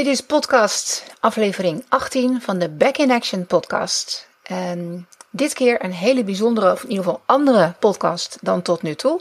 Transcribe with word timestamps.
Dit 0.00 0.08
is 0.08 0.20
podcast 0.20 1.04
aflevering 1.18 1.84
18 1.88 2.42
van 2.42 2.58
de 2.58 2.68
Back 2.68 2.96
in 2.96 3.10
Action 3.10 3.46
podcast. 3.46 4.28
En 4.42 5.08
dit 5.30 5.52
keer 5.52 5.84
een 5.84 5.92
hele 5.92 6.24
bijzondere, 6.24 6.72
of 6.72 6.82
in 6.82 6.88
ieder 6.88 7.04
geval 7.04 7.20
andere 7.26 7.74
podcast 7.78 8.38
dan 8.40 8.62
tot 8.62 8.82
nu 8.82 8.94
toe. 8.94 9.20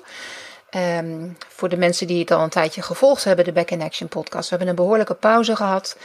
Um, 0.76 1.38
voor 1.47 1.70
de 1.70 1.78
mensen 1.78 2.07
die 2.07 2.20
het 2.20 2.31
al 2.31 2.44
een 2.44 2.50
tijdje 2.50 2.81
gevolgd 2.81 3.23
hebben, 3.23 3.46
de 3.46 3.52
Back 3.52 3.70
in 3.71 3.81
Action 3.81 4.07
podcast. 4.07 4.44
We 4.44 4.55
hebben 4.55 4.68
een 4.68 4.84
behoorlijke 4.84 5.13
pauze 5.13 5.55
gehad. 5.55 5.97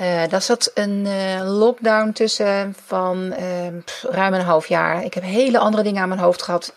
Uh, 0.00 0.22
daar 0.28 0.42
zat 0.42 0.70
een 0.74 1.06
uh, 1.06 1.58
lockdown 1.58 2.12
tussen 2.12 2.76
van 2.86 3.34
uh, 3.38 3.66
ruim 4.02 4.34
een 4.34 4.40
half 4.40 4.66
jaar. 4.66 5.04
Ik 5.04 5.14
heb 5.14 5.22
hele 5.22 5.58
andere 5.58 5.82
dingen 5.82 6.02
aan 6.02 6.08
mijn 6.08 6.20
hoofd 6.20 6.42
gehad. 6.42 6.74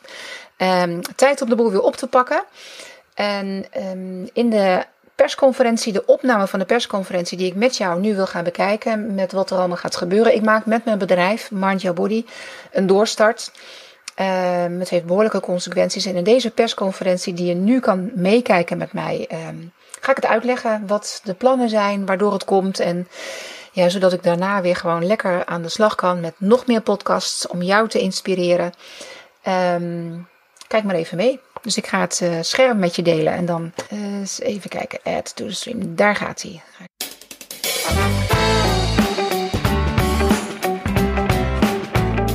Um, 0.58 1.02
tijd 1.16 1.42
om 1.42 1.50
de 1.50 1.56
boel 1.56 1.72
weer 1.72 1.82
op 1.82 1.96
te 1.96 2.08
pakken. 2.08 2.44
En 3.14 3.66
in 4.34 4.50
de 4.50 4.86
persconferentie, 5.22 5.94
de 5.94 6.06
opname 6.06 6.48
van 6.48 6.60
de 6.60 6.66
persconferentie 6.66 7.38
die 7.38 7.48
ik 7.48 7.56
met 7.56 7.78
jou 7.78 8.00
nu 8.00 8.16
wil 8.16 8.28
gaan 8.28 8.44
bekijken, 8.44 9.16
met 9.16 9.32
wat 9.32 9.52
er 9.52 9.58
allemaal 9.58 9.78
gaat 9.78 9.96
gebeuren. 9.96 10.36
Ik 10.36 10.42
maak 10.42 10.66
met 10.66 10.86
mijn 10.86 10.98
bedrijf, 10.98 11.52
Mind 11.52 11.82
Your 11.82 11.98
Body, 11.98 12.26
een 12.72 12.88
doorstart. 12.88 13.52
Uh, 14.22 14.80
het 14.80 14.90
heeft 14.90 15.06
behoorlijke 15.06 15.40
consequenties. 15.40 16.06
En 16.06 16.16
in 16.16 16.24
deze 16.24 16.52
persconferentie, 16.52 17.34
die 17.34 17.46
je 17.46 17.54
nu 17.54 17.80
kan 17.80 18.12
meekijken 18.14 18.78
met 18.78 18.94
mij, 18.94 19.30
uh, 19.32 19.38
ga 20.02 20.12
ik 20.12 20.16
het 20.16 20.26
uitleggen 20.26 20.88
wat 20.88 21.22
de 21.24 21.34
plannen 21.34 21.70
zijn, 21.70 22.06
waardoor 22.06 22.34
het 22.34 22.46
komt. 22.46 22.80
En 22.80 23.08
ja, 23.72 23.90
zodat 23.90 24.14
ik 24.14 24.24
daarna 24.24 24.62
weer 24.62 24.76
gewoon 24.76 25.06
lekker 25.06 25.46
aan 25.46 25.62
de 25.62 25.70
slag 25.70 25.96
kan 25.96 26.20
met 26.20 26.34
nog 26.38 26.66
meer 26.66 26.82
podcasts 26.82 27.48
om 27.48 27.62
jou 27.62 27.88
te 27.88 28.00
inspireren. 28.00 28.74
Um, 29.48 30.28
kijk 30.68 30.84
maar 30.84 30.96
even 30.96 31.18
mee. 31.18 31.40
Dus 31.62 31.78
ik 31.78 31.88
ga 31.88 32.00
het 32.00 32.20
uh, 32.24 32.38
scherm 32.42 32.80
met 32.80 32.96
je 32.96 33.02
delen 33.02 33.34
en 33.34 33.46
dan 33.46 33.72
uh, 33.94 34.20
eens 34.20 34.40
even 34.40 34.70
kijken. 34.70 35.00
Add 35.04 35.36
to 35.36 35.46
the 35.46 35.54
stream. 35.54 35.96
Daar 35.96 36.16
gaat 36.16 36.42
hij. 36.42 36.62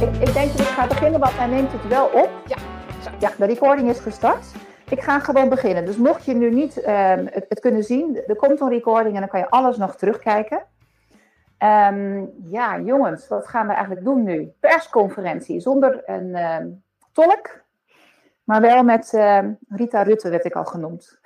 Ik, 0.00 0.28
ik, 0.28 0.32
denk 0.34 0.50
dat 0.50 0.60
ik 0.60 0.66
ga 0.66 0.86
beginnen, 0.86 1.20
want 1.20 1.36
hij 1.36 1.46
neemt 1.46 1.72
het 1.72 1.88
wel 1.88 2.06
op. 2.06 2.30
Ja. 2.46 2.56
Ja, 3.18 3.32
de 3.38 3.44
recording 3.44 3.90
is 3.90 3.98
gestart. 3.98 4.46
Ik 4.88 5.00
ga 5.00 5.18
gewoon 5.18 5.48
beginnen. 5.48 5.86
Dus 5.86 5.96
mocht 5.96 6.24
je 6.24 6.34
nu 6.34 6.50
niet 6.50 6.78
uh, 6.78 7.14
het, 7.14 7.46
het, 7.48 7.60
kunnen 7.60 7.82
zien, 7.82 8.22
er 8.26 8.36
komt 8.36 8.60
een 8.60 8.68
recording 8.68 9.14
en 9.14 9.20
dan 9.20 9.28
kan 9.28 9.40
je 9.40 9.50
alles 9.50 9.76
nog 9.76 9.96
terugkijken. 9.96 10.62
Um, 11.58 12.30
ja, 12.50 12.80
jongens, 12.80 13.28
wat 13.28 13.48
gaan 13.48 13.66
we 13.66 13.72
eigenlijk 13.72 14.04
doen 14.04 14.22
nu? 14.22 14.52
Persconferentie 14.60 15.60
zonder 15.60 16.02
een 16.04 16.34
ehm, 16.34 16.68
tolk. 17.12 17.63
Maar 18.44 18.60
wel 18.60 18.82
met 18.82 19.12
uh, 19.12 19.38
Rita 19.68 20.02
Rutte 20.02 20.30
werd 20.30 20.44
ik 20.44 20.54
al 20.54 20.64
genoemd. 20.64 21.18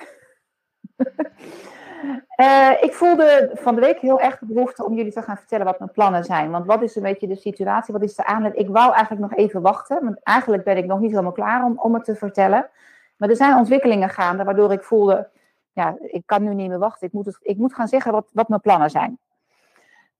uh, 2.40 2.82
ik 2.86 2.92
voelde 2.92 3.50
van 3.54 3.74
de 3.74 3.80
week 3.80 3.98
heel 3.98 4.20
erg 4.20 4.38
de 4.38 4.54
behoefte 4.54 4.84
om 4.84 4.94
jullie 4.94 5.12
te 5.12 5.22
gaan 5.22 5.36
vertellen 5.36 5.66
wat 5.66 5.78
mijn 5.78 5.92
plannen 5.92 6.24
zijn. 6.24 6.50
Want 6.50 6.66
wat 6.66 6.82
is 6.82 6.96
een 6.96 7.02
beetje 7.02 7.28
de 7.28 7.36
situatie, 7.36 7.92
wat 7.92 8.02
is 8.02 8.14
de 8.14 8.24
aanleiding? 8.24 8.66
Ik 8.66 8.74
wou 8.74 8.92
eigenlijk 8.92 9.30
nog 9.30 9.34
even 9.38 9.60
wachten, 9.60 10.04
want 10.04 10.22
eigenlijk 10.22 10.64
ben 10.64 10.76
ik 10.76 10.86
nog 10.86 11.00
niet 11.00 11.10
helemaal 11.10 11.32
klaar 11.32 11.64
om, 11.64 11.78
om 11.78 11.94
het 11.94 12.04
te 12.04 12.14
vertellen. 12.14 12.70
Maar 13.16 13.28
er 13.28 13.36
zijn 13.36 13.56
ontwikkelingen 13.56 14.08
gaande 14.08 14.44
waardoor 14.44 14.72
ik 14.72 14.82
voelde, 14.82 15.28
ja, 15.72 15.96
ik 16.00 16.22
kan 16.26 16.42
nu 16.42 16.54
niet 16.54 16.68
meer 16.68 16.78
wachten. 16.78 17.06
Ik 17.06 17.12
moet, 17.12 17.26
het, 17.26 17.38
ik 17.40 17.56
moet 17.56 17.74
gaan 17.74 17.88
zeggen 17.88 18.12
wat, 18.12 18.30
wat 18.32 18.48
mijn 18.48 18.60
plannen 18.60 18.90
zijn. 18.90 19.18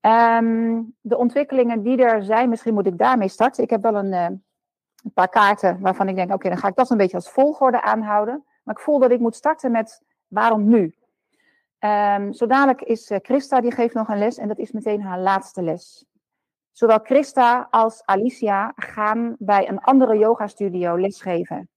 Um, 0.01 0.95
de 1.01 1.17
ontwikkelingen 1.17 1.83
die 1.83 2.05
er 2.05 2.25
zijn, 2.25 2.49
misschien 2.49 2.75
moet 2.75 2.87
ik 2.87 2.99
daarmee 2.99 3.29
starten. 3.29 3.63
Ik 3.63 3.71
heb 3.71 3.83
wel 3.83 3.95
een... 3.95 4.43
Een 5.05 5.13
paar 5.13 5.29
kaarten 5.29 5.81
waarvan 5.81 6.09
ik 6.09 6.17
denk, 6.17 6.33
oké, 6.33 6.49
dan 6.49 6.59
ga 6.59 6.69
ik 6.69 6.77
dat 6.77 6.91
een 6.91 6.97
beetje 6.97 7.17
als 7.17 7.31
volgorde 7.31 7.83
aanhouden. 7.83 8.45
Maar 8.63 8.75
ik 8.75 8.83
voel 8.83 8.99
dat 8.99 9.11
ik 9.11 9.21
moet 9.21 9.35
starten 9.37 9.71
met 9.71 10.03
waarom 10.29 10.69
nu? 10.69 10.95
Um, 11.81 12.33
zo 12.33 12.47
dadelijk 12.47 12.83
is 12.83 13.11
uh, 13.11 13.19
Christa, 13.23 13.61
die 13.61 13.73
geeft 13.73 13.95
nog 13.95 14.09
een 14.09 14.19
les 14.19 14.39
en 14.39 14.49
dat 14.49 14.59
is 14.59 14.73
meteen 14.73 15.03
haar 15.03 15.19
laatste 15.19 15.63
les. 15.63 16.07
Zowel 16.73 16.99
Christa 17.03 17.69
als 17.71 18.03
Alicia 18.05 18.73
gaan 18.77 19.37
bij 19.39 19.69
een 19.69 19.81
andere 19.81 20.19
yoga-studio 20.19 20.97
lesgeven. 20.97 21.69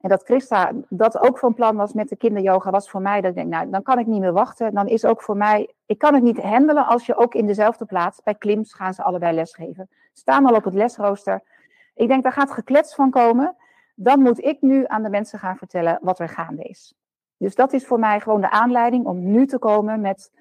En 0.00 0.08
dat 0.08 0.22
Christa 0.22 0.72
dat 0.88 1.18
ook 1.18 1.38
van 1.38 1.54
plan 1.54 1.76
was 1.76 1.92
met 1.92 2.08
de 2.08 2.16
kinderyoga, 2.16 2.70
was 2.70 2.90
voor 2.90 3.00
mij 3.00 3.20
dat 3.20 3.30
ik 3.30 3.36
denk, 3.36 3.48
nou, 3.48 3.70
dan 3.70 3.82
kan 3.82 3.98
ik 3.98 4.06
niet 4.06 4.20
meer 4.20 4.32
wachten. 4.32 4.74
Dan 4.74 4.86
is 4.86 5.04
ook 5.04 5.22
voor 5.22 5.36
mij, 5.36 5.74
ik 5.86 5.98
kan 5.98 6.14
het 6.14 6.22
niet 6.22 6.42
handelen 6.42 6.86
als 6.86 7.06
je 7.06 7.16
ook 7.16 7.34
in 7.34 7.46
dezelfde 7.46 7.84
plaats, 7.84 8.22
bij 8.22 8.34
Klims 8.34 8.74
gaan 8.74 8.94
ze 8.94 9.02
allebei 9.02 9.34
lesgeven. 9.34 9.88
Staan 10.12 10.46
al 10.46 10.54
op 10.54 10.64
het 10.64 10.74
lesrooster. 10.74 11.42
Ik 11.96 12.08
denk, 12.08 12.22
daar 12.22 12.32
gaat 12.32 12.50
geklets 12.50 12.94
van 12.94 13.10
komen. 13.10 13.56
Dan 13.94 14.20
moet 14.20 14.44
ik 14.44 14.60
nu 14.60 14.84
aan 14.86 15.02
de 15.02 15.10
mensen 15.10 15.38
gaan 15.38 15.56
vertellen 15.56 15.98
wat 16.02 16.18
er 16.18 16.28
gaande 16.28 16.62
is. 16.62 16.94
Dus 17.36 17.54
dat 17.54 17.72
is 17.72 17.86
voor 17.86 17.98
mij 17.98 18.20
gewoon 18.20 18.40
de 18.40 18.50
aanleiding 18.50 19.06
om 19.06 19.30
nu 19.30 19.46
te 19.46 19.58
komen 19.58 20.00
met 20.00 20.32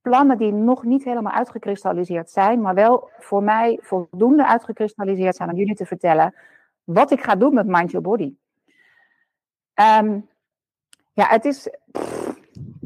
plannen 0.00 0.38
die 0.38 0.52
nog 0.52 0.84
niet 0.84 1.04
helemaal 1.04 1.32
uitgekristalliseerd 1.32 2.30
zijn, 2.30 2.60
maar 2.60 2.74
wel 2.74 3.10
voor 3.18 3.42
mij 3.42 3.78
voldoende 3.82 4.46
uitgekristalliseerd 4.46 5.36
zijn 5.36 5.50
om 5.50 5.56
jullie 5.56 5.74
te 5.74 5.86
vertellen 5.86 6.34
wat 6.84 7.10
ik 7.10 7.22
ga 7.22 7.36
doen 7.36 7.54
met 7.54 7.66
Mind 7.66 7.90
Your 7.90 8.06
Body. 8.06 8.34
Um, 9.74 10.28
ja, 11.12 11.26
het 11.26 11.44
is. 11.44 11.68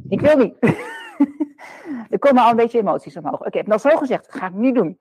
Ik 0.08 0.20
wil 0.20 0.36
niet. 0.36 0.54
er 2.10 2.18
komen 2.18 2.42
al 2.42 2.50
een 2.50 2.56
beetje 2.56 2.78
emoties 2.78 3.16
omhoog. 3.16 3.38
Oké, 3.38 3.46
okay, 3.46 3.62
nou 3.62 3.80
zo 3.80 3.96
gezegd, 3.96 4.24
dat 4.24 4.40
ga 4.40 4.46
ik 4.46 4.54
niet 4.54 4.74
doen. 4.74 4.98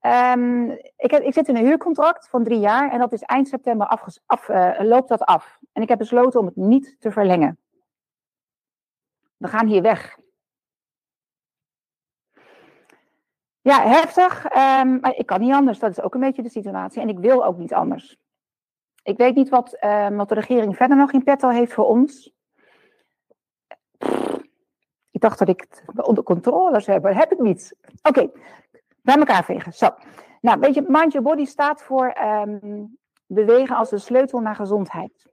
Um, 0.00 0.70
ik, 0.96 1.10
heb, 1.10 1.22
ik, 1.22 1.32
zit 1.32 1.48
in 1.48 1.56
een 1.56 1.64
huurcontract 1.64 2.28
van 2.28 2.44
drie 2.44 2.58
jaar 2.58 2.90
en 2.90 2.98
dat 2.98 3.12
is 3.12 3.22
eind 3.22 3.48
september 3.48 3.86
af, 3.86 4.48
uh, 4.48 4.74
loopt 4.78 5.08
dat 5.08 5.22
af. 5.22 5.58
En 5.72 5.82
ik 5.82 5.88
heb 5.88 5.98
besloten 5.98 6.40
om 6.40 6.46
het 6.46 6.56
niet 6.56 6.96
te 6.98 7.10
verlengen. 7.10 7.58
We 9.36 9.48
gaan 9.48 9.66
hier 9.66 9.82
weg. 9.82 10.18
Ja, 13.60 13.82
heftig, 13.82 14.44
um, 14.44 15.00
maar 15.00 15.14
ik 15.16 15.26
kan 15.26 15.40
niet 15.40 15.52
anders. 15.52 15.78
Dat 15.78 15.90
is 15.90 16.00
ook 16.00 16.14
een 16.14 16.20
beetje 16.20 16.42
de 16.42 16.48
situatie. 16.48 17.02
En 17.02 17.08
ik 17.08 17.18
wil 17.18 17.44
ook 17.44 17.58
niet 17.58 17.74
anders. 17.74 18.16
Ik 19.02 19.16
weet 19.16 19.34
niet 19.34 19.48
wat, 19.48 19.84
um, 19.84 20.16
wat 20.16 20.28
de 20.28 20.34
regering 20.34 20.76
verder 20.76 20.96
nog 20.96 21.12
in 21.12 21.24
petto 21.24 21.48
heeft 21.48 21.72
voor 21.72 21.86
ons. 21.86 22.32
Ik 25.10 25.20
dacht 25.20 25.38
dat 25.38 25.48
ik 25.48 25.66
het 25.68 26.06
onder 26.06 26.24
controle 26.24 26.80
zou 26.80 26.92
hebben. 26.92 27.16
Heb 27.16 27.32
ik 27.32 27.38
niet. 27.38 27.76
Oké, 28.02 28.30
bij 29.08 29.18
elkaar 29.18 29.44
vegen. 29.44 29.72
Zo. 29.72 29.88
Nou, 30.40 30.60
weet 30.60 30.74
je, 30.74 30.84
Mind 30.86 31.12
Your 31.12 31.28
Body 31.28 31.44
staat 31.44 31.82
voor 31.82 32.16
um, 32.46 32.98
bewegen 33.26 33.76
als 33.76 33.90
de 33.90 33.98
sleutel 33.98 34.40
naar 34.40 34.54
gezondheid. 34.54 35.26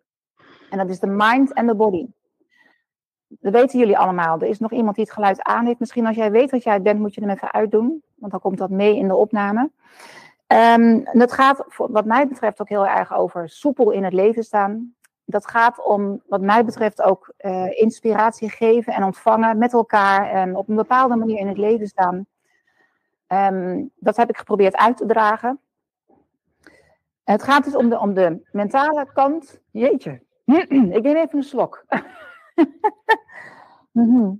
En 0.69 0.77
dat 0.77 0.89
is 0.89 0.99
de 0.99 1.07
mind 1.07 1.53
en 1.53 1.67
de 1.67 1.75
body. 1.75 2.07
Dat 3.27 3.53
weten 3.53 3.79
jullie 3.79 3.97
allemaal. 3.97 4.39
Er 4.39 4.47
is 4.47 4.59
nog 4.59 4.71
iemand 4.71 4.95
die 4.95 5.03
het 5.03 5.13
geluid 5.13 5.43
aan 5.43 5.65
heeft. 5.65 5.79
Misschien 5.79 6.05
als 6.05 6.15
jij 6.15 6.31
weet 6.31 6.49
dat 6.49 6.63
jij 6.63 6.73
het 6.73 6.83
bent, 6.83 6.99
moet 6.99 7.13
je 7.13 7.21
hem 7.21 7.29
even 7.29 7.53
uitdoen. 7.53 8.03
Want 8.15 8.31
dan 8.31 8.41
komt 8.41 8.57
dat 8.57 8.69
mee 8.69 8.97
in 8.97 9.07
de 9.07 9.15
opname. 9.15 9.71
Um, 10.47 11.03
dat 11.11 11.31
gaat, 11.31 11.65
wat 11.77 12.05
mij 12.05 12.27
betreft, 12.27 12.61
ook 12.61 12.69
heel 12.69 12.87
erg 12.87 13.13
over 13.13 13.49
soepel 13.49 13.91
in 13.91 14.03
het 14.03 14.13
leven 14.13 14.43
staan. 14.43 14.95
Dat 15.25 15.47
gaat 15.47 15.85
om, 15.85 16.21
wat 16.27 16.41
mij 16.41 16.65
betreft, 16.65 17.01
ook 17.01 17.33
uh, 17.37 17.81
inspiratie 17.81 18.49
geven 18.49 18.93
en 18.93 19.03
ontvangen 19.03 19.57
met 19.57 19.73
elkaar. 19.73 20.29
En 20.29 20.55
op 20.55 20.69
een 20.69 20.75
bepaalde 20.75 21.15
manier 21.15 21.39
in 21.39 21.47
het 21.47 21.57
leven 21.57 21.87
staan. 21.87 22.25
Um, 23.27 23.91
dat 23.95 24.17
heb 24.17 24.29
ik 24.29 24.37
geprobeerd 24.37 24.75
uit 24.75 24.97
te 24.97 25.05
dragen. 25.05 25.59
Het 27.23 27.43
gaat 27.43 27.63
dus 27.63 27.75
om 27.75 27.89
de, 27.89 27.99
om 27.99 28.13
de 28.13 28.47
mentale 28.51 29.07
kant. 29.13 29.61
Jeetje, 29.71 30.21
ik 30.95 31.01
neem 31.03 31.15
even 31.15 31.37
een 31.37 31.43
slok. 31.43 31.85
Mhm. 33.91 34.33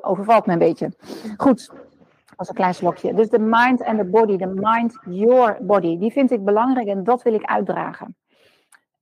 Overvalt 0.00 0.46
me 0.46 0.52
een 0.52 0.58
beetje. 0.58 0.92
Goed, 1.36 1.72
als 2.36 2.48
een 2.48 2.54
klein 2.54 2.74
slokje. 2.74 3.14
Dus 3.14 3.28
de 3.28 3.38
mind 3.38 3.80
en 3.80 3.96
de 3.96 4.04
body, 4.04 4.36
de 4.36 4.46
mind, 4.46 4.98
your 5.04 5.64
body, 5.64 5.98
die 5.98 6.12
vind 6.12 6.30
ik 6.30 6.44
belangrijk 6.44 6.86
en 6.86 7.04
dat 7.04 7.22
wil 7.22 7.34
ik 7.34 7.44
uitdragen. 7.44 8.16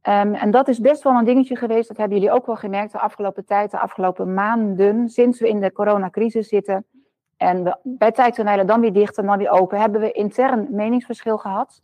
Um, 0.09 0.35
en 0.35 0.51
dat 0.51 0.69
is 0.69 0.81
best 0.81 1.03
wel 1.03 1.13
een 1.13 1.25
dingetje 1.25 1.57
geweest, 1.57 1.89
dat 1.89 1.97
hebben 1.97 2.19
jullie 2.19 2.35
ook 2.35 2.47
wel 2.47 2.57
gemerkt 2.57 2.93
de 2.93 2.99
afgelopen 2.99 3.45
tijd, 3.45 3.71
de 3.71 3.79
afgelopen 3.79 4.35
maanden, 4.35 5.09
sinds 5.09 5.41
we 5.41 5.49
in 5.49 5.61
de 5.61 5.73
coronacrisis 5.73 6.49
zitten. 6.49 6.87
En 7.43 7.65
we, 7.65 7.77
bij 7.83 8.13
tijdtonelen 8.13 8.67
dan 8.67 8.81
weer 8.81 8.93
dicht 8.93 9.19
en 9.19 9.27
dan 9.27 9.39
weer 9.39 9.51
open, 9.51 9.81
hebben 9.81 10.01
we 10.01 10.13
intern 10.13 10.67
meningsverschil 10.71 11.39
gehad. 11.39 11.81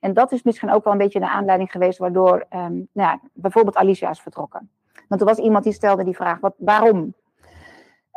En 0.00 0.14
dat 0.14 0.32
is 0.32 0.42
misschien 0.42 0.70
ook 0.70 0.84
wel 0.84 0.92
een 0.92 0.98
beetje 0.98 1.20
de 1.20 1.28
aanleiding 1.28 1.70
geweest 1.70 1.98
waardoor 1.98 2.34
um, 2.34 2.88
nou 2.92 3.10
ja, 3.10 3.20
bijvoorbeeld 3.32 3.76
Alicia 3.76 4.10
is 4.10 4.20
vertrokken. 4.20 4.70
Want 5.08 5.20
er 5.20 5.26
was 5.26 5.38
iemand 5.38 5.64
die 5.64 5.72
stelde 5.72 6.04
die 6.04 6.16
vraag, 6.16 6.40
wat, 6.40 6.54
waarom? 6.56 7.14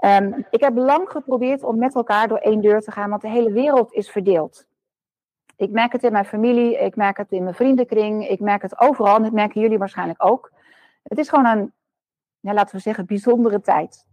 Um, 0.05 0.45
ik 0.49 0.61
heb 0.61 0.75
lang 0.75 1.09
geprobeerd 1.09 1.63
om 1.63 1.77
met 1.77 1.95
elkaar 1.95 2.27
door 2.27 2.37
één 2.37 2.61
deur 2.61 2.81
te 2.81 2.91
gaan, 2.91 3.09
want 3.09 3.21
de 3.21 3.29
hele 3.29 3.51
wereld 3.51 3.93
is 3.93 4.11
verdeeld. 4.11 4.67
Ik 5.55 5.71
merk 5.71 5.91
het 5.91 6.03
in 6.03 6.11
mijn 6.11 6.25
familie, 6.25 6.77
ik 6.77 6.95
merk 6.95 7.17
het 7.17 7.31
in 7.31 7.43
mijn 7.43 7.55
vriendenkring, 7.55 8.27
ik 8.27 8.39
merk 8.39 8.61
het 8.61 8.79
overal 8.79 9.15
en 9.15 9.23
dat 9.23 9.31
merken 9.31 9.61
jullie 9.61 9.77
waarschijnlijk 9.77 10.25
ook. 10.25 10.51
Het 11.03 11.17
is 11.17 11.29
gewoon 11.29 11.45
een, 11.45 11.73
ja, 12.39 12.53
laten 12.53 12.75
we 12.75 12.81
zeggen, 12.81 13.05
bijzondere 13.05 13.61
tijd. 13.61 14.07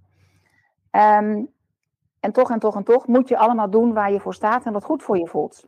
Um, 0.90 1.52
en 2.22 2.32
toch 2.32 2.50
en 2.50 2.58
toch 2.58 2.76
en 2.76 2.84
toch 2.84 3.06
moet 3.06 3.28
je 3.28 3.36
allemaal 3.36 3.70
doen 3.70 3.92
waar 3.92 4.12
je 4.12 4.20
voor 4.20 4.34
staat 4.34 4.64
en 4.64 4.72
wat 4.72 4.84
goed 4.84 5.02
voor 5.02 5.18
je 5.18 5.26
voelt. 5.26 5.66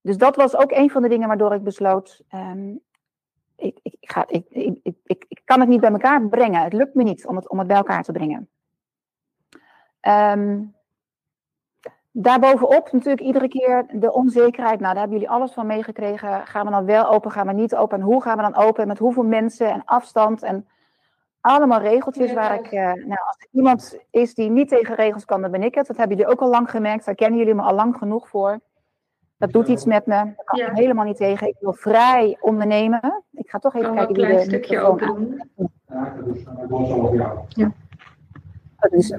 Dus 0.00 0.16
dat 0.16 0.36
was 0.36 0.56
ook 0.56 0.70
een 0.70 0.90
van 0.90 1.02
de 1.02 1.08
dingen 1.08 1.28
waardoor 1.28 1.54
ik 1.54 1.62
besloot, 1.62 2.22
um, 2.34 2.80
ik, 3.56 3.78
ik, 3.82 3.96
ga, 4.00 4.24
ik, 4.28 4.46
ik, 5.04 5.24
ik 5.28 5.40
kan 5.44 5.60
het 5.60 5.68
niet 5.68 5.80
bij 5.80 5.90
elkaar 5.90 6.28
brengen. 6.28 6.62
Het 6.62 6.72
lukt 6.72 6.94
me 6.94 7.02
niet 7.02 7.26
om 7.26 7.36
het, 7.36 7.48
om 7.48 7.58
het 7.58 7.66
bij 7.66 7.76
elkaar 7.76 8.02
te 8.02 8.12
brengen. 8.12 8.48
Um, 10.00 10.74
Daarbovenop 12.14 12.92
natuurlijk 12.92 13.20
iedere 13.20 13.48
keer 13.48 13.86
de 13.92 14.12
onzekerheid. 14.12 14.80
Nou, 14.80 14.92
daar 14.92 15.02
hebben 15.02 15.18
jullie 15.18 15.34
alles 15.34 15.52
van 15.52 15.66
meegekregen. 15.66 16.46
Gaan 16.46 16.64
we 16.64 16.70
dan 16.70 16.84
wel 16.84 17.08
open, 17.08 17.30
gaan 17.30 17.46
we 17.46 17.52
niet 17.52 17.74
open? 17.74 17.98
En 17.98 18.04
hoe 18.04 18.22
gaan 18.22 18.36
we 18.36 18.42
dan 18.42 18.56
open? 18.56 18.86
Met 18.86 18.98
hoeveel 18.98 19.24
mensen 19.24 19.70
en 19.70 19.84
afstand? 19.84 20.42
En 20.42 20.68
allemaal 21.42 21.80
regeltjes 21.80 22.32
waar 22.32 22.54
ik... 22.54 22.72
Uh, 22.72 22.80
nou, 22.80 23.20
als 23.26 23.36
er 23.38 23.48
iemand 23.50 23.98
is 24.10 24.34
die 24.34 24.50
niet 24.50 24.68
tegen 24.68 24.94
regels 24.94 25.24
kan, 25.24 25.40
dan 25.42 25.50
ben 25.50 25.62
ik 25.62 25.74
het. 25.74 25.86
Dat 25.86 25.96
hebben 25.96 26.16
jullie 26.16 26.32
ook 26.32 26.40
al 26.40 26.48
lang 26.48 26.70
gemerkt. 26.70 27.04
Daar 27.04 27.14
kennen 27.14 27.38
jullie 27.38 27.54
me 27.54 27.62
al 27.62 27.74
lang 27.74 27.96
genoeg 27.96 28.28
voor. 28.28 28.60
Dat 29.36 29.52
doet 29.52 29.68
iets 29.68 29.84
met 29.84 30.06
me. 30.06 30.14
Daar 30.14 30.44
kan 30.44 30.60
ik 30.60 30.66
helemaal 30.72 31.04
niet 31.04 31.16
tegen. 31.16 31.48
Ik 31.48 31.56
wil 31.60 31.72
vrij 31.72 32.36
ondernemen. 32.40 33.24
Ik 33.32 33.50
ga 33.50 33.58
toch 33.58 33.74
even 33.74 33.94
kijken 33.94 34.14
wie 34.14 34.26
de 34.26 34.40
stukje 34.40 34.80
open 34.80 35.48
Ja, 37.14 37.44
Ja. 37.48 37.72
Dus, 38.90 39.14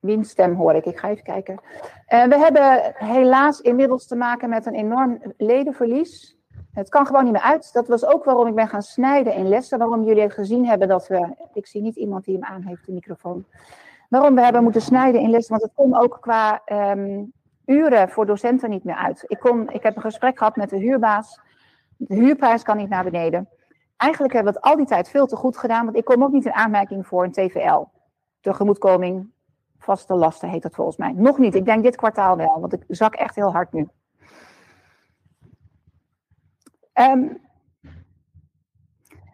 Wiens 0.00 0.30
stem 0.30 0.54
hoor 0.54 0.74
ik? 0.74 0.84
Ik 0.84 0.98
ga 0.98 1.08
even 1.08 1.24
kijken. 1.24 1.60
Uh, 2.08 2.24
we 2.24 2.38
hebben 2.38 2.94
helaas 2.94 3.60
inmiddels 3.60 4.06
te 4.06 4.16
maken 4.16 4.48
met 4.48 4.66
een 4.66 4.74
enorm 4.74 5.22
ledenverlies. 5.36 6.36
Het 6.76 6.88
kan 6.88 7.06
gewoon 7.06 7.24
niet 7.24 7.32
meer 7.32 7.42
uit. 7.42 7.72
Dat 7.72 7.88
was 7.88 8.04
ook 8.04 8.24
waarom 8.24 8.46
ik 8.46 8.54
ben 8.54 8.68
gaan 8.68 8.82
snijden 8.82 9.34
in 9.34 9.48
lessen. 9.48 9.78
Waarom 9.78 10.04
jullie 10.04 10.30
gezien 10.30 10.66
hebben 10.66 10.88
dat 10.88 11.06
we. 11.06 11.34
Ik 11.52 11.66
zie 11.66 11.82
niet 11.82 11.96
iemand 11.96 12.24
die 12.24 12.34
hem 12.34 12.44
aan 12.44 12.62
heeft, 12.62 12.86
de 12.86 12.92
microfoon. 12.92 13.44
Waarom 14.08 14.34
we 14.34 14.40
hebben 14.40 14.62
moeten 14.62 14.82
snijden 14.82 15.20
in 15.20 15.30
lessen. 15.30 15.50
Want 15.50 15.62
het 15.62 15.74
kon 15.74 15.96
ook 15.96 16.18
qua 16.20 16.62
um, 16.72 17.32
uren 17.64 18.08
voor 18.08 18.26
docenten 18.26 18.70
niet 18.70 18.84
meer 18.84 18.94
uit. 18.94 19.24
Ik, 19.26 19.38
kon, 19.38 19.70
ik 19.70 19.82
heb 19.82 19.96
een 19.96 20.02
gesprek 20.02 20.38
gehad 20.38 20.56
met 20.56 20.70
de 20.70 20.78
huurbaas. 20.78 21.40
De 21.96 22.14
huurprijs 22.14 22.62
kan 22.62 22.76
niet 22.76 22.88
naar 22.88 23.04
beneden. 23.04 23.48
Eigenlijk 23.96 24.32
hebben 24.32 24.52
we 24.52 24.58
het 24.58 24.68
al 24.68 24.76
die 24.76 24.86
tijd 24.86 25.08
veel 25.08 25.26
te 25.26 25.36
goed 25.36 25.56
gedaan. 25.56 25.84
Want 25.84 25.96
ik 25.96 26.04
kom 26.04 26.22
ook 26.22 26.32
niet 26.32 26.44
in 26.46 26.54
aanmerking 26.54 27.06
voor 27.06 27.24
een 27.24 27.32
TVL. 27.32 27.84
Tegemoetkoming 28.40 29.30
Vaste 29.78 30.14
lasten 30.14 30.48
heet 30.48 30.62
dat 30.62 30.74
volgens 30.74 30.96
mij. 30.96 31.12
Nog 31.12 31.38
niet. 31.38 31.54
Ik 31.54 31.64
denk 31.64 31.82
dit 31.82 31.96
kwartaal 31.96 32.36
wel, 32.36 32.60
want 32.60 32.72
ik 32.72 32.84
zak 32.88 33.14
echt 33.14 33.34
heel 33.34 33.52
hard 33.52 33.72
nu. 33.72 33.88
Um, 36.98 37.44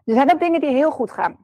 er 0.04 0.14
zijn 0.14 0.32
ook 0.32 0.40
dingen 0.40 0.60
die 0.60 0.70
heel 0.70 0.90
goed 0.90 1.10
gaan. 1.10 1.36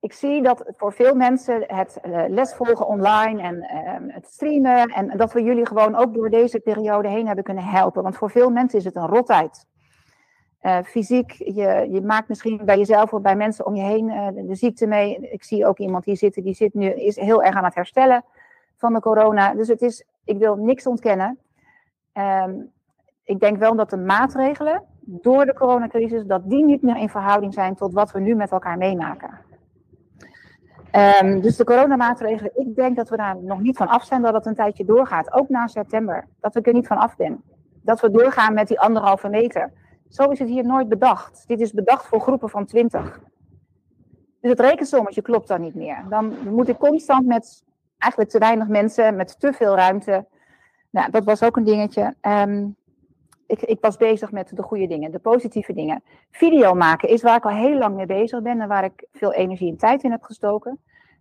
Ik 0.00 0.12
zie 0.12 0.42
dat 0.42 0.72
voor 0.76 0.92
veel 0.92 1.14
mensen 1.14 1.64
het 1.66 1.98
uh, 2.06 2.24
lesvolgen 2.28 2.86
online 2.86 3.42
en 3.42 3.56
uh, 3.56 4.14
het 4.14 4.26
streamen. 4.26 4.88
En 4.88 5.16
dat 5.16 5.32
we 5.32 5.42
jullie 5.42 5.66
gewoon 5.66 5.94
ook 5.94 6.14
door 6.14 6.30
deze 6.30 6.60
periode 6.60 7.08
heen 7.08 7.26
hebben 7.26 7.44
kunnen 7.44 7.64
helpen. 7.64 8.02
Want 8.02 8.16
voor 8.16 8.30
veel 8.30 8.50
mensen 8.50 8.78
is 8.78 8.84
het 8.84 8.96
een 8.96 9.06
rottijd. 9.06 9.66
Uh, 10.62 10.82
fysiek, 10.82 11.32
je, 11.32 11.86
je 11.90 12.00
maakt 12.02 12.28
misschien 12.28 12.60
bij 12.64 12.78
jezelf 12.78 13.12
of 13.12 13.20
bij 13.20 13.36
mensen 13.36 13.66
om 13.66 13.74
je 13.74 13.82
heen 13.82 14.08
uh, 14.08 14.28
de, 14.48 14.54
ziekte 14.54 14.86
mee. 14.86 15.18
Ik 15.30 15.44
zie 15.44 15.66
ook 15.66 15.78
iemand 15.78 16.04
hier 16.04 16.16
zitten, 16.16 16.42
die 16.42 16.54
zit 16.54 16.74
nu, 16.74 16.90
is 16.90 17.16
heel 17.16 17.42
erg 17.42 17.56
aan 17.56 17.64
het 17.64 17.74
herstellen 17.74 18.24
van 18.76 18.92
de 18.92 19.00
corona. 19.00 19.54
Dus 19.54 19.68
het 19.68 19.82
is, 19.82 20.04
ik 20.24 20.38
wil 20.38 20.56
niks 20.56 20.86
ontkennen. 20.86 21.38
Um, 22.12 22.72
ik 23.26 23.40
denk 23.40 23.58
wel 23.58 23.76
dat 23.76 23.90
de 23.90 23.96
maatregelen 23.96 24.82
door 25.00 25.44
de 25.44 25.54
coronacrisis, 25.54 26.24
dat 26.24 26.50
die 26.50 26.64
niet 26.64 26.82
meer 26.82 26.96
in 26.96 27.08
verhouding 27.08 27.54
zijn 27.54 27.74
tot 27.74 27.92
wat 27.92 28.12
we 28.12 28.20
nu 28.20 28.34
met 28.34 28.50
elkaar 28.50 28.78
meemaken. 28.78 29.30
Um, 31.22 31.40
dus 31.40 31.56
de 31.56 31.64
coronamaatregelen, 31.64 32.50
ik 32.54 32.74
denk 32.74 32.96
dat 32.96 33.08
we 33.08 33.16
daar 33.16 33.36
nog 33.36 33.60
niet 33.60 33.76
van 33.76 33.88
af 33.88 34.04
zijn, 34.04 34.22
dat 34.22 34.34
het 34.34 34.46
een 34.46 34.54
tijdje 34.54 34.84
doorgaat, 34.84 35.32
ook 35.32 35.48
na 35.48 35.66
september. 35.66 36.26
Dat 36.40 36.56
ik 36.56 36.66
er 36.66 36.72
niet 36.72 36.86
van 36.86 36.96
af 36.96 37.16
ben. 37.16 37.42
Dat 37.82 38.00
we 38.00 38.10
doorgaan 38.10 38.54
met 38.54 38.68
die 38.68 38.80
anderhalve 38.80 39.28
meter. 39.28 39.72
Zo 40.08 40.30
is 40.30 40.38
het 40.38 40.48
hier 40.48 40.64
nooit 40.64 40.88
bedacht. 40.88 41.44
Dit 41.46 41.60
is 41.60 41.72
bedacht 41.72 42.06
voor 42.06 42.20
groepen 42.20 42.48
van 42.48 42.66
20. 42.66 43.20
Dus 44.40 44.50
het 44.50 44.60
rekensommetje 44.60 45.22
klopt 45.22 45.48
dan 45.48 45.60
niet 45.60 45.74
meer. 45.74 46.04
Dan 46.08 46.34
moet 46.50 46.68
ik 46.68 46.78
constant 46.78 47.26
met 47.26 47.64
eigenlijk 47.98 48.30
te 48.30 48.38
weinig 48.38 48.68
mensen, 48.68 49.16
met 49.16 49.40
te 49.40 49.52
veel 49.52 49.74
ruimte. 49.74 50.26
Nou, 50.90 51.10
dat 51.10 51.24
was 51.24 51.42
ook 51.42 51.56
een 51.56 51.64
dingetje. 51.64 52.14
Um, 52.22 52.76
ik, 53.46 53.62
ik, 53.62 53.80
was 53.80 53.96
bezig 53.96 54.32
met 54.32 54.56
de 54.56 54.62
goede 54.62 54.86
dingen, 54.86 55.10
de 55.10 55.18
positieve 55.18 55.72
dingen. 55.72 56.02
Video 56.30 56.74
maken 56.74 57.08
is 57.08 57.22
waar 57.22 57.36
ik 57.36 57.44
al 57.44 57.50
heel 57.50 57.78
lang 57.78 57.96
mee 57.96 58.06
bezig 58.06 58.42
ben 58.42 58.60
en 58.60 58.68
waar 58.68 58.84
ik 58.84 59.06
veel 59.12 59.32
energie 59.32 59.70
en 59.70 59.76
tijd 59.76 60.02
in 60.02 60.10
heb 60.10 60.22
gestoken. 60.22 60.78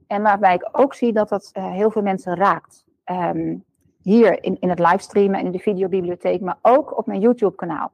En 0.07 0.21
waarbij 0.21 0.55
ik 0.55 0.69
ook 0.71 0.93
zie 0.93 1.13
dat 1.13 1.29
dat 1.29 1.51
uh, 1.57 1.71
heel 1.71 1.91
veel 1.91 2.01
mensen 2.01 2.35
raakt. 2.35 2.85
Um, 3.05 3.63
hier 4.01 4.43
in, 4.43 4.57
in 4.59 4.69
het 4.69 4.79
livestreamen 4.79 5.39
en 5.39 5.45
in 5.45 5.51
de 5.51 5.59
videobibliotheek, 5.59 6.41
maar 6.41 6.57
ook 6.61 6.97
op 6.97 7.05
mijn 7.05 7.19
YouTube-kanaal. 7.19 7.91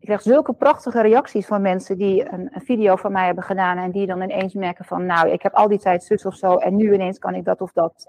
Ik 0.00 0.12
krijg 0.12 0.22
zulke 0.22 0.52
prachtige 0.52 1.02
reacties 1.02 1.46
van 1.46 1.62
mensen 1.62 1.98
die 1.98 2.32
een, 2.32 2.48
een, 2.52 2.60
video 2.60 2.96
van 2.96 3.12
mij 3.12 3.26
hebben 3.26 3.44
gedaan 3.44 3.78
en 3.78 3.90
die 3.90 4.06
dan 4.06 4.22
ineens 4.22 4.54
merken 4.54 4.84
van, 4.84 5.06
nou, 5.06 5.28
ik 5.28 5.42
heb 5.42 5.54
al 5.54 5.68
die 5.68 5.78
tijd 5.78 6.04
zus 6.04 6.24
of 6.24 6.34
zo 6.34 6.56
en 6.56 6.76
nu 6.76 6.94
ineens 6.94 7.18
kan 7.18 7.34
ik 7.34 7.44
dat 7.44 7.60
of 7.60 7.72
dat. 7.72 8.08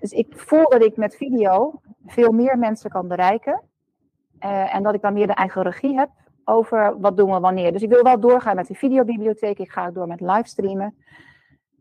Dus 0.00 0.12
ik 0.12 0.32
voel 0.36 0.68
dat 0.68 0.84
ik 0.84 0.96
met 0.96 1.16
video 1.16 1.80
veel 2.06 2.32
meer 2.32 2.58
mensen 2.58 2.90
kan 2.90 3.08
bereiken 3.08 3.62
uh, 4.44 4.74
en 4.74 4.82
dat 4.82 4.94
ik 4.94 5.02
dan 5.02 5.12
meer 5.12 5.26
de 5.26 5.32
eigen 5.32 5.62
regie 5.62 5.98
heb 5.98 6.10
over 6.44 7.00
wat 7.00 7.16
doen 7.16 7.32
we 7.32 7.40
wanneer. 7.40 7.72
Dus 7.72 7.82
ik 7.82 7.88
wil 7.88 8.02
wel 8.02 8.20
doorgaan 8.20 8.56
met 8.56 8.66
de 8.66 8.74
videobibliotheek. 8.74 9.58
Ik 9.58 9.70
ga 9.70 9.90
door 9.90 10.06
met 10.06 10.20
livestreamen. 10.20 10.94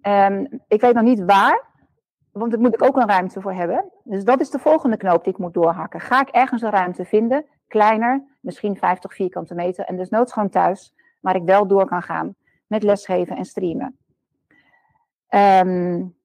Um, 0.02 0.62
ik 0.68 0.82
weet 0.82 0.94
nog 0.94 1.04
niet 1.04 1.24
waar, 1.26 1.64
want 2.32 2.52
daar 2.52 2.60
moet 2.60 2.74
ik 2.74 2.84
ook 2.84 2.98
een 2.98 3.08
ruimte 3.08 3.42
voor 3.42 3.54
hebben. 3.54 3.92
Dus 4.04 4.24
dat 4.24 4.40
is 4.40 4.50
de 4.50 4.60
volgende 4.60 4.98
knoop 4.98 5.24
die 5.24 5.34
ik 5.34 5.40
moet 5.40 5.54
doorhakken. 5.54 6.00
Ga 6.00 6.22
ik 6.22 6.30
ergens 6.30 6.62
een 6.62 6.70
ruimte 6.70 7.06
vinden, 7.06 7.46
kleiner, 7.68 8.24
misschien 8.42 8.78
50 8.78 9.14
vierkante 9.14 9.56
meter, 9.56 9.86
en 9.86 9.98
dus 9.98 10.10
noods 10.10 10.34
gewoon 10.34 10.50
thuis, 10.50 10.94
waar 11.20 11.36
ik 11.36 11.44
wel 11.44 11.68
door 11.68 11.86
kan 11.86 12.02
gaan 12.02 12.36
met 12.68 12.84
lesgeven 12.84 13.38
en 13.38 13.46
streamen. 13.46 13.98
Um, 15.30 16.18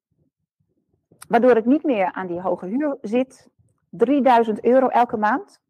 waardoor 1.28 1.56
ik 1.56 1.64
niet 1.64 1.82
meer 1.82 2.12
aan 2.12 2.26
die 2.26 2.40
hoge 2.40 2.66
huur 2.66 2.98
zit. 3.00 3.48
3000 3.90 4.64
euro 4.64 4.88
elke 4.88 5.16
maand. 5.16 5.62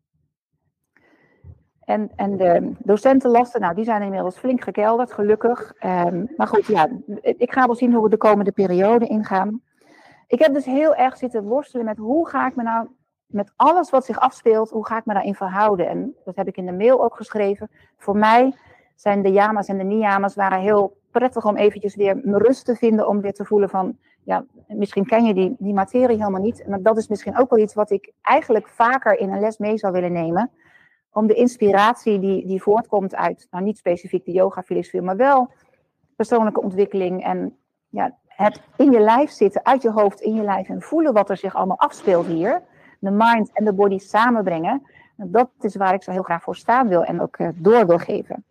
En, 1.85 2.11
en 2.17 2.37
de 2.37 2.73
docentenlasten, 2.79 3.61
nou, 3.61 3.75
die 3.75 3.85
zijn 3.85 4.03
inmiddels 4.03 4.37
flink 4.37 4.63
gekelderd, 4.63 5.13
gelukkig. 5.13 5.75
Um, 5.85 6.29
maar 6.37 6.47
goed, 6.47 6.67
ja, 6.67 6.89
ik 7.21 7.53
ga 7.53 7.67
wel 7.67 7.75
zien 7.75 7.93
hoe 7.93 8.03
we 8.03 8.09
de 8.09 8.17
komende 8.17 8.53
periode 8.53 9.07
ingaan. 9.07 9.61
Ik 10.27 10.39
heb 10.39 10.55
dus 10.55 10.65
heel 10.65 10.95
erg 10.95 11.17
zitten 11.17 11.45
worstelen 11.45 11.85
met 11.85 11.97
hoe 11.97 12.29
ga 12.29 12.47
ik 12.47 12.57
me 12.57 12.63
nou 12.63 12.89
met 13.27 13.53
alles 13.57 13.91
wat 13.91 14.05
zich 14.05 14.19
afspeelt, 14.19 14.71
hoe 14.71 14.87
ga 14.87 14.97
ik 14.97 15.05
me 15.05 15.13
daarin 15.13 15.35
verhouden? 15.35 15.89
En 15.89 16.15
dat 16.25 16.37
heb 16.37 16.49
ik 16.49 16.57
in 16.57 16.67
de 16.67 16.73
mail 16.73 17.05
ook 17.05 17.17
geschreven. 17.17 17.71
Voor 17.97 18.17
mij 18.17 18.55
zijn 18.95 19.23
de 19.23 19.33
yama's 19.33 19.69
en 19.69 19.79
de 19.79 19.85
niyamas 19.85 20.35
waren 20.35 20.61
heel 20.61 20.97
prettig 21.11 21.45
om 21.45 21.57
eventjes 21.57 21.95
weer 21.97 22.21
rust 22.25 22.65
te 22.65 22.77
vinden, 22.77 23.09
om 23.09 23.21
weer 23.21 23.33
te 23.33 23.45
voelen 23.45 23.69
van, 23.69 23.97
ja, 24.23 24.45
misschien 24.69 25.07
ken 25.07 25.25
je 25.25 25.35
die, 25.35 25.57
die 25.59 25.75
materie 25.75 26.17
helemaal 26.17 26.41
niet. 26.41 26.65
Maar 26.69 26.83
dat 26.83 26.97
is 26.97 27.09
misschien 27.09 27.39
ook 27.39 27.51
wel 27.51 27.59
iets 27.59 27.75
wat 27.75 27.91
ik 27.91 28.13
eigenlijk 28.23 28.69
vaker 28.69 29.19
in 29.19 29.33
een 29.33 29.41
les 29.41 29.59
mee 29.59 29.79
zou 29.79 29.93
willen 29.93 30.13
nemen. 30.13 30.51
Om 31.15 31.27
de 31.27 31.35
inspiratie 31.35 32.19
die, 32.19 32.47
die 32.47 32.63
voortkomt 32.63 33.15
uit, 33.15 33.47
nou 33.51 33.65
niet 33.65 33.77
specifiek 33.77 34.25
de 34.25 34.33
yoga-filosofie, 34.33 35.03
maar 35.03 35.17
wel 35.17 35.51
persoonlijke 36.17 36.63
ontwikkeling 36.63 37.25
en 37.25 37.57
ja, 37.89 38.17
het 38.27 38.61
in 38.77 38.91
je 38.91 39.01
lijf 39.01 39.31
zitten, 39.31 39.65
uit 39.65 39.83
je 39.83 39.91
hoofd 39.91 40.21
in 40.21 40.35
je 40.35 40.43
lijf 40.43 40.69
en 40.69 40.83
voelen 40.83 41.13
wat 41.13 41.31
er 41.31 41.37
zich 41.37 41.55
allemaal 41.55 41.79
afspeelt 41.79 42.27
hier. 42.27 42.63
De 42.99 43.11
mind 43.11 43.51
en 43.53 43.65
de 43.65 43.73
body 43.73 43.99
samenbrengen. 43.99 44.83
Dat 45.17 45.51
is 45.61 45.77
waar 45.77 45.95
ik 45.95 46.03
zo 46.03 46.11
heel 46.11 46.23
graag 46.23 46.43
voor 46.43 46.57
staan 46.57 46.89
wil 46.89 47.05
en 47.05 47.21
ook 47.21 47.39
uh, 47.39 47.49
door 47.55 47.87
wil 47.87 47.99
geven. 47.99 48.45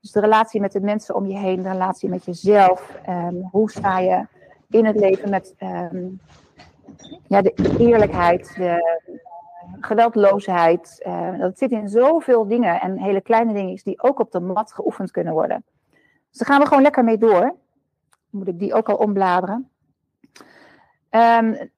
Dus 0.00 0.12
de 0.12 0.20
relatie 0.20 0.60
met 0.60 0.72
de 0.72 0.80
mensen 0.80 1.14
om 1.14 1.26
je 1.26 1.38
heen, 1.38 1.62
de 1.62 1.70
relatie 1.70 2.08
met 2.08 2.24
jezelf. 2.24 3.00
Um, 3.08 3.48
hoe 3.50 3.70
sta 3.70 3.98
je 3.98 4.26
in 4.70 4.84
het 4.84 4.96
leven 4.96 5.30
met 5.30 5.54
um, 5.92 6.20
ja, 7.28 7.42
de, 7.42 7.76
eerlijkheid, 7.78 8.54
de 8.56 9.00
geweldloosheid. 9.84 11.02
Uh, 11.06 11.38
dat 11.38 11.58
zit 11.58 11.70
in 11.70 11.88
zoveel 11.88 12.46
dingen 12.46 12.80
en 12.80 12.98
hele 12.98 13.20
kleine 13.20 13.52
dingen 13.52 13.80
die 13.84 14.02
ook 14.02 14.20
op 14.20 14.30
de 14.30 14.40
mat 14.40 14.72
geoefend 14.72 15.10
kunnen 15.10 15.32
worden. 15.32 15.64
Dus 16.30 16.38
daar 16.38 16.48
gaan 16.48 16.60
we 16.60 16.66
gewoon 16.66 16.82
lekker 16.82 17.04
mee 17.04 17.18
door 17.18 17.56
moet 18.34 18.48
ik 18.48 18.58
die 18.58 18.74
ook 18.74 18.88
al 18.88 18.96
ombladeren. 18.96 19.70
Um, 21.10 21.70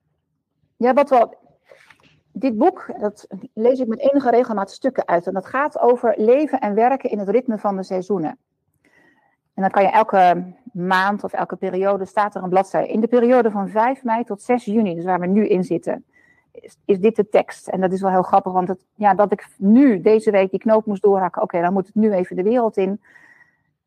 ja, 0.76 0.92
wat 0.92 1.10
wel. 1.10 1.44
Dit 2.32 2.56
boek, 2.56 2.90
dat 2.98 3.26
lees 3.54 3.78
ik 3.78 3.86
met 3.86 3.98
enige 3.98 4.30
regelmaat 4.30 4.70
stukken 4.70 5.06
uit. 5.06 5.26
En 5.26 5.32
dat 5.32 5.46
gaat 5.46 5.78
over 5.78 6.14
leven 6.16 6.60
en 6.60 6.75
werken 6.75 7.10
in 7.10 7.18
het 7.18 7.28
ritme 7.28 7.58
van 7.58 7.76
de 7.76 7.82
seizoenen. 7.82 8.38
En 9.54 9.62
dan 9.62 9.70
kan 9.70 9.82
je 9.82 9.88
elke 9.88 10.54
maand 10.72 11.25
of 11.25 11.32
elke 11.32 11.56
periode 11.56 12.04
staat 12.04 12.34
er 12.34 12.42
een 12.42 12.48
bladzijde. 12.48 12.88
In 12.88 13.00
de 13.00 13.06
periode 13.06 13.50
van 13.50 13.68
5 13.68 14.04
mei 14.04 14.25
tot 14.25 14.42
6 14.42 14.64
juni, 14.64 14.94
dus 14.94 15.04
waar 15.04 15.20
we 15.20 15.26
nu 15.26 15.46
in 15.46 15.64
zitten, 15.64 16.04
is, 16.84 17.00
dit 17.00 17.16
de 17.16 17.28
tekst. 17.28 17.68
En 17.68 17.80
dat 17.80 17.92
is 17.92 18.00
wel 18.00 18.10
heel 18.10 18.22
grappig, 18.22 18.52
want 18.52 18.68
het, 18.68 18.84
ja, 18.94 19.14
dat 19.14 19.32
ik 19.32 19.48
nu 19.56 20.00
deze 20.00 20.30
week 20.30 20.50
die 20.50 20.60
knoop 20.60 20.86
moest 20.86 21.02
doorhakken. 21.02 21.42
Oké, 21.42 21.60
dan 21.60 21.72
moet 21.72 21.86
het 21.86 21.94
nu 21.94 22.12
even 22.12 22.36
de 22.36 22.42
wereld 22.42 22.76
in. 22.76 23.00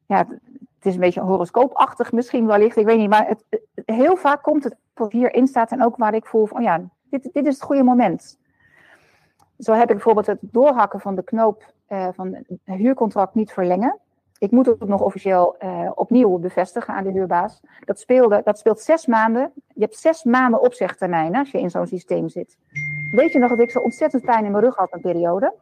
Ja, 0.06 0.28
het 0.28 0.86
is 0.86 0.94
een 0.94 1.00
beetje 1.00 1.22
horoscoopachtig 1.22 2.12
misschien 2.12 2.46
wellicht, 2.46 2.78
ik 2.78 2.86
weet 2.86 2.98
niet. 2.98 3.10
Maar 3.10 3.28
het, 3.28 3.44
heel 3.86 4.16
vaak 4.16 4.44
komt 4.44 4.64
het 4.64 4.76
wat 4.94 5.12
hierin 5.12 5.48
staat 5.48 5.72
en 5.72 5.84
ook 5.84 5.98
waar 5.98 6.14
ik 6.14 6.26
voel 6.26 6.46
van, 6.46 6.62
ja, 6.62 6.82
dit, 7.10 7.30
dit 7.34 7.46
is 7.46 7.54
het 7.54 7.64
goede 7.64 7.84
moment. 7.84 8.38
Zo 9.60 9.74
heb 9.74 9.88
ik 9.90 9.96
bijvoorbeeld 9.96 10.28
het 10.28 10.40
doorhakken 10.42 11.00
van 11.00 11.16
de 11.16 11.24
knoop 11.24 11.74
uh, 11.90 12.08
van 12.14 12.38
een 12.66 12.76
huurcontract 12.76 13.36
niet 13.36 13.52
verlengen. 13.52 14.00
Ik 14.40 14.52
moet 14.52 14.66
het 14.66 14.88
nog 14.88 15.02
officieel 15.02 15.56
uh, 15.64 15.92
opnieuw 15.96 16.38
bevestigen 16.38 16.94
aan 16.94 17.04
de 17.04 17.12
huurbaas. 17.12 17.62
Dat, 17.86 18.00
speelde, 18.00 18.42
dat 18.44 18.60
speelt 18.60 18.80
zes 18.80 19.06
maanden. 19.06 19.52
Je 19.68 19.82
hebt 19.82 19.98
zes 19.98 20.24
maanden 20.24 20.62
opzegtermijn 20.62 21.36
als 21.36 21.52
je 21.52 21.60
in 21.60 21.70
zo'n 21.70 21.88
systeem 21.88 22.30
zit. 22.30 22.58
Weet 23.12 23.34
je 23.34 23.40
nog 23.40 23.50
dat 23.50 23.60
ik 23.60 23.72
zo 23.72 23.80
ontzettend 23.80 24.24
pijn 24.24 24.46
in 24.46 24.52
mijn 24.52 24.64
rug 24.64 24.76
had 24.76 24.94
een 24.94 25.02
periode? 25.02 25.54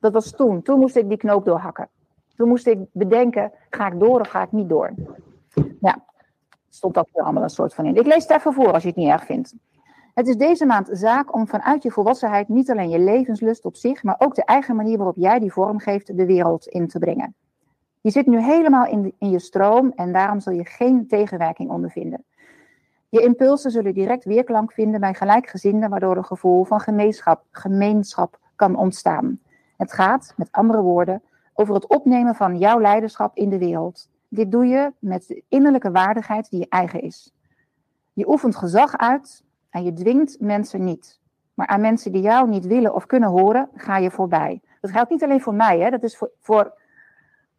Dat 0.00 0.12
was 0.12 0.30
toen. 0.30 0.62
Toen 0.62 0.78
moest 0.78 0.96
ik 0.96 1.08
die 1.08 1.18
knoop 1.18 1.44
doorhakken. 1.44 1.88
Toen 2.36 2.48
moest 2.48 2.66
ik 2.66 2.78
bedenken, 2.92 3.52
ga 3.70 3.86
ik 3.86 4.00
door 4.00 4.20
of 4.20 4.28
ga 4.28 4.42
ik 4.42 4.52
niet 4.52 4.68
door? 4.68 4.94
Ja, 5.80 6.04
stond 6.68 6.94
dat 6.94 7.08
er 7.12 7.22
allemaal 7.22 7.42
een 7.42 7.48
soort 7.48 7.74
van 7.74 7.84
in. 7.84 7.96
Ik 7.96 8.06
lees 8.06 8.22
het 8.22 8.38
even 8.38 8.52
voor 8.52 8.72
als 8.72 8.82
je 8.82 8.88
het 8.88 8.96
niet 8.96 9.08
erg 9.08 9.24
vindt. 9.24 9.54
Het 10.14 10.28
is 10.28 10.36
deze 10.36 10.66
maand 10.66 10.88
zaak 10.92 11.34
om 11.34 11.48
vanuit 11.48 11.82
je 11.82 11.90
volwassenheid 11.90 12.48
niet 12.48 12.70
alleen 12.70 12.88
je 12.88 12.98
levenslust 12.98 13.64
op 13.64 13.76
zich, 13.76 14.02
maar 14.02 14.16
ook 14.18 14.34
de 14.34 14.44
eigen 14.44 14.76
manier 14.76 14.96
waarop 14.96 15.16
jij 15.16 15.38
die 15.38 15.52
vorm 15.52 15.78
geeft 15.78 16.16
de 16.16 16.26
wereld 16.26 16.66
in 16.66 16.88
te 16.88 16.98
brengen. 16.98 17.34
Je 18.00 18.10
zit 18.10 18.26
nu 18.26 18.40
helemaal 18.42 18.86
in, 18.86 19.14
in 19.18 19.30
je 19.30 19.38
stroom 19.38 19.92
en 19.94 20.12
daarom 20.12 20.40
zul 20.40 20.52
je 20.52 20.64
geen 20.64 21.06
tegenwerking 21.06 21.70
ondervinden. 21.70 22.24
Je 23.08 23.22
impulsen 23.22 23.70
zullen 23.70 23.94
direct 23.94 24.24
weerklank 24.24 24.72
vinden 24.72 25.00
bij 25.00 25.14
gelijkgezinden, 25.14 25.90
waardoor 25.90 26.16
een 26.16 26.24
gevoel 26.24 26.64
van 26.64 26.80
gemeenschap, 26.80 27.44
gemeenschap 27.50 28.38
kan 28.56 28.76
ontstaan. 28.76 29.40
Het 29.76 29.92
gaat, 29.92 30.34
met 30.36 30.52
andere 30.52 30.80
woorden, 30.80 31.22
over 31.54 31.74
het 31.74 31.86
opnemen 31.86 32.34
van 32.34 32.58
jouw 32.58 32.80
leiderschap 32.80 33.36
in 33.36 33.48
de 33.48 33.58
wereld. 33.58 34.08
Dit 34.28 34.50
doe 34.50 34.66
je 34.66 34.92
met 34.98 35.26
de 35.26 35.42
innerlijke 35.48 35.90
waardigheid 35.90 36.50
die 36.50 36.60
je 36.60 36.68
eigen 36.68 37.02
is. 37.02 37.34
Je 38.12 38.28
oefent 38.28 38.56
gezag 38.56 38.96
uit 38.96 39.44
en 39.70 39.84
je 39.84 39.92
dwingt 39.92 40.40
mensen 40.40 40.84
niet. 40.84 41.20
Maar 41.54 41.66
aan 41.66 41.80
mensen 41.80 42.12
die 42.12 42.22
jou 42.22 42.48
niet 42.48 42.66
willen 42.66 42.94
of 42.94 43.06
kunnen 43.06 43.28
horen, 43.28 43.68
ga 43.74 43.96
je 43.96 44.10
voorbij. 44.10 44.60
Dat 44.80 44.90
geldt 44.90 45.10
niet 45.10 45.22
alleen 45.22 45.40
voor 45.40 45.54
mij, 45.54 45.80
hè? 45.80 45.90
dat 45.90 46.02
is 46.02 46.16
voor, 46.16 46.30
voor 46.40 46.79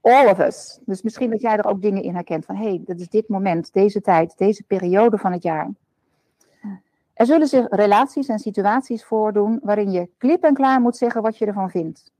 all 0.01 0.29
of 0.29 0.39
us. 0.39 0.79
Dus 0.85 1.01
misschien 1.01 1.29
dat 1.29 1.41
jij 1.41 1.57
er 1.57 1.65
ook 1.65 1.81
dingen 1.81 2.03
in 2.03 2.13
herkent 2.13 2.45
van 2.45 2.55
hé, 2.55 2.67
hey, 2.67 2.81
dat 2.85 2.99
is 2.99 3.09
dit 3.09 3.27
moment, 3.27 3.73
deze 3.73 4.01
tijd, 4.01 4.37
deze 4.37 4.63
periode 4.63 5.17
van 5.17 5.31
het 5.31 5.43
jaar. 5.43 5.69
Er 7.13 7.25
zullen 7.25 7.47
zich 7.47 7.65
relaties 7.69 8.27
en 8.27 8.39
situaties 8.39 9.05
voordoen 9.05 9.59
waarin 9.63 9.91
je 9.91 10.09
klip 10.17 10.43
en 10.43 10.53
klaar 10.53 10.81
moet 10.81 10.97
zeggen 10.97 11.21
wat 11.21 11.37
je 11.37 11.45
ervan 11.45 11.69
vindt. 11.69 12.11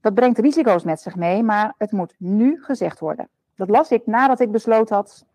Dat 0.00 0.14
brengt 0.14 0.38
risico's 0.38 0.84
met 0.84 1.00
zich 1.00 1.16
mee, 1.16 1.42
maar 1.42 1.74
het 1.78 1.92
moet 1.92 2.14
nu 2.18 2.62
gezegd 2.62 3.00
worden. 3.00 3.28
Dat 3.56 3.68
las 3.68 3.90
ik 3.90 4.06
nadat 4.06 4.40
ik 4.40 4.50
besloten 4.50 4.94
had, 4.94 5.26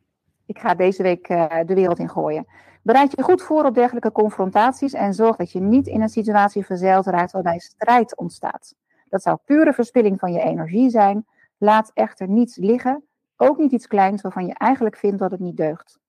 ik 0.46 0.60
ga 0.60 0.75
deze 0.75 1.03
week 1.03 1.29
uh, 1.29 1.46
de 1.65 1.74
wereld 1.74 2.00
in 2.00 2.10
gooien. 2.10 2.48
Bereid 2.81 3.12
je 3.15 3.24
goed 3.24 3.41
voor 3.41 3.65
op 3.65 3.74
dergelijke 3.74 4.12
confrontaties 4.12 4.93
en 4.93 5.13
zorg 5.13 5.36
dat 5.36 5.51
je 5.51 5.60
niet 5.60 5.88
in 5.88 6.01
een 6.01 6.10
situatie 6.10 6.65
verzeild 6.65 7.05
raakt 7.05 7.31
waarbij 7.31 7.60
strijd 7.60 8.17
ontstaat. 8.17 8.75
Dat 9.10 9.22
zou 9.22 9.38
pure 9.46 9.74
verspilling 9.74 10.20
van 10.20 10.32
je 10.32 10.42
energie 10.42 10.89
zijn. 10.89 11.25
Laat 11.58 11.92
echter 11.94 12.28
niets 12.28 12.56
liggen, 12.58 13.04
ook 13.38 13.58
niet 13.58 13.72
iets 13.72 13.88
kleins 13.88 14.22
waarvan 14.22 14.46
je 14.46 14.54
eigenlijk 14.54 14.98
vindt 14.98 15.20
dat 15.20 15.32
het 15.32 15.39
niet 15.39 15.58
deugt. 15.58 16.00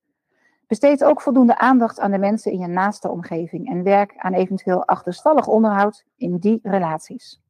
Besteed 0.67 1.05
ook 1.05 1.21
voldoende 1.21 1.59
aandacht 1.59 2.01
aan 2.01 2.11
de 2.11 2.19
mensen 2.19 2.53
in 2.53 2.59
je 2.59 2.67
naaste 2.67 3.09
omgeving 3.09 3.69
en 3.69 3.83
werk 3.83 4.15
aan 4.17 4.35
eventueel 4.35 4.85
achterstallig 4.87 5.47
onderhoud 5.47 6.05
in 6.17 6.37
die 6.37 6.59
relaties. 6.63 7.41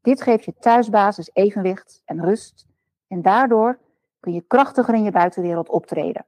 Dit 0.00 0.22
geeft 0.22 0.44
je 0.44 0.54
thuisbasis 0.58 1.30
evenwicht 1.32 2.02
en 2.04 2.24
rust 2.24 2.66
en 3.08 3.22
daardoor 3.22 3.78
kun 4.20 4.32
je 4.32 4.44
krachtiger 4.46 4.94
in 4.94 5.02
je 5.02 5.10
buitenwereld 5.10 5.68
optreden. 5.68 6.24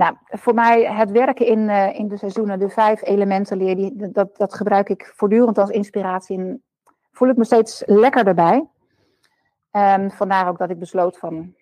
Nou, 0.00 0.16
voor 0.24 0.54
mij 0.54 0.84
het 0.84 1.10
werken 1.10 1.46
in, 1.46 1.58
uh, 1.58 1.98
in 1.98 2.08
de 2.08 2.16
seizoenen, 2.16 2.58
de 2.58 2.68
vijf 2.68 3.02
elementen 3.02 3.56
leer, 3.56 3.76
die, 3.76 4.10
dat, 4.12 4.36
dat 4.36 4.54
gebruik 4.54 4.88
ik 4.88 5.12
voortdurend 5.16 5.58
als 5.58 5.70
inspiratie 5.70 6.38
en 6.38 6.62
voel 7.12 7.28
ik 7.28 7.36
me 7.36 7.44
steeds 7.44 7.82
lekker 7.86 8.26
erbij. 8.26 8.66
Um, 9.72 10.10
vandaar 10.10 10.48
ook 10.48 10.58
dat 10.58 10.70
ik 10.70 10.78
besloot 10.78 11.18
van, 11.18 11.54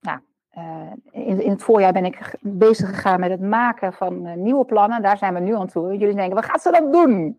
nou, 0.00 0.18
uh, 0.58 0.92
in, 1.10 1.42
in 1.42 1.50
het 1.50 1.62
voorjaar 1.62 1.92
ben 1.92 2.04
ik 2.04 2.36
bezig 2.40 2.88
gegaan 2.88 3.20
met 3.20 3.30
het 3.30 3.40
maken 3.40 3.92
van 3.92 4.26
uh, 4.26 4.34
nieuwe 4.34 4.64
plannen. 4.64 5.02
Daar 5.02 5.18
zijn 5.18 5.34
we 5.34 5.40
nu 5.40 5.54
aan 5.54 5.66
toe. 5.66 5.96
Jullie 5.96 6.14
denken, 6.14 6.34
wat 6.34 6.44
gaat 6.44 6.62
ze 6.62 6.70
dan 6.70 6.90
doen? 6.90 7.36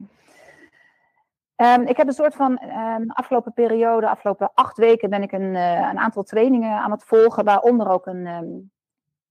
Um, 1.55 1.81
ik 1.81 1.98
heb 1.98 2.07
een 2.07 2.13
soort 2.13 2.36
van 2.36 2.62
um, 2.62 3.12
afgelopen 3.12 3.53
periode, 3.53 4.10
afgelopen 4.10 4.51
acht 4.53 4.77
weken, 4.77 5.10
ben 5.10 5.24
ik 5.24 5.31
een, 5.31 5.55
een 5.55 6.00
aantal 6.00 6.24
trainingen 6.24 6.77
aan 6.77 6.91
het 6.91 7.03
volgen, 7.03 7.43
waaronder 7.43 7.89
ook 7.89 8.05
een 8.05 8.72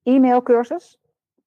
e-mailcursus. 0.03 1.01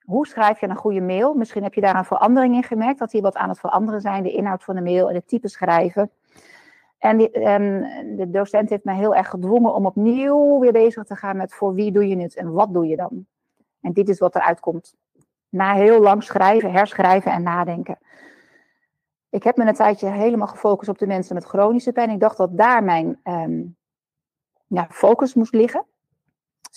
Hoe 0.05 0.27
schrijf 0.27 0.59
je 0.59 0.67
een 0.67 0.75
goede 0.75 1.01
mail? 1.01 1.33
Misschien 1.33 1.63
heb 1.63 1.73
je 1.73 1.81
daar 1.81 1.95
een 1.95 2.05
verandering 2.05 2.55
in 2.55 2.63
gemerkt, 2.63 2.99
dat 2.99 3.11
hier 3.11 3.21
wat 3.21 3.35
aan 3.35 3.49
het 3.49 3.59
veranderen 3.59 4.01
zijn, 4.01 4.23
de 4.23 4.31
inhoud 4.31 4.63
van 4.63 4.75
de 4.75 4.81
mail 4.81 5.09
en 5.09 5.15
het 5.15 5.27
type 5.27 5.47
schrijven. 5.47 6.11
En 6.97 7.17
die, 7.17 7.49
um, 7.49 7.81
de 8.17 8.29
docent 8.29 8.69
heeft 8.69 8.83
mij 8.83 8.95
heel 8.95 9.15
erg 9.15 9.29
gedwongen 9.29 9.73
om 9.73 9.85
opnieuw 9.85 10.59
weer 10.59 10.71
bezig 10.71 11.03
te 11.03 11.15
gaan 11.15 11.37
met 11.37 11.53
voor 11.53 11.73
wie 11.73 11.91
doe 11.91 12.07
je 12.07 12.17
het 12.17 12.35
en 12.35 12.51
wat 12.51 12.73
doe 12.73 12.87
je 12.87 12.95
dan? 12.95 13.25
En 13.81 13.93
dit 13.93 14.09
is 14.09 14.19
wat 14.19 14.35
eruit 14.35 14.59
komt. 14.59 14.95
Na 15.49 15.73
heel 15.73 16.01
lang 16.01 16.23
schrijven, 16.23 16.71
herschrijven 16.71 17.31
en 17.31 17.43
nadenken. 17.43 17.97
Ik 19.29 19.43
heb 19.43 19.57
me 19.57 19.65
een 19.65 19.73
tijdje 19.73 20.07
helemaal 20.07 20.47
gefocust 20.47 20.89
op 20.89 20.97
de 20.97 21.07
mensen 21.07 21.35
met 21.35 21.45
chronische 21.45 21.91
pijn. 21.91 22.09
Ik 22.09 22.19
dacht 22.19 22.37
dat 22.37 22.57
daar 22.57 22.83
mijn 22.83 23.19
ja, 24.67 24.87
focus 24.89 25.33
moest 25.33 25.53
liggen 25.53 25.85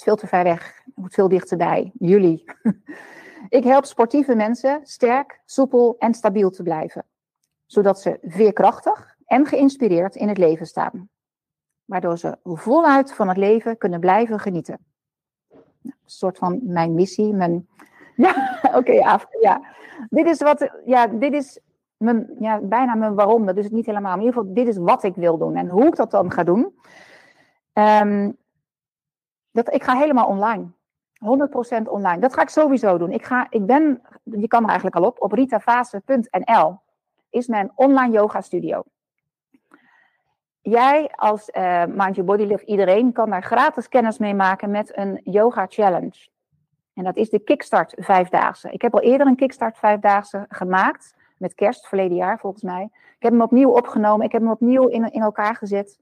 veel 0.02 0.16
te 0.16 0.26
ver 0.26 0.44
weg. 0.44 0.82
Het 0.84 0.96
moet 0.96 1.14
veel 1.14 1.28
dichterbij. 1.28 1.92
Jullie. 1.98 2.44
ik 3.48 3.64
help 3.64 3.84
sportieve 3.84 4.34
mensen 4.34 4.80
sterk, 4.82 5.40
soepel 5.44 5.96
en 5.98 6.14
stabiel 6.14 6.50
te 6.50 6.62
blijven. 6.62 7.04
Zodat 7.66 8.00
ze 8.00 8.18
veerkrachtig 8.22 9.16
en 9.26 9.46
geïnspireerd 9.46 10.16
in 10.16 10.28
het 10.28 10.38
leven 10.38 10.66
staan. 10.66 11.08
Waardoor 11.84 12.18
ze 12.18 12.38
voluit 12.42 13.14
van 13.14 13.28
het 13.28 13.36
leven 13.36 13.78
kunnen 13.78 14.00
blijven 14.00 14.40
genieten. 14.40 14.78
Nou, 15.50 15.96
een 16.04 16.10
soort 16.10 16.38
van 16.38 16.60
mijn 16.62 16.94
missie, 16.94 17.34
mijn... 17.34 17.66
Ja, 18.16 18.58
oké, 18.74 18.92
ja. 19.40 19.62
Dit 20.08 20.26
is 20.26 20.42
wat, 20.42 20.70
ja, 20.84 21.06
dit 21.06 21.32
is 21.32 21.60
mijn, 21.96 22.30
ja, 22.40 22.60
bijna 22.60 22.94
mijn 22.94 23.14
waarom. 23.14 23.46
Dat 23.46 23.56
is 23.56 23.64
het 23.64 23.72
niet 23.72 23.86
helemaal. 23.86 24.12
In 24.12 24.20
ieder 24.20 24.34
geval, 24.34 24.54
dit 24.54 24.68
is 24.68 24.76
wat 24.76 25.02
ik 25.02 25.14
wil 25.14 25.38
doen. 25.38 25.56
En 25.56 25.68
hoe 25.68 25.86
ik 25.86 25.96
dat 25.96 26.10
dan 26.10 26.32
ga 26.32 26.44
doen. 26.44 26.74
Um, 27.72 28.36
dat, 29.50 29.74
ik 29.74 29.82
ga 29.82 29.96
helemaal 29.96 30.26
online. 30.26 30.70
100% 31.18 31.82
online. 31.88 32.18
Dat 32.18 32.34
ga 32.34 32.42
ik 32.42 32.48
sowieso 32.48 32.98
doen. 32.98 33.10
Ik, 33.10 33.24
ga, 33.24 33.46
ik 33.50 33.66
ben, 33.66 34.02
je 34.22 34.48
kan 34.48 34.62
er 34.62 34.68
eigenlijk 34.68 34.96
al 34.96 35.04
op, 35.04 35.22
op 35.22 35.32
ritafase.nl 35.32 36.80
is 37.30 37.46
mijn 37.46 37.72
online 37.74 38.12
yoga 38.12 38.40
studio. 38.40 38.82
Jij 40.60 41.10
als 41.16 41.50
uh, 41.52 41.84
Mind 41.84 42.16
Your 42.16 42.24
Body 42.24 42.42
Lift, 42.42 42.62
iedereen 42.62 43.12
kan 43.12 43.30
daar 43.30 43.42
gratis 43.42 43.88
kennis 43.88 44.18
mee 44.18 44.34
maken 44.34 44.70
met 44.70 44.96
een 44.96 45.20
yoga 45.24 45.66
challenge. 45.68 46.28
En 46.94 47.04
dat 47.04 47.16
is 47.16 47.30
de 47.30 47.38
Kickstart 47.38 47.94
Vijfdaagse. 47.96 48.70
Ik 48.70 48.82
heb 48.82 48.94
al 48.94 49.00
eerder 49.00 49.26
een 49.26 49.36
Kickstart 49.36 49.78
Vijfdaagse 49.78 50.44
gemaakt. 50.48 51.16
Met 51.36 51.54
kerst, 51.54 51.86
verleden 51.86 52.16
jaar 52.16 52.38
volgens 52.38 52.62
mij. 52.62 52.82
Ik 52.92 53.22
heb 53.22 53.32
hem 53.32 53.42
opnieuw 53.42 53.70
opgenomen. 53.70 54.26
Ik 54.26 54.32
heb 54.32 54.40
hem 54.40 54.50
opnieuw 54.50 54.86
in, 54.86 55.12
in 55.12 55.22
elkaar 55.22 55.56
gezet. 55.56 55.98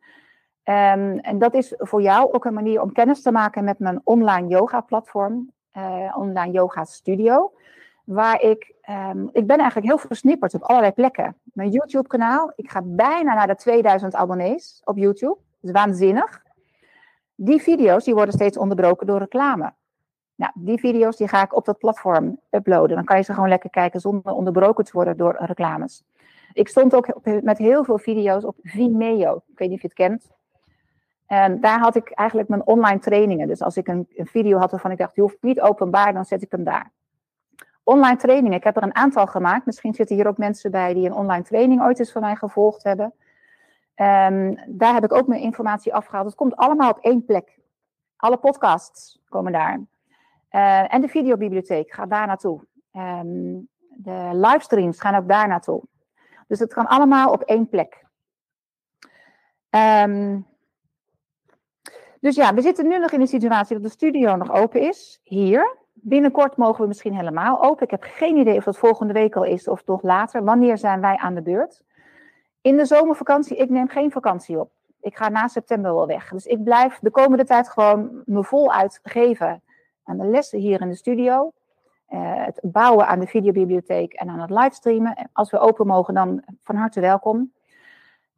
Um, 0.68 1.18
en 1.18 1.38
dat 1.38 1.54
is 1.54 1.74
voor 1.76 2.02
jou 2.02 2.32
ook 2.32 2.44
een 2.44 2.54
manier 2.54 2.82
om 2.82 2.92
kennis 2.92 3.22
te 3.22 3.32
maken 3.32 3.64
met 3.64 3.78
mijn 3.78 4.00
online 4.04 4.48
yoga 4.48 4.80
platform, 4.80 5.52
uh, 5.72 6.16
online 6.16 6.52
yoga 6.52 6.84
studio. 6.84 7.52
Waar 8.04 8.40
ik, 8.40 8.74
um, 8.88 9.28
ik 9.32 9.46
ben 9.46 9.58
eigenlijk 9.58 9.86
heel 9.86 9.98
versnipperd 9.98 10.54
op 10.54 10.62
allerlei 10.62 10.92
plekken. 10.92 11.36
Mijn 11.42 11.70
YouTube 11.70 12.08
kanaal, 12.08 12.52
ik 12.56 12.70
ga 12.70 12.82
bijna 12.84 13.34
naar 13.34 13.46
de 13.46 13.54
2000 13.54 14.14
abonnees 14.14 14.80
op 14.84 14.96
YouTube. 14.96 15.36
Dat 15.60 15.70
is 15.70 15.70
waanzinnig. 15.70 16.42
Die 17.34 17.62
video's 17.62 18.04
die 18.04 18.14
worden 18.14 18.34
steeds 18.34 18.58
onderbroken 18.58 19.06
door 19.06 19.18
reclame. 19.18 19.72
Nou, 20.34 20.52
die 20.54 20.78
video's 20.78 21.16
die 21.16 21.28
ga 21.28 21.42
ik 21.42 21.56
op 21.56 21.64
dat 21.64 21.78
platform 21.78 22.40
uploaden. 22.50 22.96
Dan 22.96 23.04
kan 23.04 23.16
je 23.16 23.22
ze 23.22 23.34
gewoon 23.34 23.48
lekker 23.48 23.70
kijken 23.70 24.00
zonder 24.00 24.32
onderbroken 24.32 24.84
te 24.84 24.92
worden 24.92 25.16
door 25.16 25.36
reclames. 25.38 26.04
Ik 26.52 26.68
stond 26.68 26.94
ook 26.94 27.08
met 27.42 27.58
heel 27.58 27.84
veel 27.84 27.98
video's 27.98 28.44
op 28.44 28.56
Vimeo. 28.62 29.36
Ik 29.36 29.58
weet 29.58 29.68
niet 29.68 29.76
of 29.76 29.82
je 29.82 29.88
het 29.88 29.96
kent. 29.96 30.35
En 31.26 31.60
daar 31.60 31.78
had 31.78 31.96
ik 31.96 32.10
eigenlijk 32.10 32.48
mijn 32.48 32.66
online 32.66 32.98
trainingen. 32.98 33.48
Dus 33.48 33.62
als 33.62 33.76
ik 33.76 33.88
een, 33.88 34.08
een, 34.14 34.26
video 34.26 34.58
had 34.58 34.70
waarvan 34.70 34.90
ik 34.90 34.98
dacht, 34.98 35.14
die 35.14 35.24
hoeft 35.24 35.42
niet 35.42 35.60
openbaar, 35.60 36.12
dan 36.12 36.24
zet 36.24 36.42
ik 36.42 36.50
hem 36.50 36.64
daar. 36.64 36.90
Online 37.82 38.16
trainingen, 38.16 38.58
ik 38.58 38.64
heb 38.64 38.76
er 38.76 38.82
een 38.82 38.94
aantal 38.94 39.26
gemaakt. 39.26 39.66
Misschien 39.66 39.94
zitten 39.94 40.16
hier 40.16 40.26
ook 40.26 40.38
mensen 40.38 40.70
bij 40.70 40.94
die 40.94 41.06
een 41.06 41.14
online 41.14 41.44
training 41.44 41.82
ooit 41.82 41.98
eens 41.98 42.12
van 42.12 42.22
mij 42.22 42.36
gevolgd 42.36 42.82
hebben. 42.82 43.04
Um, 43.96 44.58
daar 44.66 44.94
heb 44.94 45.04
ik 45.04 45.12
ook 45.12 45.26
mijn 45.26 45.40
informatie 45.40 45.94
afgehaald. 45.94 46.26
Het 46.26 46.34
komt 46.34 46.56
allemaal 46.56 46.90
op 46.90 46.98
één 46.98 47.24
plek. 47.24 47.58
Alle 48.16 48.36
podcasts 48.36 49.22
komen 49.28 49.52
daar. 49.52 49.80
Uh, 50.50 50.94
en 50.94 51.00
de 51.00 51.08
videobibliotheek 51.08 51.92
gaat 51.92 52.10
daar 52.10 52.26
naartoe. 52.26 52.60
Um, 52.92 53.68
de 53.88 54.30
livestreams 54.32 55.00
gaan 55.00 55.14
ook 55.14 55.28
daar 55.28 55.48
naartoe. 55.48 55.82
Dus 56.46 56.58
het 56.58 56.74
kan 56.74 56.86
allemaal 56.86 57.32
op 57.32 57.42
één 57.42 57.68
plek. 57.68 58.04
Um, 59.70 60.46
dus 62.20 62.36
ja, 62.36 62.54
we 62.54 62.60
zitten 62.60 62.88
nu 62.88 62.98
nog 62.98 63.10
in 63.10 63.20
een 63.20 63.26
situatie 63.26 63.74
dat 63.74 63.84
de 63.84 63.90
studio 63.90 64.36
nog 64.36 64.52
open 64.52 64.80
is. 64.80 65.20
Hier. 65.22 65.76
Binnenkort 65.92 66.56
mogen 66.56 66.80
we 66.80 66.86
misschien 66.86 67.14
helemaal 67.14 67.62
open. 67.62 67.84
Ik 67.84 67.90
heb 67.90 68.02
geen 68.02 68.36
idee 68.36 68.56
of 68.56 68.64
dat 68.64 68.78
volgende 68.78 69.12
week 69.12 69.36
al 69.36 69.44
is 69.44 69.68
of 69.68 69.82
toch 69.82 70.02
later. 70.02 70.44
Wanneer 70.44 70.78
zijn 70.78 71.00
wij 71.00 71.16
aan 71.16 71.34
de 71.34 71.42
beurt? 71.42 71.84
In 72.60 72.76
de 72.76 72.84
zomervakantie, 72.84 73.56
ik 73.56 73.70
neem 73.70 73.88
geen 73.88 74.10
vakantie 74.10 74.60
op. 74.60 74.70
Ik 75.00 75.16
ga 75.16 75.28
na 75.28 75.48
september 75.48 75.94
wel 75.94 76.06
weg. 76.06 76.28
Dus 76.28 76.46
ik 76.46 76.64
blijf 76.64 76.98
de 76.98 77.10
komende 77.10 77.44
tijd 77.44 77.68
gewoon 77.68 78.22
me 78.24 78.44
voluit 78.44 79.00
geven 79.02 79.62
aan 80.04 80.18
de 80.18 80.26
lessen 80.26 80.58
hier 80.58 80.80
in 80.80 80.88
de 80.88 80.94
studio. 80.94 81.52
Uh, 82.10 82.44
het 82.44 82.60
bouwen 82.62 83.06
aan 83.06 83.20
de 83.20 83.26
videobibliotheek 83.26 84.12
en 84.12 84.28
aan 84.28 84.40
het 84.40 84.50
livestreamen. 84.50 85.30
Als 85.32 85.50
we 85.50 85.58
open 85.58 85.86
mogen, 85.86 86.14
dan 86.14 86.42
van 86.62 86.76
harte 86.76 87.00
welkom. 87.00 87.52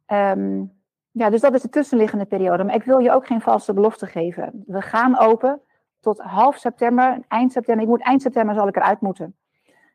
Um, 0.07 0.78
ja, 1.11 1.29
dus 1.29 1.41
dat 1.41 1.53
is 1.53 1.61
de 1.61 1.69
tussenliggende 1.69 2.25
periode. 2.25 2.63
Maar 2.63 2.75
ik 2.75 2.83
wil 2.83 2.99
je 2.99 3.11
ook 3.11 3.27
geen 3.27 3.41
valse 3.41 3.73
belofte 3.73 4.05
geven. 4.05 4.63
We 4.67 4.81
gaan 4.81 5.19
open 5.19 5.61
tot 5.99 6.19
half 6.19 6.57
september, 6.57 7.19
eind 7.27 7.51
september. 7.51 7.83
Ik 7.83 7.89
moet 7.89 8.03
eind 8.03 8.21
september 8.21 8.55
zal 8.55 8.67
ik 8.67 8.75
eruit 8.75 9.01
moeten. 9.01 9.35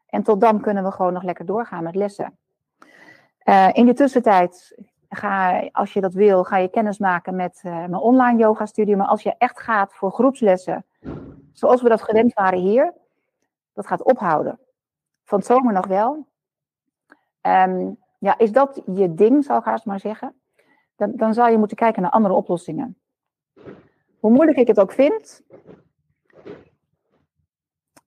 En 0.07 0.23
tot 0.23 0.41
dan 0.41 0.61
kunnen 0.61 0.85
we 0.85 0.91
gewoon 0.91 1.13
nog 1.13 1.23
lekker 1.23 1.47
doorgaan 1.47 1.83
met 1.83 1.95
lessen. 1.95 2.39
Uh, 3.45 3.69
in 3.73 3.87
de 3.87 3.93
tussentijd 3.93 4.79
ga, 5.09 5.69
als 5.73 5.93
je 5.93 6.01
dat 6.01 6.15
wil, 6.15 6.45
ga 6.45 6.57
je 6.57 6.69
kennis 6.69 6.99
maken 6.99 7.37
met 7.37 7.63
uh, 7.67 7.73
mijn 7.73 7.95
online 7.95 8.39
yoga 8.39 8.67
studio. 8.67 8.97
Maar 8.97 9.07
als 9.07 9.23
je 9.23 9.35
echt 9.39 9.61
gaat 9.61 9.95
voor 9.95 10.13
groepslessen, 10.13 10.85
zoals 11.53 11.83
we 11.83 11.89
dat 11.89 12.03
gewend 12.03 12.35
waren 12.35 12.59
hier, 12.59 12.93
dat 13.73 13.87
gaat 13.87 14.03
ophouden. 14.03 14.59
Van 15.25 15.43
zomer 15.43 15.73
nog 15.73 15.87
wel. 15.87 16.27
Um, 17.43 17.97
ja, 18.19 18.39
is 18.39 18.53
dat 18.53 18.83
je 18.87 19.15
ding, 19.15 19.45
zal 19.45 19.59
ik 19.59 19.65
haast 19.65 19.85
maar 19.85 20.01
zeggen? 20.01 20.35
Dan, 20.97 21.13
dan 21.17 21.35
zou 21.35 21.51
je 21.51 21.59
moeten 21.59 21.77
kijken 21.77 22.03
naar 22.03 22.11
andere 22.11 22.35
oplossingen. 22.35 22.99
Hoe 24.19 24.31
moeilijk 24.31 24.59
ik 24.59 24.67
het 24.67 24.81
ook 24.81 24.93
vind, 24.93 25.43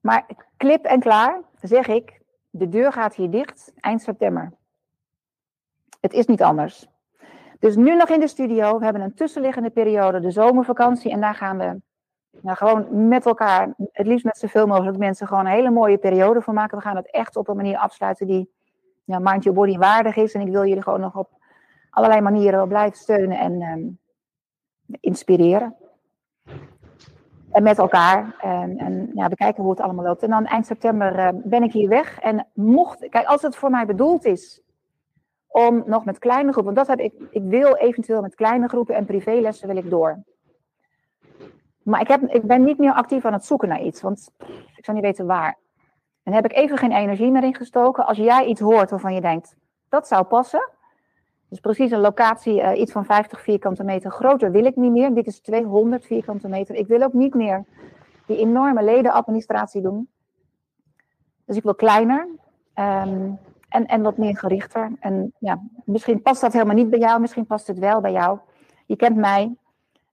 maar 0.02 0.26
klip 0.58 0.86
en 0.86 1.00
klaar, 1.00 1.42
zeg 1.62 1.88
ik, 1.88 2.22
de 2.50 2.70
deur 2.70 2.92
gaat 2.92 3.16
hier 3.16 3.30
dicht 3.30 3.74
eind 3.80 4.02
september. 4.02 4.54
Het 6.00 6.14
is 6.14 6.26
niet 6.26 6.42
anders. 6.42 6.88
Dus 7.60 7.76
nu 7.76 7.96
nog 7.96 8.10
in 8.10 8.20
de 8.20 8.28
studio. 8.28 8.78
We 8.78 8.84
hebben 8.84 9.02
een 9.02 9.14
tussenliggende 9.14 9.70
periode, 9.70 10.20
de 10.20 10.32
zomervakantie. 10.32 11.12
En 11.12 11.22
daar 11.22 11.36
gaan 11.36 11.58
we 11.58 11.82
nou, 12.42 12.58
gewoon 12.58 13.08
met 13.08 13.26
elkaar, 13.26 13.74
het 13.92 14.08
liefst 14.08 14.26
met 14.26 14.38
zoveel 14.38 14.68
mogelijk 14.68 14.98
mensen, 14.98 15.28
gewoon 15.28 15.46
een 15.46 15.52
hele 15.52 15.70
mooie 15.70 15.98
periode 15.98 16.42
voor 16.42 16.54
maken. 16.54 16.78
We 16.78 16.84
gaan 16.84 16.96
het 16.96 17.12
echt 17.12 17.36
op 17.36 17.48
een 17.48 17.56
manier 17.56 17.78
afsluiten 17.78 18.28
die 18.28 18.52
ja, 19.04 19.20
Mind 19.20 19.44
Your 19.44 19.60
Body 19.60 19.78
waardig 19.78 20.16
is. 20.16 20.34
En 20.34 20.42
ik 20.42 20.52
wil 20.52 20.66
jullie 20.66 20.84
gewoon 20.84 21.00
nog 21.00 21.16
op 21.16 21.37
allerlei 21.98 22.22
manieren 22.22 22.68
blijven 22.68 22.98
steunen 22.98 23.38
en 23.38 23.62
um, 23.62 24.00
inspireren. 25.00 25.76
En 27.52 27.64
met 27.64 27.78
elkaar. 27.78 28.36
En, 28.40 28.78
en 28.78 29.12
ja, 29.14 29.28
bekijken 29.28 29.62
hoe 29.64 29.72
het 29.72 29.82
allemaal 29.82 30.06
loopt. 30.06 30.24
En 30.24 30.30
dan 30.30 30.46
eind 30.46 30.66
september 30.66 31.20
uh, 31.20 31.30
ben 31.44 31.64
ik 31.64 31.72
hier 31.72 31.90
weg. 31.90 32.20
En 32.20 32.48
mocht, 32.54 33.10
kijk, 33.10 33.26
als 33.26 33.42
het 33.42 33.56
voor 33.56 33.70
mij 33.70 33.86
bedoeld 33.86 34.26
is 34.26 34.62
om 35.48 35.84
nog 35.86 36.06
met 36.06 36.20
kleine 36.20 36.52
groepen, 36.52 36.74
want 36.74 36.88
dat 36.88 36.98
heb 36.98 37.06
ik, 37.06 37.14
ik 37.30 37.44
wil 37.44 37.76
eventueel 37.76 38.22
met 38.22 38.36
kleine 38.36 38.68
groepen 38.68 38.96
en 38.96 39.06
privélessen 39.06 39.68
wil 39.68 39.78
ik 39.78 39.90
door. 39.90 40.24
Maar 41.84 42.02
ik, 42.02 42.08
heb, 42.08 42.22
ik 42.22 42.44
ben 42.44 42.64
niet 42.64 42.78
meer 42.78 42.94
actief 42.94 43.26
aan 43.26 43.34
het 43.34 43.46
zoeken 43.46 43.68
naar 43.68 43.82
iets, 43.82 44.02
want 44.02 44.32
ik 44.76 44.86
zou 44.86 44.98
niet 44.98 45.06
weten 45.06 45.26
waar. 45.26 45.58
En 46.24 46.34
heb 46.34 46.46
ik 46.46 46.54
even 46.54 46.78
geen 46.78 46.92
energie 46.92 47.32
meer 47.32 47.44
ingestoken. 47.44 48.06
Als 48.06 48.18
jij 48.18 48.46
iets 48.46 48.62
hoort 48.62 48.90
waarvan 48.90 49.14
je 49.14 49.22
denkt, 49.22 49.56
dat 49.90 50.08
zou 50.08 50.24
passen. 50.24 50.70
Dus 51.50 51.60
precies 51.60 51.92
een 51.92 52.00
locatie, 52.00 52.62
uh, 52.62 52.80
iets 52.80 52.92
van 52.92 53.06
50 53.06 53.42
vierkante 53.42 53.84
meter 53.84 54.12
groter 54.12 54.52
wil 54.52 54.66
ik 54.66 54.76
niet 54.76 54.92
meer. 54.92 55.14
Dit 55.14 55.28
is 55.28 55.40
200 55.40 56.06
vierkante 56.06 56.48
meter. 56.48 56.76
Ik 56.76 56.88
wil 56.88 57.02
ook 57.02 57.14
niet 57.14 57.34
meer 57.34 57.66
die 58.26 58.38
enorme 58.38 58.84
ledenadministratie 58.84 59.82
doen. 59.82 60.10
Dus 61.46 61.58
ik 61.58 61.64
wil 61.64 61.76
kleiner. 61.76 62.28
Um, 62.76 63.40
en, 63.70 63.86
en 63.86 64.02
wat 64.02 64.18
meer 64.18 64.38
gerichter. 64.38 64.92
En 65.00 65.34
ja, 65.40 65.62
misschien 65.86 66.22
past 66.22 66.42
dat 66.42 66.54
helemaal 66.54 66.76
niet 66.76 66.90
bij 66.90 67.00
jou, 67.00 67.22
misschien 67.22 67.46
past 67.46 67.68
het 67.68 67.80
wel 67.80 68.02
bij 68.02 68.12
jou. 68.12 68.40
Je 68.86 68.96
kent 68.96 69.16
mij. 69.16 69.56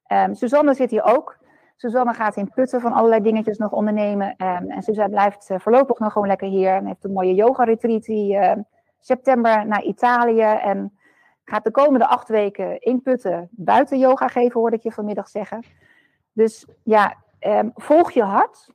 Um, 0.08 0.34
Suzanne 0.34 0.74
zit 0.74 0.90
hier 0.90 1.04
ook. 1.04 1.38
Suzanne 1.76 2.14
gaat 2.14 2.36
in 2.36 2.50
Putten 2.54 2.80
van 2.80 2.92
allerlei 2.92 3.22
dingetjes 3.22 3.58
nog 3.58 3.72
ondernemen. 3.72 4.34
Um, 4.38 4.70
en 4.70 4.82
Suzanne 4.82 5.10
blijft 5.10 5.50
uh, 5.50 5.58
voorlopig 5.58 5.98
nog 5.98 6.12
gewoon 6.12 6.28
lekker 6.28 6.48
hier. 6.48 6.74
En 6.74 6.86
heeft 6.86 7.04
een 7.04 7.12
mooie 7.12 7.34
yoga-retreat 7.34 8.02
die 8.02 8.34
uh, 8.34 8.52
september 9.00 9.66
naar 9.66 9.82
Italië. 9.82 10.40
En 10.40 10.98
gaat 11.44 11.64
de 11.64 11.70
komende 11.70 12.06
acht 12.06 12.28
weken 12.28 12.80
in 12.80 13.02
Putten 13.02 13.48
buiten 13.50 13.98
yoga 13.98 14.28
geven, 14.28 14.60
hoorde 14.60 14.76
ik 14.76 14.82
je 14.82 14.92
vanmiddag 14.92 15.28
zeggen. 15.28 15.64
Dus 16.32 16.66
ja, 16.82 17.16
um, 17.40 17.70
volg 17.74 18.10
je 18.10 18.22
hart. 18.22 18.70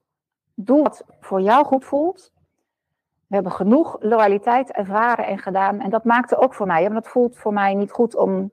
Doe 0.53 0.83
wat 0.83 1.03
voor 1.19 1.41
jou 1.41 1.65
goed 1.65 1.85
voelt. 1.85 2.31
We 3.27 3.35
hebben 3.35 3.51
genoeg 3.51 3.97
loyaliteit 3.99 4.71
ervaren 4.71 5.25
en 5.25 5.37
gedaan. 5.37 5.79
En 5.79 5.89
dat 5.89 6.03
maakte 6.03 6.37
ook 6.37 6.53
voor 6.53 6.67
mij. 6.67 6.83
Want 6.83 6.95
het 6.95 7.07
voelt 7.07 7.37
voor 7.37 7.53
mij 7.53 7.73
niet 7.73 7.91
goed 7.91 8.15
om 8.15 8.51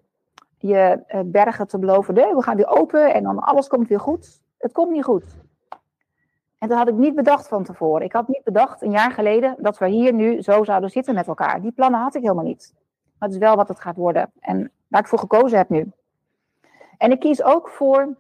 je 0.59 1.02
uh, 1.09 1.20
bergen 1.24 1.66
te 1.66 1.79
beloven. 1.79 2.14
Nee, 2.14 2.35
we 2.35 2.42
gaan 2.42 2.57
weer 2.57 2.68
open 2.68 3.14
en 3.14 3.22
dan 3.22 3.38
alles 3.38 3.68
komt 3.68 3.88
weer 3.88 4.00
goed. 4.00 4.40
Het 4.59 4.72
komt 4.72 4.90
niet 4.90 5.05
goed. 5.05 5.24
En 6.59 6.68
dat 6.68 6.79
had 6.79 6.88
ik 6.88 6.94
niet 6.94 7.14
bedacht 7.14 7.48
van 7.48 7.64
tevoren. 7.64 8.05
Ik 8.05 8.12
had 8.12 8.29
niet 8.29 8.44
bedacht 8.44 8.83
een 8.83 8.90
jaar 8.90 9.12
geleden 9.12 9.57
dat 9.59 9.79
we 9.79 9.88
hier 9.88 10.12
nu 10.12 10.42
zo 10.42 10.64
zouden 10.64 10.90
zitten 10.90 11.14
met 11.14 11.26
elkaar. 11.26 11.61
Die 11.61 11.72
plannen 11.72 12.00
had 12.00 12.14
ik 12.14 12.22
helemaal 12.22 12.44
niet. 12.44 12.74
Maar 13.18 13.29
het 13.29 13.33
is 13.33 13.44
wel 13.44 13.57
wat 13.57 13.68
het 13.68 13.81
gaat 13.81 13.96
worden. 13.96 14.31
En 14.40 14.70
waar 14.88 15.00
ik 15.00 15.07
voor 15.07 15.18
gekozen 15.18 15.59
heb 15.59 15.68
nu. 15.68 15.92
En 16.98 17.11
ik 17.11 17.20
kies 17.20 17.42
ook 17.42 17.68
voor, 17.68 18.16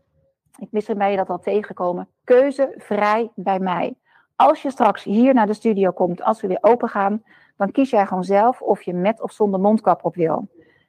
ik 0.58 0.96
ben 0.96 1.10
je 1.10 1.16
dat 1.16 1.30
al 1.30 1.40
tegengekomen, 1.40 2.08
keuzevrij 2.24 3.30
bij 3.34 3.58
mij. 3.58 3.94
Als 4.36 4.62
je 4.62 4.70
straks 4.70 5.04
hier 5.04 5.34
naar 5.34 5.46
de 5.46 5.54
studio 5.54 5.90
komt, 5.90 6.22
als 6.22 6.40
we 6.40 6.48
weer 6.48 6.58
open 6.60 6.88
gaan, 6.88 7.22
dan 7.56 7.70
kies 7.70 7.90
jij 7.90 8.06
gewoon 8.06 8.24
zelf 8.24 8.62
of 8.62 8.82
je 8.82 8.94
met 8.94 9.20
of 9.20 9.32
zonder 9.32 9.60
mondkap 9.60 10.04
op 10.04 10.14
wil. 10.14 10.48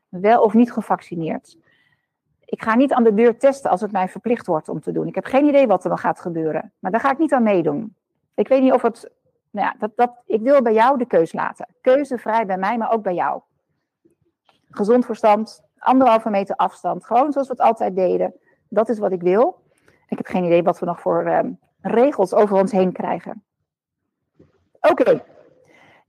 Wel 0.10 0.42
of 0.42 0.54
niet 0.54 0.72
gevaccineerd. 0.72 1.58
Ik 2.46 2.64
ga 2.64 2.76
niet 2.76 2.94
aan 2.94 3.04
de 3.04 3.14
deur 3.14 3.38
testen 3.38 3.72
als 3.72 3.82
het 3.82 3.92
mij 3.92 4.08
verplicht 4.08 4.48
wordt 4.48 4.70
om 4.70 4.82
te 4.82 4.92
doen. 4.92 5.08
Ik 5.08 5.16
heb 5.16 5.26
geen 5.26 5.46
idee 5.46 5.68
wat 5.68 5.84
er 5.84 5.90
dan 5.90 5.98
gaat 5.98 6.20
gebeuren. 6.20 6.74
Maar 6.80 6.92
daar 6.92 7.00
ga 7.00 7.12
ik 7.12 7.18
niet 7.18 7.34
aan 7.34 7.44
meedoen. 7.44 7.96
Ik 8.36 8.48
weet 8.48 8.62
niet 8.62 8.74
of 8.74 8.82
het. 8.82 9.12
Nou 9.50 9.68
ja, 9.68 9.76
dat, 9.80 9.92
dat, 9.96 10.12
ik 10.26 10.42
wil 10.42 10.62
bij 10.62 10.74
jou 10.74 10.98
de 10.98 11.06
keus 11.06 11.34
laten. 11.34 11.68
Keuzevrij 11.82 12.46
bij 12.46 12.58
mij, 12.58 12.78
maar 12.78 12.92
ook 12.92 13.04
bij 13.04 13.14
jou. 13.14 13.42
Gezond 14.78 15.06
verstand, 15.06 15.64
anderhalve 15.78 16.30
meter 16.30 16.56
afstand. 16.56 17.06
Gewoon 17.06 17.32
zoals 17.32 17.48
we 17.48 17.54
het 17.54 17.64
altijd 17.64 17.96
deden. 17.96 18.34
Dat 18.70 18.90
is 18.90 19.00
wat 19.00 19.12
ik 19.12 19.22
wil. 19.22 19.62
Ik 20.08 20.18
heb 20.18 20.26
geen 20.26 20.44
idee 20.44 20.64
wat 20.64 20.80
we 20.80 20.86
nog 20.86 21.00
voor 21.00 21.28
um, 21.28 21.60
regels 21.82 22.34
over 22.34 22.58
ons 22.58 22.72
heen 22.72 22.92
krijgen. 22.92 23.44
Oké. 24.82 25.24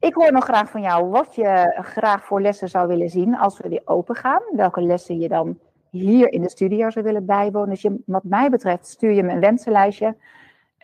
Ik 0.00 0.14
hoor 0.14 0.32
nog 0.32 0.44
graag 0.44 0.70
van 0.70 0.80
jou 0.80 1.08
wat 1.10 1.34
je 1.34 1.80
graag 1.82 2.24
voor 2.24 2.40
lessen 2.40 2.68
zou 2.68 2.88
willen 2.88 3.08
zien 3.08 3.36
als 3.36 3.58
we 3.58 3.68
weer 3.68 3.82
open 3.84 4.14
gaan. 4.14 4.42
Welke 4.52 4.80
lessen 4.80 5.18
je 5.18 5.28
dan 5.28 5.58
hier 5.90 6.32
in 6.32 6.42
de 6.42 6.50
studio 6.50 6.90
zou 6.90 7.04
willen 7.04 7.26
bijwonen. 7.26 7.68
Dus 7.68 7.82
je, 7.82 8.02
wat 8.06 8.24
mij 8.24 8.50
betreft 8.50 8.86
stuur 8.86 9.12
je 9.12 9.22
me 9.22 9.32
een 9.32 9.40
wensenlijstje. 9.40 10.16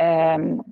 Um, 0.03 0.63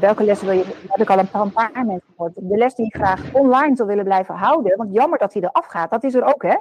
welke 0.00 0.24
lessen 0.24 0.46
wil 0.46 0.56
je? 0.56 0.64
heb 0.88 1.00
ik 1.00 1.10
al 1.10 1.18
een 1.18 1.52
paar, 1.52 1.70
een 1.74 1.86
mensen 1.86 2.08
gehoord. 2.16 2.32
De 2.34 2.56
les 2.56 2.74
die 2.74 2.84
je 2.84 2.98
graag 2.98 3.34
online 3.34 3.76
zou 3.76 3.88
willen 3.88 4.04
blijven 4.04 4.34
houden. 4.34 4.76
Want 4.76 4.94
jammer 4.94 5.18
dat 5.18 5.32
hij 5.32 5.42
eraf 5.42 5.66
gaat. 5.66 5.90
Dat 5.90 6.04
is 6.04 6.14
er 6.14 6.24
ook, 6.24 6.42
hè? 6.42 6.56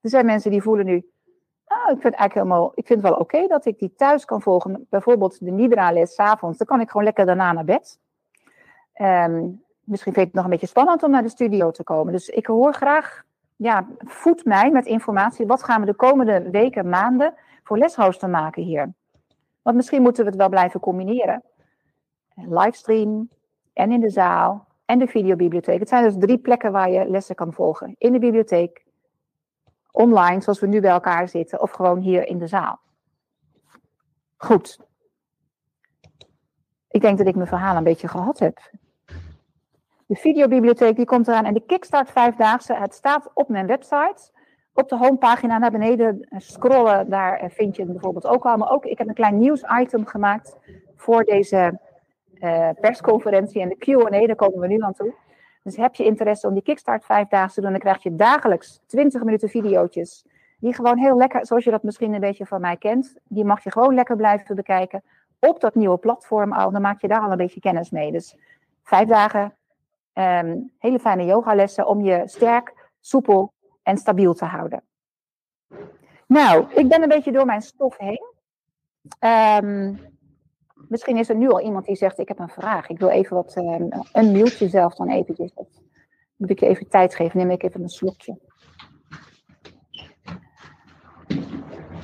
Er 0.00 0.10
zijn 0.10 0.26
mensen 0.26 0.50
die 0.50 0.62
voelen 0.62 0.86
nu. 0.86 1.10
Nou, 1.66 1.82
ik 1.82 2.00
vind 2.00 2.14
eigenlijk 2.14 2.34
helemaal. 2.34 2.72
Ik 2.74 2.86
vind 2.86 3.02
het 3.02 3.10
wel 3.10 3.18
oké 3.18 3.46
dat 3.46 3.66
ik 3.66 3.78
die 3.78 3.94
thuis 3.96 4.24
kan 4.24 4.42
volgen. 4.42 4.86
Bijvoorbeeld 4.90 5.44
de 5.44 5.50
Nidra-les 5.50 6.14
s'avonds. 6.14 6.58
Dan 6.58 6.66
kan 6.66 6.80
ik 6.80 6.90
gewoon 6.90 7.04
lekker 7.04 7.26
daarna 7.26 7.52
naar 7.52 7.64
bed. 7.64 7.98
Um, 9.00 9.64
misschien 9.84 10.12
vind 10.12 10.26
ik 10.26 10.32
het 10.32 10.34
nog 10.34 10.44
een 10.44 10.50
beetje 10.50 10.66
spannend 10.66 11.02
om 11.02 11.10
naar 11.10 11.22
de 11.22 11.28
studio 11.28 11.70
te 11.70 11.82
komen. 11.82 12.12
Dus 12.12 12.28
ik 12.28 12.46
hoor 12.46 12.74
graag 12.74 13.24
ja, 13.56 13.86
voed 13.98 14.44
mij 14.44 14.70
met 14.70 14.86
informatie. 14.86 15.46
Wat 15.46 15.62
gaan 15.62 15.80
we 15.80 15.86
de 15.86 15.94
komende 15.94 16.50
weken, 16.50 16.88
maanden 16.88 17.34
voor 17.62 17.78
leshosten 17.78 18.30
maken 18.30 18.62
hier? 18.62 18.92
Want 19.62 19.76
misschien 19.76 20.02
moeten 20.02 20.24
we 20.24 20.30
het 20.30 20.38
wel 20.38 20.48
blijven 20.48 20.80
combineren. 20.80 21.42
Livestream 22.34 23.28
en 23.72 23.92
in 23.92 24.00
de 24.00 24.10
zaal 24.10 24.66
en 24.84 24.98
de 24.98 25.06
videobibliotheek. 25.06 25.78
Het 25.78 25.88
zijn 25.88 26.04
dus 26.04 26.16
drie 26.18 26.38
plekken 26.38 26.72
waar 26.72 26.90
je 26.90 27.08
lessen 27.08 27.34
kan 27.34 27.52
volgen. 27.52 27.94
In 27.98 28.12
de 28.12 28.18
bibliotheek, 28.18 28.84
online, 29.90 30.40
zoals 30.40 30.60
we 30.60 30.66
nu 30.66 30.80
bij 30.80 30.90
elkaar 30.90 31.28
zitten, 31.28 31.60
of 31.60 31.70
gewoon 31.70 31.98
hier 31.98 32.26
in 32.26 32.38
de 32.38 32.46
zaal. 32.46 32.80
Goed. 34.36 34.78
Ik 36.88 37.00
denk 37.00 37.18
dat 37.18 37.26
ik 37.26 37.34
mijn 37.34 37.48
verhaal 37.48 37.76
een 37.76 37.84
beetje 37.84 38.08
gehad 38.08 38.38
heb. 38.38 38.70
De 40.06 40.16
videobibliotheek 40.16 40.96
die 40.96 41.04
komt 41.04 41.28
eraan 41.28 41.44
en 41.44 41.54
de 41.54 41.64
Kickstart 41.66 42.10
Vijfdaagse, 42.10 42.74
het 42.74 42.94
staat 42.94 43.30
op 43.34 43.48
mijn 43.48 43.66
website. 43.66 44.30
Op 44.74 44.88
de 44.88 44.96
homepagina 44.96 45.58
naar 45.58 45.70
beneden 45.70 46.26
scrollen, 46.36 47.10
daar 47.10 47.50
vind 47.50 47.76
je 47.76 47.82
het 47.82 47.92
bijvoorbeeld 47.92 48.26
ook 48.26 48.44
al. 48.46 48.56
Maar 48.56 48.70
ook, 48.70 48.84
ik 48.84 48.98
heb 48.98 49.08
een 49.08 49.14
klein 49.14 49.38
nieuwsitem 49.38 50.06
gemaakt 50.06 50.56
voor 50.96 51.24
deze 51.24 51.78
uh, 52.40 52.68
persconferentie 52.80 53.60
en 53.62 53.68
de 53.68 53.76
Q&A, 53.76 54.26
daar 54.26 54.34
komen 54.34 54.58
we 54.58 54.66
nu 54.66 54.80
aan 54.80 54.92
toe. 54.92 55.14
Dus 55.62 55.76
heb 55.76 55.94
je 55.94 56.04
interesse 56.04 56.46
om 56.46 56.54
die 56.54 56.62
Kickstart 56.62 57.04
Vijfdaagse 57.04 57.54
te 57.54 57.60
doen, 57.60 57.70
dan 57.70 57.80
krijg 57.80 58.02
je 58.02 58.14
dagelijks 58.14 58.80
20 58.86 59.22
minuten 59.24 59.48
video's. 59.48 60.24
Die 60.58 60.74
gewoon 60.74 60.98
heel 60.98 61.16
lekker, 61.16 61.46
zoals 61.46 61.64
je 61.64 61.70
dat 61.70 61.82
misschien 61.82 62.12
een 62.12 62.20
beetje 62.20 62.46
van 62.46 62.60
mij 62.60 62.76
kent, 62.76 63.16
die 63.28 63.44
mag 63.44 63.64
je 63.64 63.72
gewoon 63.72 63.94
lekker 63.94 64.16
blijven 64.16 64.56
bekijken 64.56 65.02
op 65.38 65.60
dat 65.60 65.74
nieuwe 65.74 65.98
platform 65.98 66.52
al. 66.52 66.70
Dan 66.70 66.82
maak 66.82 67.00
je 67.00 67.08
daar 67.08 67.20
al 67.20 67.30
een 67.30 67.36
beetje 67.36 67.60
kennis 67.60 67.90
mee. 67.90 68.12
Dus 68.12 68.36
vijf 68.82 69.08
dagen 69.08 69.54
Um, 70.14 70.70
hele 70.78 70.98
fijne 70.98 71.24
yogalessen 71.24 71.86
om 71.86 72.04
je 72.04 72.22
sterk, 72.24 72.74
soepel 73.00 73.52
en 73.90 73.96
stabiel 73.96 74.34
te 74.34 74.44
houden. 74.44 74.82
Nou, 76.26 76.74
ik 76.74 76.88
ben 76.88 77.02
een 77.02 77.08
beetje 77.08 77.32
door 77.32 77.46
mijn 77.46 77.62
stof 77.62 77.98
heen. 77.98 78.34
Ehm, 79.18 79.94
misschien 80.88 81.16
is 81.16 81.28
er 81.28 81.36
nu 81.36 81.48
al 81.48 81.60
iemand 81.60 81.86
die 81.86 81.96
zegt, 81.96 82.18
ik 82.18 82.28
heb 82.28 82.38
een 82.38 82.48
vraag. 82.48 82.88
Ik 82.88 82.98
wil 82.98 83.08
even 83.08 83.36
wat, 83.36 83.56
um, 83.56 83.88
unmute 84.14 84.64
jezelf 84.64 84.94
dan 84.94 85.08
eventjes. 85.08 85.52
Dat 85.54 85.82
moet 86.36 86.50
ik 86.50 86.60
je 86.60 86.66
even 86.66 86.88
tijd 86.88 87.14
geven, 87.14 87.38
neem 87.38 87.50
ik 87.50 87.62
even 87.62 87.82
een 87.82 87.88
slokje. 87.88 88.38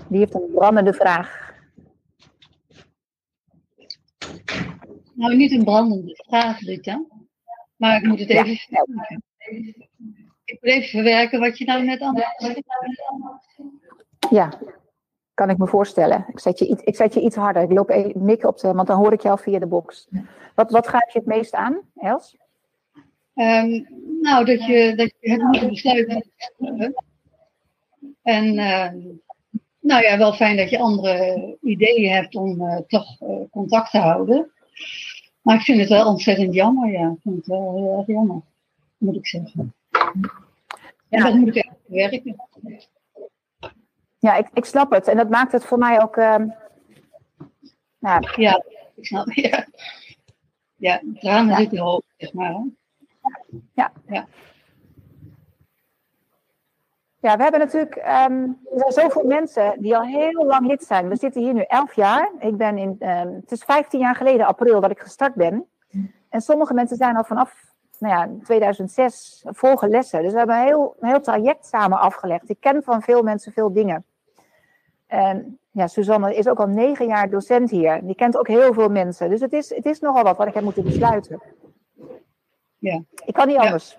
Die 0.09 0.19
heeft 0.19 0.35
een 0.35 0.51
brandende 0.55 0.93
vraag. 0.93 1.55
Nou, 5.15 5.37
niet 5.37 5.53
een 5.53 5.65
brandende 5.65 6.25
vraag, 6.27 6.61
Rita. 6.61 7.05
Maar 7.77 7.97
ik 7.97 8.07
moet 8.07 8.19
het 8.19 8.29
even... 8.29 8.59
Ja. 8.69 8.85
Ik 10.47 10.59
moet 10.61 10.71
even 10.71 10.89
verwerken 10.89 11.41
wat 11.41 11.59
je 11.59 11.65
nou 11.65 11.85
net 11.85 12.01
aan 12.01 12.23
Ja, 14.31 14.53
kan 15.35 15.51
ik 15.51 15.59
me 15.59 15.67
voorstellen. 15.67 16.25
Ik 16.29 16.39
zet 16.39 16.59
je, 16.59 16.67
iets, 16.67 16.83
ik 16.83 16.97
zet 16.97 17.15
je 17.15 17.21
iets 17.21 17.37
harder. 17.37 17.63
Ik 17.63 17.73
loop 17.73 17.91
even 17.91 18.25
mikken 18.25 18.49
op 18.49 18.59
de, 18.59 18.73
want 18.73 18.87
dan 18.87 18.99
hoor 18.99 19.13
ik 19.13 19.23
jou 19.23 19.39
via 19.39 19.59
de 19.59 19.67
box. 19.67 20.09
Wat, 20.55 20.71
wat 20.71 20.87
grijp 20.87 21.11
je 21.11 21.19
het 21.19 21.29
meest 21.29 21.55
aan, 21.55 21.81
Els? 21.97 22.37
Um, 23.35 23.87
nou, 24.21 24.45
dat 24.45 24.65
je, 24.67 24.93
dat 24.97 25.13
je 25.21 25.31
het 25.31 25.43
moeten 25.43 25.69
besluiten. 25.69 26.25
En 28.23 28.45
uh, 28.55 28.89
nou 29.81 30.03
ja, 30.03 30.19
wel 30.19 30.33
fijn 30.33 30.57
dat 30.57 30.71
je 30.71 30.79
andere 30.79 31.57
ideeën 31.63 32.13
hebt 32.13 32.35
om 32.35 32.61
uh, 32.61 32.77
toch 32.77 33.21
uh, 33.21 33.37
contact 33.51 33.91
te 33.91 33.99
houden. 33.99 34.51
Maar 35.43 35.57
ik 35.57 35.63
vind 35.63 35.81
het 35.81 35.89
wel 35.89 36.07
ontzettend 36.07 36.55
jammer, 36.55 36.91
ja. 36.91 37.09
Ik 37.09 37.21
vind 37.23 37.37
het 37.37 37.47
wel 37.47 37.75
heel 37.77 37.99
erg 37.99 38.07
jammer, 38.07 38.41
moet 38.99 39.17
ik 39.17 39.27
zeggen. 39.27 39.75
En 41.09 41.23
dat 41.23 41.35
moet 41.35 41.57
echt 41.57 41.77
werken. 41.87 42.37
Ja, 44.19 44.35
ik, 44.35 44.49
ik 44.53 44.65
snap 44.65 44.91
het. 44.91 45.09
En 45.09 45.17
dat 45.17 45.29
maakt 45.29 45.53
het 45.53 45.65
voor 45.65 45.79
mij 45.79 46.03
ook. 46.03 46.17
Uh, 46.17 46.37
nou, 47.99 48.29
ja, 48.37 48.63
ik 48.95 49.07
snap 49.07 49.27
het. 49.27 49.35
Ja, 49.35 49.67
ja 50.77 51.01
tranen 51.21 51.51
ja. 51.51 51.57
zitten 51.57 51.79
hoog, 51.79 52.03
zeg 52.17 52.33
maar. 52.33 52.51
Hè? 52.51 52.65
Ja. 53.75 53.93
ja. 54.09 54.27
Ja, 57.21 57.37
we 57.37 57.43
hebben 57.43 57.61
natuurlijk, 57.61 57.97
um, 57.97 58.59
er 58.73 58.93
zijn 58.93 58.93
zoveel 58.93 59.25
mensen 59.25 59.75
die 59.79 59.97
al 59.97 60.03
heel 60.03 60.47
lang 60.47 60.67
lid 60.67 60.83
zijn. 60.83 61.09
We 61.09 61.17
zitten 61.17 61.43
hier 61.43 61.55
nu 61.55 61.61
elf 61.61 61.95
jaar. 61.95 62.33
Ik 62.39 62.57
ben 62.57 62.79
in, 62.79 62.97
um, 63.01 63.35
het 63.35 63.53
is 63.53 63.65
15 63.65 64.01
jaar 64.01 64.15
geleden, 64.15 64.47
april, 64.47 64.81
dat 64.81 64.91
ik 64.91 65.01
gestart 65.01 65.35
ben. 65.35 65.67
En 66.29 66.41
sommige 66.41 66.75
mensen 66.75 66.97
zijn 66.97 67.17
al 67.17 67.25
vanaf 67.25 67.66
nou 67.99 68.15
ja, 68.15 68.45
2006 68.45 69.43
volgen 69.45 69.89
lessen. 69.89 70.23
Dus 70.23 70.33
we 70.33 70.39
hebben 70.39 70.57
een 70.57 70.65
heel, 70.67 70.97
een 71.01 71.09
heel 71.09 71.21
traject 71.21 71.67
samen 71.67 71.99
afgelegd. 71.99 72.51
Ik 72.51 72.61
ken 72.61 72.83
van 72.83 73.03
veel 73.03 73.23
mensen 73.23 73.53
veel 73.53 73.73
dingen. 73.73 74.05
En 75.07 75.59
ja, 75.71 75.87
Suzanne 75.87 76.35
is 76.35 76.49
ook 76.49 76.61
al 76.61 76.67
negen 76.67 77.07
jaar 77.07 77.31
docent 77.31 77.71
hier. 77.71 78.01
Die 78.05 78.15
kent 78.15 78.37
ook 78.37 78.49
heel 78.49 78.75
veel 78.75 78.89
mensen. 78.89 79.31
Dus 79.31 79.41
het 79.41 79.53
is, 79.53 79.75
het 79.75 79.87
is 79.87 80.01
nogal 80.01 80.23
wat 80.23 80.37
wat 80.37 80.47
ik 80.47 80.55
heb 80.55 80.63
moeten 80.63 80.85
besluiten. 80.85 81.43
Ja. 82.79 83.03
Ik 83.25 83.35
kan 83.35 83.47
niet 83.47 83.57
anders. 83.57 83.99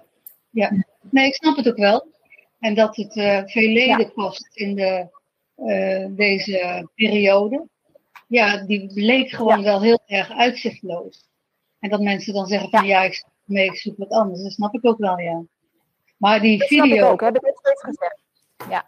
Ja, 0.50 0.72
nee, 1.02 1.28
ik 1.28 1.36
snap 1.36 1.56
het 1.56 1.68
ook 1.68 1.78
wel. 1.78 2.08
En 2.60 2.76
dat 2.76 2.96
het 2.96 3.16
uh, 3.16 3.42
veel 3.46 3.70
leden 3.70 4.00
ja. 4.00 4.12
kost 4.14 4.48
in 4.54 4.76
de, 4.76 5.08
uh, 5.58 6.06
deze 6.10 6.88
periode. 6.96 7.68
Ja, 8.28 8.66
die 8.66 8.94
bleek 8.94 9.30
gewoon 9.30 9.58
ja. 9.58 9.64
wel 9.64 9.82
heel 9.82 10.00
erg 10.06 10.32
uitzichtloos. 10.32 11.28
En 11.80 11.90
dat 11.90 12.02
mensen 12.02 12.34
dan 12.34 12.48
zeggen 12.48 12.70
van 12.70 12.86
ja, 12.86 13.02
ik 13.02 13.24
mee, 13.48 13.66
ik 13.66 13.76
zoek 13.76 13.98
wat 13.98 14.10
anders. 14.10 14.42
Dat 14.42 14.52
snap 14.52 14.74
ik 14.74 14.86
ook 14.86 14.98
wel, 14.98 15.20
ja. 15.20 15.44
Maar 16.18 16.40
die 16.40 16.58
dat 16.58 16.68
video. 16.68 16.86
Snap 16.86 16.98
ik 16.98 17.12
ook, 17.12 17.22
heb 17.22 17.36
ik 17.36 17.42
net 17.42 17.58
steeds 17.58 17.82
gezegd. 17.82 18.22
Ja. 18.70 18.86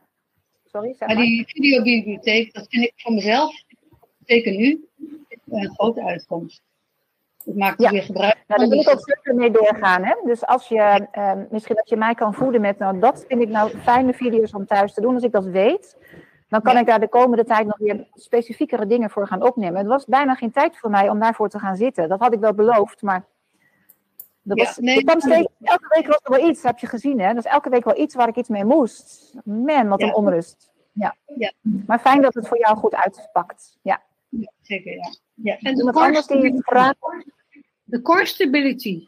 Sorry, 0.66 0.94
zeg 0.94 1.08
maar. 1.08 1.18
maar 1.18 1.26
die 1.26 1.48
videobibliotheek, 1.48 2.54
dat 2.54 2.66
vind 2.70 2.84
ik 2.84 2.94
voor 2.96 3.14
mezelf, 3.14 3.64
zeker 4.26 4.52
nu, 4.52 4.88
een 5.46 5.74
grote 5.74 6.04
uitkomst. 6.04 6.62
Ik 7.44 7.56
maak 7.56 7.78
er 7.78 7.84
ja. 7.84 7.92
weer 7.92 8.04
gebruik 8.04 8.34
van. 8.34 8.44
Nou, 8.48 8.60
daar 8.60 8.70
wil 8.70 8.80
ik 8.80 8.90
ook 8.90 9.10
zeker 9.10 9.36
mee 9.36 9.52
doorgaan. 9.52 10.04
Hè? 10.04 10.16
Dus 10.26 10.46
als 10.46 10.68
je, 10.68 11.08
uh, 11.18 11.34
misschien 11.50 11.76
dat 11.76 11.90
je 11.90 11.98
mij 11.98 12.14
kan 12.14 12.34
voeden 12.34 12.62
met, 12.62 12.78
nou 12.78 13.00
dat 13.00 13.26
vind 13.28 13.42
ik 13.42 13.50
nou 13.50 13.78
fijne 13.78 14.14
video's 14.14 14.54
om 14.54 14.66
thuis 14.66 14.94
te 14.94 15.02
doen. 15.02 15.14
Als 15.14 15.24
ik 15.24 15.32
dat 15.32 15.46
weet, 15.46 15.98
dan 16.48 16.62
kan 16.62 16.74
ja. 16.74 16.80
ik 16.80 16.86
daar 16.86 17.00
de 17.00 17.10
komende 17.10 17.44
tijd 17.44 17.66
nog 17.66 17.78
weer 17.78 18.08
specifiekere 18.14 18.86
dingen 18.86 19.10
voor 19.10 19.28
gaan 19.28 19.44
opnemen. 19.44 19.78
Het 19.78 19.88
was 19.88 20.06
bijna 20.06 20.36
geen 20.36 20.52
tijd 20.52 20.78
voor 20.78 20.90
mij 20.90 21.10
om 21.10 21.20
daarvoor 21.20 21.50
te 21.50 21.60
gaan 21.60 21.76
zitten. 21.76 22.10
Dat 22.10 22.20
had 22.20 22.34
ik 22.34 22.40
wel 22.40 22.54
beloofd, 22.54 23.02
maar 23.02 23.26
er 24.50 24.56
was, 24.56 24.76
ja, 24.76 24.82
nee, 24.82 24.98
er 24.98 25.04
kwam 25.04 25.20
steeds, 25.20 25.48
elke 25.62 25.88
week 25.96 26.08
was 26.08 26.20
er 26.24 26.32
wel 26.32 26.50
iets, 26.50 26.64
heb 26.64 26.80
je 26.80 26.88
gezien 26.88 27.20
hè. 27.20 27.34
Dus 27.34 27.46
elke 27.46 27.70
week 27.70 27.84
wel 27.84 27.98
iets 27.98 28.16
waar 28.16 28.28
ik 28.28 28.36
iets 28.36 28.50
mee 28.50 28.66
moest. 28.66 29.34
Man, 29.44 29.88
wat 29.88 30.02
een 30.02 30.08
ja. 30.08 30.14
onrust. 30.14 30.72
Ja. 30.94 31.16
ja. 31.26 31.52
Maar 31.86 32.00
fijn 32.00 32.22
dat 32.22 32.34
het 32.34 32.48
voor 32.48 32.60
jou 32.60 32.78
goed 32.78 32.96
uitpakt. 32.96 33.78
Ja. 33.82 34.04
ja 34.30 34.52
zeker, 34.62 34.94
ja. 34.94 35.14
ja. 35.34 35.58
En 35.58 35.76
de 35.76 35.92
core, 35.92 36.42
die 36.42 36.64
vraag... 36.64 36.94
de 37.84 38.02
core 38.02 38.26
stability, 38.26 39.08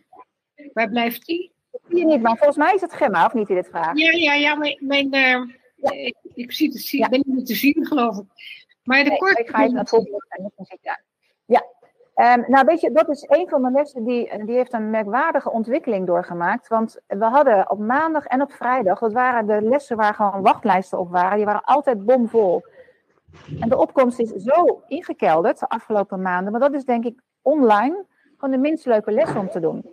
waar 0.74 0.90
blijft 0.90 1.26
die? 1.26 1.52
Dat 1.72 1.82
zie 1.88 1.98
je 1.98 2.06
niet, 2.06 2.22
maar 2.22 2.38
volgens 2.38 2.58
mij 2.58 2.74
is 2.74 2.82
het 2.82 2.94
Gemma, 2.94 3.26
of 3.26 3.34
niet, 3.34 3.48
die 3.48 3.56
dit 3.56 3.68
vraagt? 3.68 4.00
Ja, 4.00 4.12
ja, 4.12 4.34
ja, 4.34 4.56
mijn, 4.56 4.78
mijn 4.80 5.16
uh, 5.16 5.56
ja. 5.76 5.92
ik, 5.92 6.16
ik 6.34 6.52
zie 6.52 6.72
het, 6.72 6.82
zie, 6.82 7.00
ja. 7.00 7.10
ben 7.10 7.24
niet 7.26 7.46
te 7.46 7.56
zien, 7.56 7.86
geloof 7.86 8.18
ik. 8.18 8.26
Maar 8.84 9.04
de 9.04 9.10
nee, 9.10 9.18
core 9.18 9.40
ik 9.40 9.50
ga 9.50 9.60
even 9.60 9.72
naar 9.72 9.82
het 9.82 9.90
volgende 9.90 10.20
ja. 11.46 11.66
Um, 12.22 12.44
nou, 12.48 12.66
weet 12.66 12.82
je, 12.82 12.92
dat 12.92 13.10
is 13.10 13.26
een 13.28 13.50
van 13.50 13.62
de 13.62 13.72
lessen 13.72 14.04
die, 14.04 14.46
die 14.46 14.56
heeft 14.56 14.74
een 14.74 14.90
merkwaardige 14.90 15.52
ontwikkeling 15.52 16.08
doorgemaakt. 16.08 16.68
Want 16.68 17.00
we 17.08 17.26
hadden 17.26 17.70
op 17.70 17.80
maandag 17.80 18.26
en 18.26 18.42
op 18.42 18.52
vrijdag, 18.52 19.00
dat 19.00 19.14
waren 19.14 19.46
de 19.46 19.62
lessen 19.62 19.98
waar 19.98 20.14
gewoon 20.14 20.42
wachtlijsten 20.42 21.00
op 21.00 21.10
waren, 21.10 21.38
die 21.38 21.46
waren 21.46 21.64
altijd 21.64 22.06
bomvol. 22.06 22.64
En 23.60 23.70
de 23.70 23.78
opkomst 23.78 24.20
is 24.20 24.30
zo 24.30 24.84
ingekelderd 24.88 25.60
de 25.60 25.68
afgelopen 25.68 26.22
maanden, 26.22 26.52
maar 26.52 26.62
dat 26.62 26.74
is 26.74 26.86
denk 26.86 27.06
ik 27.06 27.22
online 27.42 28.06
gewoon 28.38 28.52
de 28.52 28.62
minst 28.62 28.86
leuke 28.86 29.12
les 29.12 29.36
om 29.36 29.50
te 29.50 29.60
doen. 29.60 29.86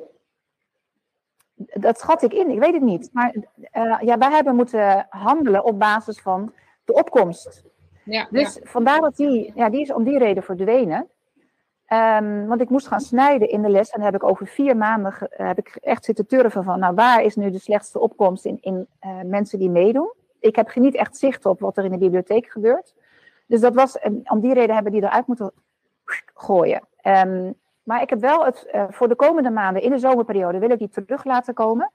Dat 1.54 1.98
schat 1.98 2.22
ik 2.22 2.32
in, 2.32 2.50
ik 2.50 2.58
weet 2.58 2.72
het 2.72 2.82
niet. 2.82 3.10
Maar 3.12 3.34
uh, 3.34 3.98
ja, 4.00 4.18
wij 4.18 4.30
hebben 4.30 4.56
moeten 4.56 5.06
handelen 5.08 5.64
op 5.64 5.78
basis 5.78 6.20
van 6.20 6.52
de 6.84 6.92
opkomst. 6.92 7.64
Ja, 8.04 8.26
dus 8.30 8.54
ja. 8.54 8.60
vandaar 8.64 9.00
dat 9.00 9.16
die, 9.16 9.52
ja, 9.54 9.68
die 9.70 9.80
is 9.80 9.92
om 9.92 10.04
die 10.04 10.18
reden 10.18 10.42
verdwenen. 10.42 11.08
Um, 11.92 12.46
want 12.46 12.60
ik 12.60 12.68
moest 12.68 12.86
gaan 12.86 13.00
snijden 13.00 13.48
in 13.48 13.62
de 13.62 13.68
les. 13.68 13.90
En 13.90 14.00
dan 14.00 14.12
heb 14.12 14.22
ik 14.22 14.28
over 14.28 14.46
vier 14.46 14.76
maanden 14.76 15.14
uh, 15.20 15.46
heb 15.46 15.58
ik 15.58 15.78
echt 15.80 16.04
zitten 16.04 16.26
turven 16.26 16.64
van, 16.64 16.78
nou 16.78 16.94
waar 16.94 17.22
is 17.22 17.36
nu 17.36 17.50
de 17.50 17.58
slechtste 17.58 17.98
opkomst 17.98 18.44
in, 18.44 18.58
in 18.60 18.86
uh, 19.06 19.10
mensen 19.24 19.58
die 19.58 19.70
meedoen. 19.70 20.12
Ik 20.40 20.56
heb 20.56 20.74
niet 20.74 20.94
echt 20.94 21.16
zicht 21.16 21.46
op 21.46 21.60
wat 21.60 21.76
er 21.76 21.84
in 21.84 21.90
de 21.90 21.98
bibliotheek 21.98 22.46
gebeurt. 22.46 22.94
Dus 23.46 23.60
dat 23.60 23.74
was, 23.74 24.04
um, 24.04 24.20
om 24.24 24.40
die 24.40 24.54
reden 24.54 24.74
hebben 24.74 24.92
die 24.92 25.02
eruit 25.02 25.26
moeten 25.26 25.52
gooien. 26.34 26.80
Um, 27.02 27.54
maar 27.82 28.02
ik 28.02 28.10
heb 28.10 28.20
wel 28.20 28.44
het, 28.44 28.68
uh, 28.74 28.84
voor 28.90 29.08
de 29.08 29.14
komende 29.14 29.50
maanden, 29.50 29.82
in 29.82 29.90
de 29.90 29.98
zomerperiode, 29.98 30.58
wil 30.58 30.70
ik 30.70 30.78
die 30.78 30.88
terug 30.88 31.24
laten 31.24 31.54
komen. 31.54 31.90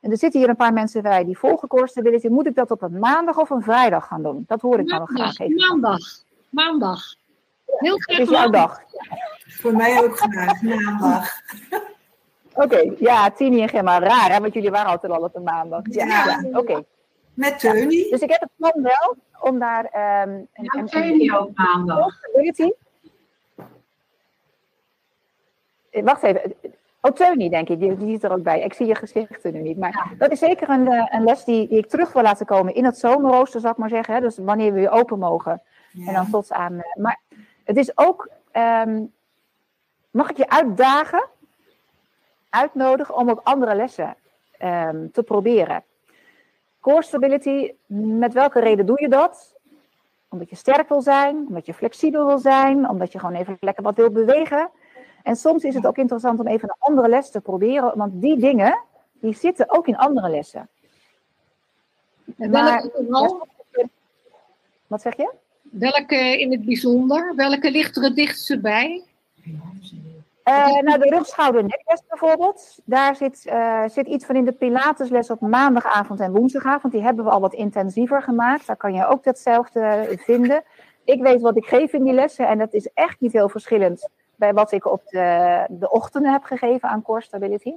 En 0.00 0.10
er 0.10 0.18
zitten 0.18 0.40
hier 0.40 0.48
een 0.48 0.56
paar 0.56 0.72
mensen 0.72 1.02
bij 1.02 1.24
die 1.24 1.38
volgen 1.38 1.68
Core 1.68 1.88
Stability. 1.88 2.28
Moet 2.28 2.46
ik 2.46 2.54
dat 2.54 2.70
op 2.70 2.82
een 2.82 2.98
maandag 2.98 3.38
of 3.38 3.50
een 3.50 3.62
vrijdag 3.62 4.06
gaan 4.06 4.22
doen? 4.22 4.44
Dat 4.46 4.60
hoor 4.60 4.78
ik 4.78 4.88
dan 4.88 5.06
graag 5.06 5.38
even. 5.38 5.54
Maandag. 5.54 5.98
Maandag. 6.48 7.00
Heel 7.76 7.98
graag. 7.98 8.18
Het 8.18 8.26
is 8.26 8.32
jouw 8.32 8.50
dag. 8.50 8.82
Voor 9.46 9.76
mij 9.76 10.02
ook 10.02 10.18
graag, 10.18 10.62
maandag. 10.62 11.30
Oké, 12.54 12.64
okay, 12.64 12.96
ja, 12.98 13.30
Tini 13.30 13.62
en 13.62 13.68
Gemma, 13.68 13.98
raar 13.98 14.32
hè, 14.32 14.40
want 14.40 14.54
jullie 14.54 14.70
waren 14.70 14.90
altijd 14.90 15.12
al 15.12 15.22
op 15.22 15.36
een 15.36 15.42
maandag. 15.42 15.80
Ja, 15.82 16.04
ja. 16.04 16.24
ja 16.24 16.48
oké. 16.48 16.58
Okay. 16.58 16.84
Met 17.34 17.58
Teunie. 17.58 18.04
Ja, 18.04 18.10
dus 18.10 18.20
ik 18.20 18.30
heb 18.30 18.40
het 18.40 18.50
plan 18.56 18.82
wel 18.82 19.16
om 19.40 19.58
daar... 19.58 19.84
Um, 19.84 20.48
ja, 20.52 20.80
een, 20.80 20.86
Teunie 20.86 21.38
ook 21.38 21.50
maandag. 21.54 22.14
Wacht 25.90 26.22
even. 26.22 26.54
Oh, 27.00 27.12
Teunie, 27.12 27.50
denk 27.50 27.68
ik, 27.68 27.80
die, 27.80 27.96
die 27.96 28.10
zit 28.10 28.24
er 28.24 28.32
ook 28.32 28.42
bij. 28.42 28.60
Ik 28.60 28.74
zie 28.74 28.86
je 28.86 28.94
gezichten 28.94 29.52
nu 29.52 29.60
niet. 29.60 29.78
Maar 29.78 29.92
ja. 29.92 30.16
dat 30.18 30.30
is 30.30 30.38
zeker 30.38 30.68
een, 30.68 30.86
een 31.10 31.24
les 31.24 31.44
die, 31.44 31.68
die, 31.68 31.78
ik 31.78 31.88
terug 31.88 32.12
wil 32.12 32.22
laten 32.22 32.46
komen 32.46 32.74
in 32.74 32.84
het 32.84 32.98
zomerrooster, 32.98 33.60
zal 33.60 33.70
ik 33.70 33.76
maar 33.76 33.88
zeggen. 33.88 34.14
Hè? 34.14 34.20
Dus 34.20 34.38
wanneer 34.38 34.72
we 34.72 34.78
weer 34.78 34.90
open 34.90 35.18
mogen. 35.18 35.62
Ja. 35.92 36.06
En 36.06 36.14
dan 36.14 36.30
tot 36.30 36.52
aan... 36.52 36.82
Maar 36.94 37.20
het 37.68 37.76
is 37.76 37.98
ook... 37.98 38.30
Um, 38.52 39.12
mag 40.10 40.30
ik 40.30 40.36
je 40.36 40.48
uitdagen, 40.48 41.28
uitnodigen 42.50 43.14
om 43.14 43.30
ook 43.30 43.40
andere 43.42 43.74
lessen 43.74 44.16
um, 44.62 45.10
te 45.12 45.22
proberen? 45.22 45.84
Core 46.80 47.02
stability, 47.02 47.72
met 47.86 48.32
welke 48.32 48.60
reden 48.60 48.86
doe 48.86 49.00
je 49.00 49.08
dat? 49.08 49.54
Omdat 50.28 50.50
je 50.50 50.56
sterk 50.56 50.88
wil 50.88 51.00
zijn, 51.00 51.36
omdat 51.36 51.66
je 51.66 51.74
flexibel 51.74 52.26
wil 52.26 52.38
zijn, 52.38 52.88
omdat 52.88 53.12
je 53.12 53.18
gewoon 53.18 53.34
even 53.34 53.56
lekker 53.60 53.82
wat 53.82 53.96
wil 53.96 54.10
bewegen. 54.10 54.70
En 55.22 55.36
soms 55.36 55.64
is 55.64 55.74
het 55.74 55.86
ook 55.86 55.98
interessant 55.98 56.40
om 56.40 56.46
even 56.46 56.68
een 56.68 56.76
andere 56.78 57.08
les 57.08 57.30
te 57.30 57.40
proberen, 57.40 57.96
want 57.96 58.20
die 58.20 58.38
dingen, 58.38 58.82
die 59.12 59.34
zitten 59.34 59.70
ook 59.70 59.86
in 59.86 59.96
andere 59.96 60.28
lessen. 60.28 60.68
En 62.38 62.50
vooral? 62.92 63.46
Wat 64.86 65.00
zeg 65.00 65.16
je? 65.16 65.32
Welke 65.70 66.40
in 66.40 66.50
het 66.50 66.64
bijzonder? 66.64 67.32
Welke 67.36 67.70
ligt 67.70 67.96
er 67.96 68.02
het 68.02 68.16
dichtst 68.16 68.60
bij? 68.60 69.02
Uh, 70.48 70.80
nou, 70.80 70.98
de 70.98 71.08
rug, 71.08 71.26
schouder, 71.26 71.62
nekles 71.62 72.02
bijvoorbeeld. 72.08 72.78
Daar 72.84 73.16
zit, 73.16 73.46
uh, 73.46 73.88
zit 73.88 74.06
iets 74.06 74.24
van 74.24 74.36
in 74.36 74.44
de 74.44 74.52
Pilatesles 74.52 75.30
op 75.30 75.40
maandagavond 75.40 76.20
en 76.20 76.32
woensdagavond. 76.32 76.92
Die 76.92 77.02
hebben 77.02 77.24
we 77.24 77.30
al 77.30 77.40
wat 77.40 77.54
intensiever 77.54 78.22
gemaakt. 78.22 78.66
Daar 78.66 78.76
kan 78.76 78.94
je 78.94 79.06
ook 79.06 79.24
datzelfde 79.24 80.16
vinden. 80.20 80.62
Ik 81.04 81.22
weet 81.22 81.40
wat 81.40 81.56
ik 81.56 81.64
geef 81.64 81.92
in 81.92 82.04
die 82.04 82.12
lessen 82.12 82.48
en 82.48 82.58
dat 82.58 82.72
is 82.72 82.90
echt 82.94 83.20
niet 83.20 83.32
heel 83.32 83.48
verschillend 83.48 84.08
bij 84.36 84.52
wat 84.52 84.72
ik 84.72 84.86
op 84.86 85.02
de, 85.06 85.66
de 85.68 85.90
ochtenden 85.90 86.32
heb 86.32 86.42
gegeven 86.42 86.88
aan 86.88 87.02
Core 87.02 87.22
Stability. 87.22 87.72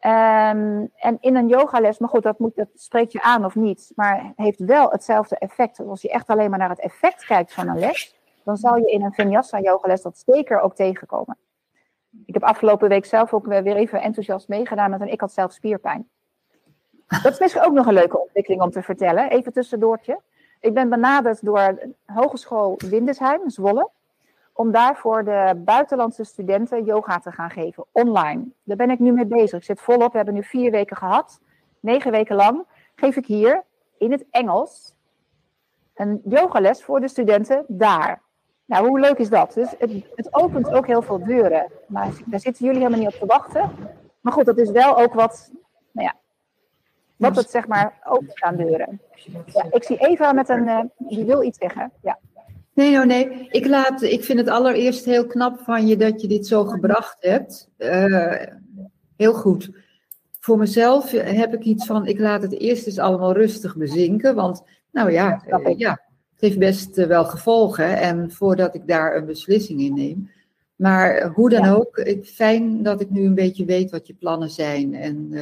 Um, 0.00 0.90
en 0.96 1.16
in 1.20 1.36
een 1.36 1.48
yogales, 1.48 1.98
maar 1.98 2.08
goed, 2.08 2.22
dat, 2.22 2.38
moet, 2.38 2.56
dat 2.56 2.68
spreekt 2.74 3.12
je 3.12 3.22
aan 3.22 3.44
of 3.44 3.54
niet, 3.54 3.92
maar 3.94 4.32
heeft 4.36 4.58
wel 4.58 4.90
hetzelfde 4.90 5.38
effect. 5.38 5.80
Als 5.80 6.02
je 6.02 6.10
echt 6.10 6.28
alleen 6.28 6.50
maar 6.50 6.58
naar 6.58 6.68
het 6.68 6.80
effect 6.80 7.24
kijkt 7.24 7.52
van 7.52 7.68
een 7.68 7.78
les, 7.78 8.16
dan 8.44 8.56
zal 8.56 8.76
je 8.76 8.90
in 8.90 9.02
een 9.02 9.12
vinyasa 9.12 9.60
yogales 9.60 10.02
dat 10.02 10.22
zeker 10.26 10.60
ook 10.60 10.74
tegenkomen. 10.74 11.36
Ik 12.26 12.34
heb 12.34 12.42
afgelopen 12.42 12.88
week 12.88 13.04
zelf 13.04 13.32
ook 13.32 13.46
weer 13.46 13.76
even 13.76 14.02
enthousiast 14.02 14.48
meegedaan 14.48 14.90
met 14.90 15.00
een 15.00 15.12
ik 15.12 15.20
had 15.20 15.32
zelf 15.32 15.52
spierpijn. 15.52 16.08
Dat 17.22 17.32
is 17.32 17.38
misschien 17.38 17.62
ook 17.62 17.72
nog 17.72 17.86
een 17.86 17.94
leuke 17.94 18.20
ontwikkeling 18.20 18.62
om 18.62 18.70
te 18.70 18.82
vertellen, 18.82 19.30
even 19.30 19.52
tussendoortje. 19.52 20.20
Ik 20.60 20.74
ben 20.74 20.88
benaderd 20.88 21.44
door 21.44 21.78
Hogeschool 22.06 22.80
Windesheim, 22.88 23.50
Zwolle 23.50 23.90
om 24.58 24.72
daarvoor 24.72 25.24
de 25.24 25.60
buitenlandse 25.64 26.24
studenten 26.24 26.84
yoga 26.84 27.18
te 27.18 27.32
gaan 27.32 27.50
geven, 27.50 27.84
online. 27.92 28.44
Daar 28.62 28.76
ben 28.76 28.90
ik 28.90 28.98
nu 28.98 29.12
mee 29.12 29.26
bezig. 29.26 29.58
Ik 29.58 29.64
zit 29.64 29.80
volop, 29.80 30.10
we 30.10 30.16
hebben 30.16 30.34
nu 30.34 30.42
vier 30.42 30.70
weken 30.70 30.96
gehad. 30.96 31.40
Negen 31.80 32.10
weken 32.10 32.36
lang 32.36 32.64
geef 32.94 33.16
ik 33.16 33.26
hier 33.26 33.64
in 33.98 34.12
het 34.12 34.24
Engels 34.30 34.94
een 35.94 36.20
yogales 36.24 36.82
voor 36.82 37.00
de 37.00 37.08
studenten 37.08 37.64
daar. 37.68 38.22
Nou, 38.64 38.88
hoe 38.88 39.00
leuk 39.00 39.18
is 39.18 39.28
dat? 39.28 39.52
Dus 39.54 39.74
het, 39.78 39.90
het 40.14 40.34
opent 40.34 40.72
ook 40.72 40.86
heel 40.86 41.02
veel 41.02 41.24
deuren. 41.24 41.72
Maar 41.86 42.12
daar 42.24 42.40
zitten 42.40 42.64
jullie 42.64 42.80
helemaal 42.80 43.00
niet 43.00 43.14
op 43.14 43.20
te 43.20 43.26
wachten. 43.26 43.70
Maar 44.20 44.32
goed, 44.32 44.44
dat 44.44 44.58
is 44.58 44.70
wel 44.70 44.98
ook 44.98 45.14
wat, 45.14 45.50
nou 45.90 46.06
ja, 46.06 46.14
wat 47.16 47.36
het 47.36 47.50
zeg 47.50 47.66
maar 47.66 47.98
openstaan 48.04 48.56
deuren. 48.56 49.00
Ja, 49.46 49.64
ik 49.70 49.84
zie 49.84 49.98
Eva 49.98 50.32
met 50.32 50.48
een, 50.48 50.66
uh, 50.66 50.80
die 50.98 51.24
wil 51.24 51.42
iets 51.42 51.58
zeggen. 51.58 51.92
Ja. 52.02 52.18
Nee, 52.78 52.92
no, 52.92 53.04
nee. 53.04 53.48
Ik, 53.50 53.66
laat, 53.66 54.02
ik 54.02 54.24
vind 54.24 54.38
het 54.38 54.48
allereerst 54.48 55.04
heel 55.04 55.26
knap 55.26 55.60
van 55.60 55.86
je 55.86 55.96
dat 55.96 56.20
je 56.20 56.28
dit 56.28 56.46
zo 56.46 56.64
gebracht 56.64 57.16
hebt. 57.20 57.68
Uh, 57.78 58.42
heel 59.16 59.34
goed. 59.34 59.70
Voor 60.40 60.58
mezelf 60.58 61.10
heb 61.10 61.54
ik 61.54 61.64
iets 61.64 61.86
van, 61.86 62.06
ik 62.06 62.18
laat 62.18 62.42
het 62.42 62.58
eerst 62.58 62.86
eens 62.86 62.98
allemaal 62.98 63.32
rustig 63.32 63.76
bezinken. 63.76 64.34
Want, 64.34 64.62
nou 64.92 65.10
ja, 65.10 65.42
uh, 65.48 65.78
ja 65.78 65.90
het 66.30 66.40
heeft 66.40 66.58
best 66.58 66.98
uh, 66.98 67.06
wel 67.06 67.24
gevolgen. 67.24 67.98
En 67.98 68.30
voordat 68.30 68.74
ik 68.74 68.86
daar 68.86 69.16
een 69.16 69.26
beslissing 69.26 69.80
in 69.80 69.94
neem. 69.94 70.30
Maar 70.76 71.26
hoe 71.26 71.50
dan 71.50 71.64
ja. 71.64 71.72
ook, 71.72 71.96
ik, 71.96 72.24
fijn 72.24 72.82
dat 72.82 73.00
ik 73.00 73.10
nu 73.10 73.24
een 73.24 73.34
beetje 73.34 73.64
weet 73.64 73.90
wat 73.90 74.06
je 74.06 74.14
plannen 74.14 74.50
zijn. 74.50 74.94
En 74.94 75.32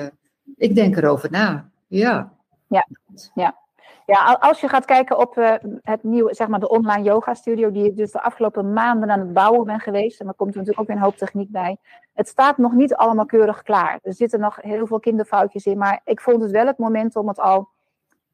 ik 0.57 0.75
denk 0.75 0.97
erover 0.97 1.31
na. 1.31 1.71
Ja. 1.87 2.33
Ja, 2.69 2.87
ja. 3.35 3.66
Ja, 4.07 4.37
als 4.41 4.61
je 4.61 4.69
gaat 4.69 4.85
kijken 4.85 5.19
op 5.19 5.37
uh, 5.37 5.55
het 5.83 6.03
nieuwe, 6.03 6.35
zeg 6.35 6.49
maar 6.49 6.61
de 6.61 6.69
online 6.69 7.03
yoga 7.03 7.35
studio, 7.35 7.71
die 7.71 7.85
ik 7.85 7.97
dus 7.97 8.11
de 8.11 8.23
afgelopen 8.23 8.73
maanden 8.73 9.11
aan 9.11 9.21
het 9.21 9.33
bouwen 9.33 9.65
ben 9.65 9.81
geweest. 9.81 10.21
En 10.21 10.27
daar 10.27 10.35
komt 10.35 10.51
er 10.51 10.57
natuurlijk 10.57 10.81
ook 10.81 10.87
weer 10.87 10.97
een 10.97 11.11
hoop 11.11 11.17
techniek 11.17 11.51
bij. 11.51 11.77
Het 12.15 12.29
staat 12.29 12.59
nog 12.59 12.73
niet 12.73 12.95
allemaal 12.95 13.27
keurig 13.27 13.63
klaar. 13.63 13.99
Er 14.03 14.15
zitten 14.15 14.41
nog 14.41 14.57
heel 14.61 14.87
veel 14.87 15.01
kinderfoutjes 15.01 15.67
in, 15.67 15.79
maar 15.79 16.01
ik 16.05 16.21
vond 16.21 16.43
het 16.43 16.51
wel 16.51 16.67
het 16.67 16.79
moment 16.79 17.17
om 17.17 17.29
het 17.29 17.41
al. 17.41 17.69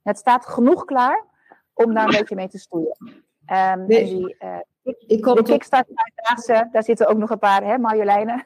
Het 0.02 0.18
staat 0.18 0.46
genoeg 0.46 0.84
klaar 0.84 1.24
om 1.74 1.94
daar 1.94 2.04
een 2.04 2.18
beetje 2.18 2.34
mee 2.34 2.48
te 2.48 2.58
stoeien. 2.58 2.96
Um, 3.46 3.86
nee, 3.86 4.04
die, 4.04 4.36
uh, 4.40 4.58
ik 5.06 5.24
de 5.24 5.42
Kickstart 5.42 5.86
vijfdaagse, 5.94 6.68
daar 6.72 6.84
zitten 6.84 7.06
ook 7.06 7.18
nog 7.18 7.30
een 7.30 7.38
paar, 7.38 7.64
hè, 7.64 7.78
Marjoleine. 7.78 8.44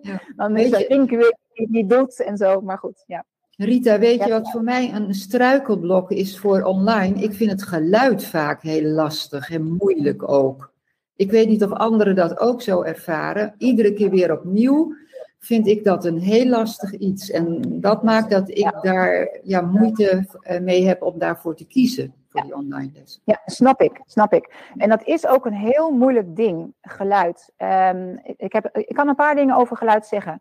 Ja. 0.00 0.20
Dan 0.36 0.52
mensen 0.52 0.88
denken 0.88 1.18
weer 1.18 1.36
die 1.54 1.86
doet 1.86 2.20
en 2.20 2.36
zo, 2.36 2.60
maar 2.60 2.78
goed, 2.78 3.04
ja. 3.06 3.24
Rita, 3.56 3.98
weet 3.98 4.24
je 4.24 4.30
wat 4.30 4.50
voor 4.50 4.62
mij 4.62 4.92
een 4.92 5.14
struikelblok 5.14 6.10
is 6.10 6.38
voor 6.38 6.62
online? 6.62 7.22
Ik 7.22 7.34
vind 7.34 7.50
het 7.50 7.62
geluid 7.62 8.24
vaak 8.24 8.62
heel 8.62 8.82
lastig 8.82 9.50
en 9.50 9.76
moeilijk 9.76 10.28
ook. 10.28 10.72
Ik 11.16 11.30
weet 11.30 11.48
niet 11.48 11.64
of 11.64 11.72
anderen 11.72 12.14
dat 12.14 12.40
ook 12.40 12.62
zo 12.62 12.82
ervaren. 12.82 13.54
Iedere 13.58 13.92
keer 13.92 14.10
weer 14.10 14.32
opnieuw 14.32 14.94
vind 15.38 15.66
ik 15.66 15.84
dat 15.84 16.04
een 16.04 16.18
heel 16.18 16.46
lastig 16.46 16.92
iets. 16.92 17.30
En 17.30 17.62
dat 17.80 18.02
maakt 18.02 18.30
dat 18.30 18.48
ik 18.48 18.72
daar 18.82 19.38
ja, 19.42 19.60
moeite 19.60 20.26
mee 20.62 20.86
heb 20.86 21.02
om 21.02 21.18
daarvoor 21.18 21.56
te 21.56 21.66
kiezen, 21.66 22.14
voor 22.28 22.42
die 22.42 22.54
online 22.54 22.90
les. 22.94 23.20
Ja, 23.24 23.40
snap 23.46 23.80
ik, 23.80 24.00
snap 24.06 24.32
ik. 24.32 24.54
En 24.76 24.88
dat 24.88 25.04
is 25.04 25.26
ook 25.26 25.46
een 25.46 25.52
heel 25.52 25.90
moeilijk 25.90 26.36
ding, 26.36 26.74
geluid. 26.80 27.52
Um, 27.56 28.20
ik, 28.36 28.52
heb, 28.52 28.68
ik 28.72 28.94
kan 28.94 29.08
een 29.08 29.14
paar 29.14 29.34
dingen 29.34 29.56
over 29.56 29.76
geluid 29.76 30.06
zeggen. 30.06 30.40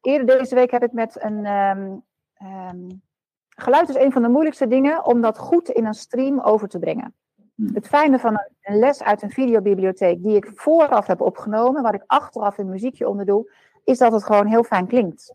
Eerder 0.00 0.38
deze 0.38 0.54
week 0.54 0.70
heb 0.70 0.82
ik 0.82 0.92
met 0.92 1.22
een, 1.22 1.46
um, 1.46 2.02
Um, 2.42 3.02
geluid 3.48 3.88
is 3.88 3.94
een 3.94 4.12
van 4.12 4.22
de 4.22 4.28
moeilijkste 4.28 4.66
dingen 4.66 5.04
om 5.04 5.20
dat 5.20 5.38
goed 5.38 5.68
in 5.68 5.86
een 5.86 5.94
stream 5.94 6.40
over 6.40 6.68
te 6.68 6.78
brengen. 6.78 7.14
Hmm. 7.54 7.74
Het 7.74 7.88
fijne 7.88 8.18
van 8.18 8.40
een 8.60 8.78
les 8.78 9.02
uit 9.02 9.22
een 9.22 9.30
videobibliotheek 9.30 10.22
die 10.22 10.36
ik 10.36 10.50
vooraf 10.54 11.06
heb 11.06 11.20
opgenomen, 11.20 11.82
waar 11.82 11.94
ik 11.94 12.04
achteraf 12.06 12.58
een 12.58 12.68
muziekje 12.68 13.08
onder 13.08 13.26
doe, 13.26 13.52
is 13.84 13.98
dat 13.98 14.12
het 14.12 14.24
gewoon 14.24 14.46
heel 14.46 14.64
fijn 14.64 14.86
klinkt. 14.86 15.26
De 15.26 15.34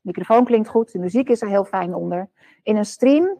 microfoon 0.00 0.44
klinkt 0.44 0.68
goed, 0.68 0.92
de 0.92 0.98
muziek 0.98 1.28
is 1.28 1.42
er 1.42 1.48
heel 1.48 1.64
fijn 1.64 1.94
onder. 1.94 2.30
In 2.62 2.76
een 2.76 2.84
stream, 2.84 3.38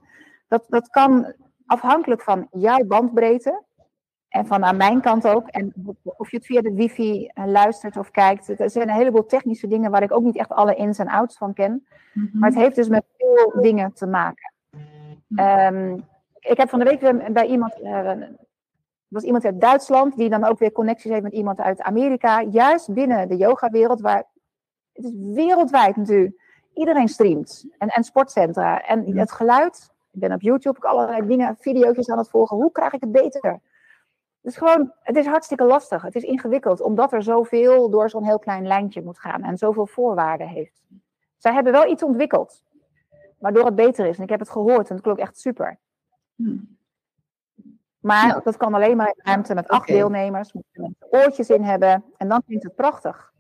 dat, 0.49 0.65
dat 0.69 0.89
kan 0.89 1.35
afhankelijk 1.67 2.23
van 2.23 2.49
jouw 2.51 2.85
bandbreedte, 2.85 3.63
en 4.33 4.47
van 4.47 4.65
aan 4.65 4.77
mijn 4.77 5.01
kant 5.01 5.27
ook. 5.27 5.49
En 5.49 5.73
of 6.03 6.31
je 6.31 6.37
het 6.37 6.47
via 6.47 6.61
de 6.61 6.75
wifi 6.75 7.27
eh, 7.27 7.47
luistert 7.47 7.97
of 7.97 8.11
kijkt. 8.11 8.61
Er 8.61 8.71
zijn 8.71 8.89
een 8.89 8.95
heleboel 8.95 9.27
technische 9.27 9.67
dingen 9.67 9.91
waar 9.91 10.03
ik 10.03 10.13
ook 10.13 10.23
niet 10.23 10.37
echt 10.37 10.51
alle 10.51 10.75
ins 10.75 10.99
en 10.99 11.09
outs 11.09 11.37
van 11.37 11.55
ken. 11.55 11.87
Mm 12.13 12.29
-hmm. 12.31 12.41
Maar 12.41 12.49
het 12.49 12.59
heeft 12.59 12.77
dus 12.77 12.89
met 12.89 13.05
veel 13.19 13.63
dingen 13.63 13.93
te 13.93 14.07
maken. 14.07 14.53
Um, 15.37 16.05
ik 16.39 16.57
heb 16.57 16.69
van 16.69 16.79
de 16.79 16.85
week 16.85 17.33
bij 17.33 17.47
iemand. 17.47 17.81
Uh, 17.83 18.13
was 19.09 19.23
iemand 19.23 19.45
uit 19.45 19.61
Duitsland 19.61 20.17
die 20.17 20.29
dan 20.29 20.45
ook 20.45 20.59
weer 20.59 20.73
connecties 20.73 21.11
heeft 21.11 21.23
met 21.23 21.33
iemand 21.33 21.61
uit 21.61 21.83
Amerika. 21.83 22.43
Juist 22.43 22.95
binnen 22.95 23.29
de 23.29 23.37
yogawereld, 23.37 24.01
waar 24.01 24.25
het 24.93 25.05
is 25.05 25.13
wereldwijd 25.15 25.97
natuurlijk. 25.97 26.41
Iedereen 26.75 27.09
streamt. 27.09 27.67
En, 27.79 27.89
en 27.89 28.05
sportcentra. 28.05 28.81
En 28.87 29.17
het 29.19 29.33
geluid. 29.33 29.91
Ik 30.13 30.21
ben 30.21 30.33
op 30.33 30.41
YouTube 30.41 30.77
ook 30.77 30.85
allerlei 30.85 31.27
dingen, 31.27 31.57
video's 31.61 32.11
aan 32.11 32.19
het 32.19 32.31
volgen. 32.31 32.57
Hoe 32.57 32.73
krijg 32.73 32.93
ik 32.93 33.01
het 33.01 33.13
beter? 33.13 33.61
Het 34.43 34.53
is 34.53 34.59
gewoon, 34.59 34.93
het 35.01 35.17
is 35.17 35.27
hartstikke 35.27 35.65
lastig. 35.65 36.03
Het 36.03 36.15
is 36.15 36.23
ingewikkeld, 36.23 36.81
omdat 36.81 37.13
er 37.13 37.23
zoveel 37.23 37.91
door 37.91 38.11
zo'n 38.11 38.25
heel 38.25 38.39
klein 38.39 38.67
lijntje 38.67 39.03
moet 39.03 39.19
gaan 39.19 39.43
en 39.43 39.57
zoveel 39.57 39.87
voorwaarden 39.87 40.49
heeft. 40.49 40.83
Zij 41.37 41.53
hebben 41.53 41.73
wel 41.73 41.91
iets 41.91 42.03
ontwikkeld, 42.03 42.65
waardoor 43.39 43.65
het 43.65 43.75
beter 43.75 44.07
is. 44.07 44.17
En 44.17 44.23
ik 44.23 44.29
heb 44.29 44.41
het 44.41 44.51
gehoord 44.51 44.89
en 44.89 44.95
het 44.95 45.05
klonk 45.05 45.19
echt 45.19 45.39
super. 45.39 45.79
Hmm. 46.35 46.79
Maar 47.99 48.41
dat 48.43 48.57
kan 48.57 48.75
alleen 48.75 48.97
maar 48.97 49.07
in 49.07 49.21
ruimte 49.25 49.55
met 49.55 49.69
acht 49.69 49.83
okay. 49.83 49.97
deelnemers, 49.97 50.53
moet 50.53 50.65
er 50.73 50.91
oortjes 51.11 51.51
in 51.51 51.63
hebben 51.63 52.05
en 52.17 52.29
dan 52.29 52.43
klinkt 52.47 52.65
het 52.65 52.75
prachtig. 52.75 53.33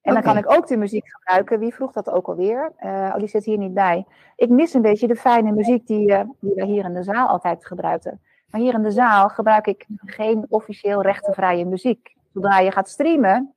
En 0.00 0.10
okay. 0.12 0.22
dan 0.22 0.32
kan 0.32 0.42
ik 0.42 0.58
ook 0.58 0.66
de 0.66 0.76
muziek 0.76 1.08
gebruiken. 1.08 1.58
Wie 1.58 1.74
vroeg 1.74 1.92
dat 1.92 2.10
ook 2.10 2.28
alweer? 2.28 2.72
Uh, 2.80 2.90
oh, 2.90 3.16
die 3.16 3.28
zit 3.28 3.44
hier 3.44 3.58
niet 3.58 3.74
bij. 3.74 4.06
Ik 4.36 4.48
mis 4.48 4.74
een 4.74 4.82
beetje 4.82 5.06
de 5.06 5.16
fijne 5.16 5.52
muziek 5.52 5.86
die, 5.86 6.10
uh, 6.10 6.20
die 6.40 6.54
we 6.54 6.64
hier 6.64 6.84
in 6.84 6.94
de 6.94 7.02
zaal 7.02 7.28
altijd 7.28 7.66
gebruikten. 7.66 8.20
Maar 8.50 8.60
hier 8.60 8.74
in 8.74 8.82
de 8.82 8.90
zaal 8.90 9.28
gebruik 9.28 9.66
ik 9.66 9.86
geen 9.96 10.46
officieel 10.48 11.02
rechtenvrije 11.02 11.64
muziek. 11.64 12.16
Zodra 12.32 12.58
je 12.58 12.70
gaat 12.70 12.88
streamen, 12.88 13.54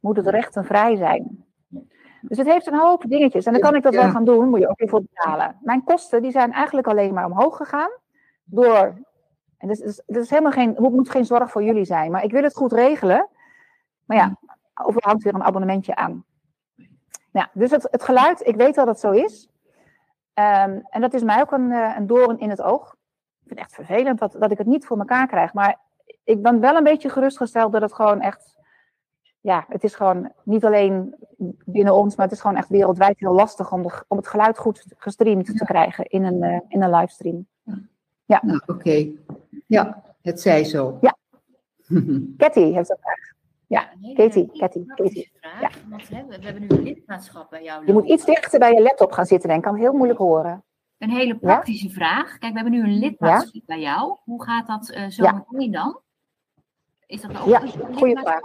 moet 0.00 0.16
het 0.16 0.26
rechtenvrij 0.26 0.96
zijn. 0.96 1.44
Dus 2.20 2.38
het 2.38 2.46
heeft 2.46 2.66
een 2.66 2.78
hoop 2.78 3.04
dingetjes. 3.08 3.46
En 3.46 3.52
dan 3.52 3.60
kan 3.60 3.74
ik 3.74 3.82
dat 3.82 3.94
wel 3.94 4.10
gaan 4.10 4.24
doen, 4.24 4.48
moet 4.48 4.60
je 4.60 4.68
ook 4.68 4.78
weer 4.78 4.88
voor 4.88 5.02
betalen. 5.02 5.58
Mijn 5.60 5.84
kosten 5.84 6.22
die 6.22 6.30
zijn 6.30 6.52
eigenlijk 6.52 6.86
alleen 6.86 7.14
maar 7.14 7.24
omhoog 7.24 7.56
gegaan. 7.56 7.90
Door. 8.44 9.06
En 9.58 9.68
dat 9.68 9.78
is 10.06 10.30
helemaal 10.30 10.52
geen, 10.52 10.68
het 10.68 10.78
moet 10.78 11.10
geen 11.10 11.24
zorg 11.24 11.50
voor 11.50 11.62
jullie 11.62 11.84
zijn. 11.84 12.10
Maar 12.10 12.24
ik 12.24 12.30
wil 12.30 12.42
het 12.42 12.56
goed 12.56 12.72
regelen. 12.72 13.28
Maar 14.04 14.16
ja, 14.16 14.38
overal 14.74 15.10
hangt 15.10 15.22
weer 15.22 15.34
een 15.34 15.42
abonnementje 15.42 15.96
aan. 15.96 16.24
Ja, 17.32 17.50
dus 17.52 17.70
het, 17.70 17.88
het 17.90 18.02
geluid, 18.02 18.46
ik 18.46 18.56
weet 18.56 18.74
dat 18.74 18.86
het 18.86 19.00
zo 19.00 19.10
is. 19.10 19.48
Um, 20.34 20.82
en 20.90 21.00
dat 21.00 21.14
is 21.14 21.22
mij 21.22 21.40
ook 21.40 21.52
een, 21.52 21.70
een 21.70 22.06
doorn 22.06 22.38
in 22.38 22.50
het 22.50 22.62
oog 22.62 22.96
vind 23.48 23.60
het 23.60 23.68
echt 23.68 23.74
vervelend 23.74 24.18
dat, 24.18 24.36
dat 24.38 24.50
ik 24.50 24.58
het 24.58 24.66
niet 24.66 24.86
voor 24.86 24.98
elkaar 24.98 25.26
krijg. 25.26 25.52
Maar 25.52 25.80
ik 26.24 26.42
ben 26.42 26.60
wel 26.60 26.76
een 26.76 26.84
beetje 26.84 27.08
gerustgesteld 27.08 27.72
dat 27.72 27.82
het 27.82 27.94
gewoon 27.94 28.20
echt. 28.20 28.56
Ja, 29.40 29.64
het 29.68 29.84
is 29.84 29.94
gewoon 29.94 30.32
niet 30.42 30.64
alleen 30.64 31.14
binnen 31.64 31.94
ons, 31.94 32.16
maar 32.16 32.26
het 32.26 32.34
is 32.34 32.40
gewoon 32.40 32.56
echt 32.56 32.68
wereldwijd 32.68 33.18
heel 33.18 33.32
lastig 33.32 33.72
om, 33.72 33.82
de, 33.82 34.04
om 34.08 34.16
het 34.16 34.28
geluid 34.28 34.58
goed 34.58 34.84
gestreamd 34.96 35.58
te 35.58 35.64
krijgen 35.64 36.04
in 36.04 36.24
een, 36.24 36.42
uh, 36.42 36.60
in 36.68 36.82
een 36.82 36.90
livestream. 36.90 37.46
Ja. 38.24 38.40
Nou, 38.42 38.60
oké. 38.66 38.72
Okay. 38.72 39.18
Ja, 39.66 40.02
het 40.22 40.40
zij 40.40 40.64
zo. 40.64 40.98
Ja. 41.00 41.16
Cathy 42.36 42.72
heeft 42.72 42.90
een 42.90 42.96
vraag. 43.00 43.28
Ja, 43.66 43.88
Katie, 44.14 44.50
Katie, 44.58 44.86
Katie. 44.94 45.32
Ja. 45.60 45.70
Want, 45.88 46.08
hè, 46.08 46.24
we, 46.28 46.38
we 46.38 46.44
hebben 46.44 46.62
nu 46.62 46.68
een 46.68 46.82
lidmaatschap 46.82 47.50
bij 47.50 47.62
jou. 47.62 47.86
Je 47.86 47.92
moet 47.92 48.06
iets 48.06 48.24
dichter 48.24 48.58
bij 48.58 48.72
je 48.72 48.82
laptop 48.82 49.12
gaan 49.12 49.26
zitten, 49.26 49.50
ik. 49.50 49.62
kan 49.62 49.76
heel 49.76 49.92
moeilijk 49.92 50.18
horen. 50.18 50.64
Een 50.98 51.10
hele 51.10 51.38
praktische 51.38 51.86
ja? 51.88 51.92
vraag. 51.92 52.38
Kijk, 52.38 52.52
we 52.52 52.60
hebben 52.60 52.72
nu 52.72 52.82
een 52.82 52.98
lidmaatschap 52.98 53.62
bij 53.66 53.80
jou. 53.80 54.16
Hoe 54.24 54.44
gaat 54.44 54.66
dat 54.66 54.90
uh, 54.90 55.06
zo 55.06 55.44
meteen 55.48 55.72
dan? 55.72 56.00
Is 57.06 57.20
dat 57.20 57.40
ook 57.40 57.46
ja, 57.46 57.60
goede 57.94 58.20
vraag. 58.20 58.40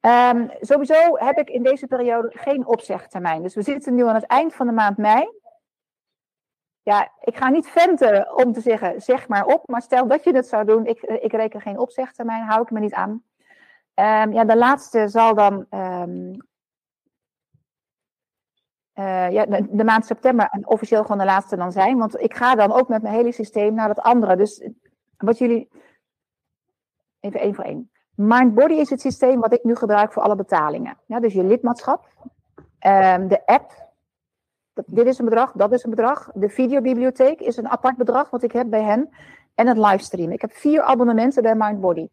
Ehm, 0.00 0.48
sowieso 0.60 1.16
heb 1.16 1.38
ik 1.38 1.48
in 1.48 1.62
deze 1.62 1.86
periode 1.86 2.30
geen 2.34 2.66
opzegtermijn. 2.66 3.42
Dus 3.42 3.54
we 3.54 3.62
zitten 3.62 3.94
nu 3.94 4.06
aan 4.06 4.14
het 4.14 4.26
eind 4.26 4.54
van 4.54 4.66
de 4.66 4.72
maand 4.72 4.96
mei. 4.96 5.28
Ja, 6.82 7.12
ik 7.20 7.36
ga 7.36 7.48
niet 7.48 7.68
venten 7.68 8.36
om 8.36 8.52
te 8.52 8.60
zeggen, 8.60 9.00
zeg 9.00 9.28
maar 9.28 9.44
op. 9.44 9.68
Maar 9.68 9.82
stel 9.82 10.06
dat 10.06 10.24
je 10.24 10.34
het 10.34 10.46
zou 10.46 10.64
doen, 10.64 10.86
ik, 10.86 11.02
ik 11.02 11.32
reken 11.32 11.60
geen 11.60 11.78
opzegtermijn, 11.78 12.42
hou 12.42 12.62
ik 12.62 12.70
me 12.70 12.80
niet 12.80 12.94
aan. 12.94 13.22
Ehm, 13.94 14.32
ja, 14.32 14.44
de 14.44 14.56
laatste 14.56 15.08
zal 15.08 15.34
dan 15.34 15.66
ehm, 15.70 16.34
eh, 18.98 19.30
ja, 19.30 19.46
de, 19.70 19.84
maand 19.84 20.06
september 20.06 20.48
en 20.50 20.68
officieel 20.68 21.02
gewoon 21.02 21.18
de 21.18 21.24
laatste 21.24 21.56
dan 21.56 21.72
zijn. 21.72 21.98
Want 21.98 22.20
ik 22.20 22.34
ga 22.34 22.54
dan 22.54 22.72
ook 22.72 22.88
met 22.88 23.02
mijn 23.02 23.14
hele 23.14 23.32
systeem 23.32 23.74
naar 23.74 23.88
het 23.88 24.00
andere. 24.00 24.36
Dus 24.36 24.68
wat 25.16 25.38
jullie. 25.38 25.68
Even 27.20 27.40
één 27.40 27.54
voor 27.54 27.64
één. 27.64 27.90
Mindbody 28.14 28.74
is 28.74 28.90
het 28.90 29.00
systeem 29.00 29.40
wat 29.40 29.52
ik 29.52 29.64
nu 29.64 29.74
gebruik 29.74 30.12
voor 30.12 30.22
alle 30.22 30.36
betalingen. 30.36 30.98
Ja, 31.06 31.20
dus 31.20 31.32
je 31.32 31.44
lidmaatschap, 31.44 32.08
ehm, 32.78 33.28
de 33.28 33.46
app. 33.46 33.86
Dat, 34.72 34.84
dit 34.88 35.06
is 35.06 35.18
een 35.18 35.24
bedrag, 35.24 35.52
dat 35.52 35.72
is 35.72 35.84
een 35.84 35.90
bedrag. 35.90 36.30
De 36.34 36.48
videobibliotheek 36.48 37.40
is 37.40 37.56
een 37.56 37.68
apart 37.68 37.96
bedrag 37.96 38.30
wat 38.30 38.42
ik 38.42 38.52
heb 38.52 38.70
bij 38.70 38.82
hen. 38.82 39.08
En 39.54 39.66
het 39.66 39.76
livestream. 39.76 40.30
Ik 40.30 40.40
heb 40.40 40.52
vier 40.52 40.82
abonnementen 40.82 41.42
bij 41.42 41.54
Mindbody. 41.54 42.08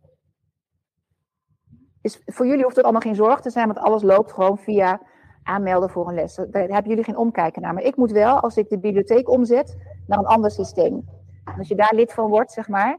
Dus 2.02 2.22
voor 2.26 2.48
jullie 2.48 2.64
hoeft 2.64 2.76
het 2.76 2.84
allemaal 2.84 3.02
geen 3.02 3.16
zorg 3.16 3.42
te 3.42 3.50
zijn, 3.50 3.68
want 3.68 3.80
alles 3.80 4.04
loopt 4.04 4.32
gewoon 4.32 4.58
via 4.58 5.02
aanmelden 5.46 5.90
voor 5.90 6.08
een 6.08 6.14
les. 6.14 6.36
Daar 6.36 6.68
hebben 6.68 6.88
jullie 6.88 7.04
geen 7.04 7.18
omkijken 7.18 7.62
naar. 7.62 7.74
Maar 7.74 7.84
ik 7.84 7.96
moet 7.96 8.12
wel, 8.12 8.40
als 8.40 8.58
ik 8.58 8.70
de 8.70 8.80
bibliotheek 8.80 9.30
omzet, 9.30 9.78
naar 10.08 10.20
een 10.20 10.26
ander 10.26 10.52
systeem. 10.52 11.06
Als 11.58 11.68
je 11.68 11.76
daar 11.76 11.94
lid 11.96 12.14
van 12.14 12.30
wordt, 12.30 12.52
zeg 12.52 12.68
maar, 12.68 12.98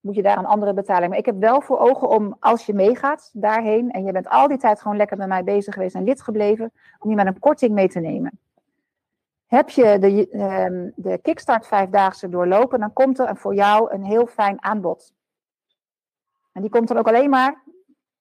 moet 0.00 0.14
je 0.14 0.22
daar 0.22 0.38
een 0.38 0.46
andere 0.46 0.74
betaling. 0.74 1.08
Maar 1.08 1.18
ik 1.18 1.26
heb 1.26 1.38
wel 1.38 1.60
voor 1.60 1.78
ogen 1.78 2.08
om, 2.08 2.36
als 2.40 2.66
je 2.66 2.74
meegaat 2.74 3.30
daarheen, 3.32 3.90
en 3.90 4.04
je 4.04 4.12
bent 4.12 4.28
al 4.28 4.48
die 4.48 4.58
tijd 4.58 4.80
gewoon 4.80 4.96
lekker 4.96 5.16
met 5.16 5.28
mij 5.28 5.44
bezig 5.44 5.74
geweest 5.74 5.94
en 5.94 6.04
lid 6.04 6.22
gebleven, 6.22 6.72
om 6.98 7.10
je 7.10 7.16
met 7.16 7.26
een 7.26 7.38
korting 7.38 7.72
mee 7.72 7.88
te 7.88 8.00
nemen. 8.00 8.38
Heb 9.46 9.68
je 9.68 9.98
de, 9.98 10.38
um, 10.66 10.92
de 10.96 11.18
Kickstart 11.18 11.66
Vijfdaagse 11.66 12.28
doorlopen, 12.28 12.80
dan 12.80 12.92
komt 12.92 13.18
er 13.18 13.36
voor 13.36 13.54
jou 13.54 13.92
een 13.92 14.04
heel 14.04 14.26
fijn 14.26 14.62
aanbod. 14.62 15.12
En 16.52 16.60
die 16.62 16.70
komt 16.70 16.88
dan 16.88 16.98
ook 16.98 17.08
alleen 17.08 17.30
maar 17.30 17.62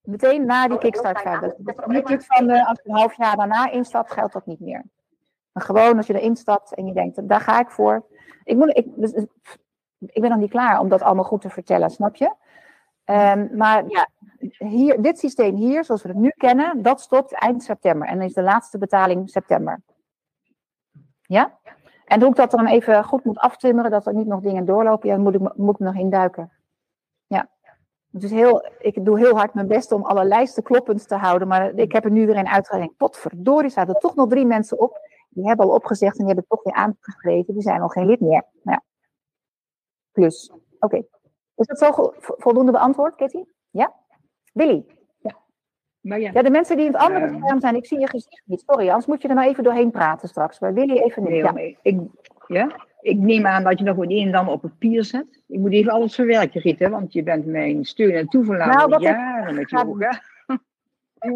meteen 0.08 0.46
na 0.46 0.68
die 0.68 0.78
Kickstart 0.78 1.22
Vijfdaagse. 1.22 1.56
Dus 1.58 2.04
niet 2.04 2.26
van 2.26 2.50
uh, 2.50 2.68
als 2.68 2.80
je 2.84 2.90
een 2.90 2.96
half 2.96 3.18
jaar 3.18 3.36
daarna 3.36 3.72
instapt, 3.72 4.12
geldt 4.12 4.34
dat 4.34 4.46
niet 4.46 4.60
meer. 4.60 4.84
Maar 5.52 5.64
gewoon 5.64 5.98
als 5.98 6.08
je 6.08 6.20
erin 6.20 6.36
stapt 6.36 6.74
en 6.74 6.86
je 6.86 6.94
denkt, 6.94 7.28
daar 7.28 7.42
ga 7.42 7.60
ik 7.60 7.70
voor. 7.70 8.06
Ik, 8.44 8.56
moet, 8.56 8.78
ik, 8.78 8.88
dus, 8.96 9.14
ik 10.00 10.22
ben 10.22 10.30
nog 10.30 10.40
niet 10.40 10.50
klaar 10.50 10.80
om 10.80 10.90
dat 10.90 11.02
allemaal 11.02 11.24
goed 11.24 11.42
te 11.42 11.50
vertellen, 11.50 11.90
snap 11.90 12.16
je? 12.16 12.34
Um, 13.06 13.50
maar 13.54 13.84
ja, 13.88 14.08
hier, 14.58 15.02
dit 15.02 15.20
systeem 15.20 15.56
hier, 15.56 15.84
zoals 15.86 16.02
we 16.02 16.10
het 16.10 16.18
nu 16.18 16.30
kennen, 16.30 16.82
dat 16.82 17.02
stopt 17.02 17.34
eind 17.34 17.64
september. 17.64 18.08
En 18.08 18.18
dan 18.18 18.28
is 18.28 18.34
de 18.34 18.42
laatste 18.42 18.78
betaling 18.78 19.30
september. 19.30 19.82
Ja? 21.22 21.58
En 22.06 22.20
hoe 22.20 22.30
ik 22.30 22.36
dat 22.36 22.52
dan 22.52 22.68
even 22.68 23.04
goed 23.04 23.24
moet 23.24 23.40
aftimmeren, 23.40 23.92
dat 23.92 24.08
er 24.08 24.14
niet 24.14 24.28
nog 24.28 24.42
dingen 24.42 24.66
doorlopen, 24.66 25.10
ja, 25.10 25.18
moet 25.18 25.36
ik, 25.36 25.56
moet 25.56 25.80
ik 25.80 25.86
nog 25.86 25.96
induiken. 25.96 26.52
Dus 28.20 28.32
heel, 28.32 28.70
ik 28.80 29.06
doe 29.06 29.20
heel 29.20 29.36
hard 29.36 29.54
mijn 29.54 29.68
best 29.68 29.92
om 29.92 30.04
alle 30.04 30.26
lijsten 30.26 30.64
kloppend 30.64 31.08
te 31.08 31.16
houden, 31.16 31.48
maar 31.48 31.74
ik 31.74 31.92
heb 31.92 32.04
er 32.04 32.12
nu 32.12 32.26
weer 32.26 32.38
een 32.38 32.48
uitgerekend. 32.48 32.98
Potverdorie, 32.98 33.70
zaten 33.70 33.94
er 33.94 34.00
toch 34.00 34.16
nog 34.16 34.30
drie 34.30 34.46
mensen 34.46 34.80
op. 34.80 35.00
Die 35.30 35.48
hebben 35.48 35.66
al 35.66 35.74
opgezegd 35.74 36.12
en 36.12 36.26
die 36.26 36.34
hebben 36.34 36.46
toch 36.48 36.64
weer 36.64 36.74
aangegeven. 36.74 37.54
Die 37.54 37.64
zijn 37.64 37.82
al 37.82 37.88
geen 37.88 38.06
lid 38.06 38.20
meer. 38.20 38.44
Ja. 38.64 38.84
Plus. 40.12 40.52
Oké. 40.80 40.98
Is 41.56 41.68
dat 41.68 41.78
zo 41.78 42.14
voldoende 42.18 42.72
beantwoord, 42.72 43.16
Kitty? 43.16 43.44
Ja? 43.70 43.94
Ja. 45.20 45.38
Maar 46.00 46.20
ja. 46.20 46.32
ja, 46.34 46.42
de 46.42 46.50
mensen 46.50 46.78
die 46.78 46.86
in 46.86 46.92
het 46.92 47.02
andere 47.02 47.28
uh, 47.28 47.36
scherm 47.38 47.60
zijn, 47.60 47.76
ik 47.76 47.86
zie 47.86 48.00
je 48.00 48.08
gezicht 48.08 48.42
niet. 48.46 48.64
Sorry, 48.66 48.88
anders 48.88 49.06
moet 49.06 49.22
je 49.22 49.28
er 49.28 49.36
maar 49.36 49.48
even 49.48 49.64
doorheen 49.64 49.92
praten 49.92 50.28
straks. 50.28 50.60
Maar 50.60 50.74
Willy 50.74 50.98
even 50.98 51.24
niet. 51.24 51.54
Nee, 51.54 51.70
ja. 51.70 51.78
Ik, 51.82 52.00
ja? 52.48 52.87
Ik 53.02 53.18
neem 53.18 53.46
aan 53.46 53.64
dat 53.64 53.80
je 53.80 53.86
nog 53.86 53.96
wat 53.96 54.10
een 54.10 54.26
en 54.26 54.32
dan 54.32 54.50
op 54.50 54.62
papier 54.62 55.04
zet. 55.04 55.44
Ik 55.48 55.60
moet 55.60 55.72
even 55.72 55.92
alles 55.92 56.16
verwerken, 56.16 56.62
Riet, 56.62 56.90
want 56.90 57.14
je 57.14 57.24
bent 57.24 57.46
mijn 57.46 57.86
steun 57.86 58.16
en 58.16 58.28
toeverlaat 58.28 58.90
nou, 58.90 59.02
jaren 59.02 59.58
ik... 59.58 59.72
met 59.72 60.00
hè? 60.00 60.18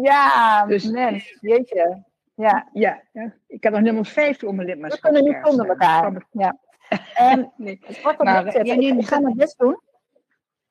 Ja, 0.00 0.66
dus, 0.66 0.90
mens, 0.90 1.38
jeetje. 1.40 2.02
Ja. 2.34 2.68
Ja, 2.72 3.02
ja, 3.12 3.34
ik 3.46 3.62
heb 3.62 3.72
nog 3.72 3.82
nummer 3.82 4.06
50 4.06 4.48
om 4.48 4.54
mijn 4.54 4.68
lidmaatschap. 4.68 5.02
We 5.02 5.18
kunnen 5.18 5.34
niet 5.34 5.46
zonder 5.46 5.68
elkaar. 5.68 6.26
Ja. 6.30 6.58
En, 7.14 7.52
nee. 7.56 7.80
Maar, 8.18 8.64
ja, 8.64 8.74
ik 8.74 9.06
ga 9.06 9.20
mijn 9.20 9.36
best 9.36 9.58
doen. 9.58 9.80